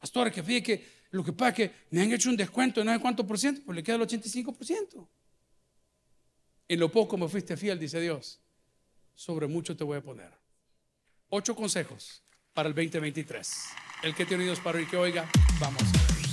Pastor, 0.00 0.32
que 0.32 0.42
fíjate 0.42 0.64
que 0.64 0.84
lo 1.12 1.22
que 1.22 1.32
pasa 1.32 1.50
es 1.50 1.54
que 1.54 1.70
me 1.90 2.02
han 2.02 2.12
hecho 2.12 2.28
un 2.28 2.36
descuento 2.36 2.80
de 2.80 2.86
no 2.86 2.92
sé 2.92 2.98
cuánto 2.98 3.24
por 3.24 3.38
ciento, 3.38 3.62
pues 3.64 3.76
le 3.76 3.84
queda 3.84 3.94
el 3.94 4.02
85 4.02 4.52
por 4.52 4.66
ciento. 4.66 5.08
En 6.66 6.80
lo 6.80 6.90
poco 6.90 7.16
me 7.16 7.28
fuiste 7.28 7.56
fiel, 7.56 7.78
dice 7.78 8.00
Dios. 8.00 8.40
Sobre 9.14 9.46
mucho 9.46 9.76
te 9.76 9.84
voy 9.84 9.98
a 9.98 10.02
poner. 10.02 10.32
Ocho 11.28 11.54
consejos 11.54 12.24
para 12.52 12.68
el 12.68 12.74
2023. 12.74 13.54
El 14.02 14.16
que 14.16 14.26
tiene 14.26 14.42
oídos 14.42 14.58
para 14.58 14.78
oír 14.78 14.88
que 14.88 14.96
oiga, 14.96 15.30
vamos. 15.60 15.84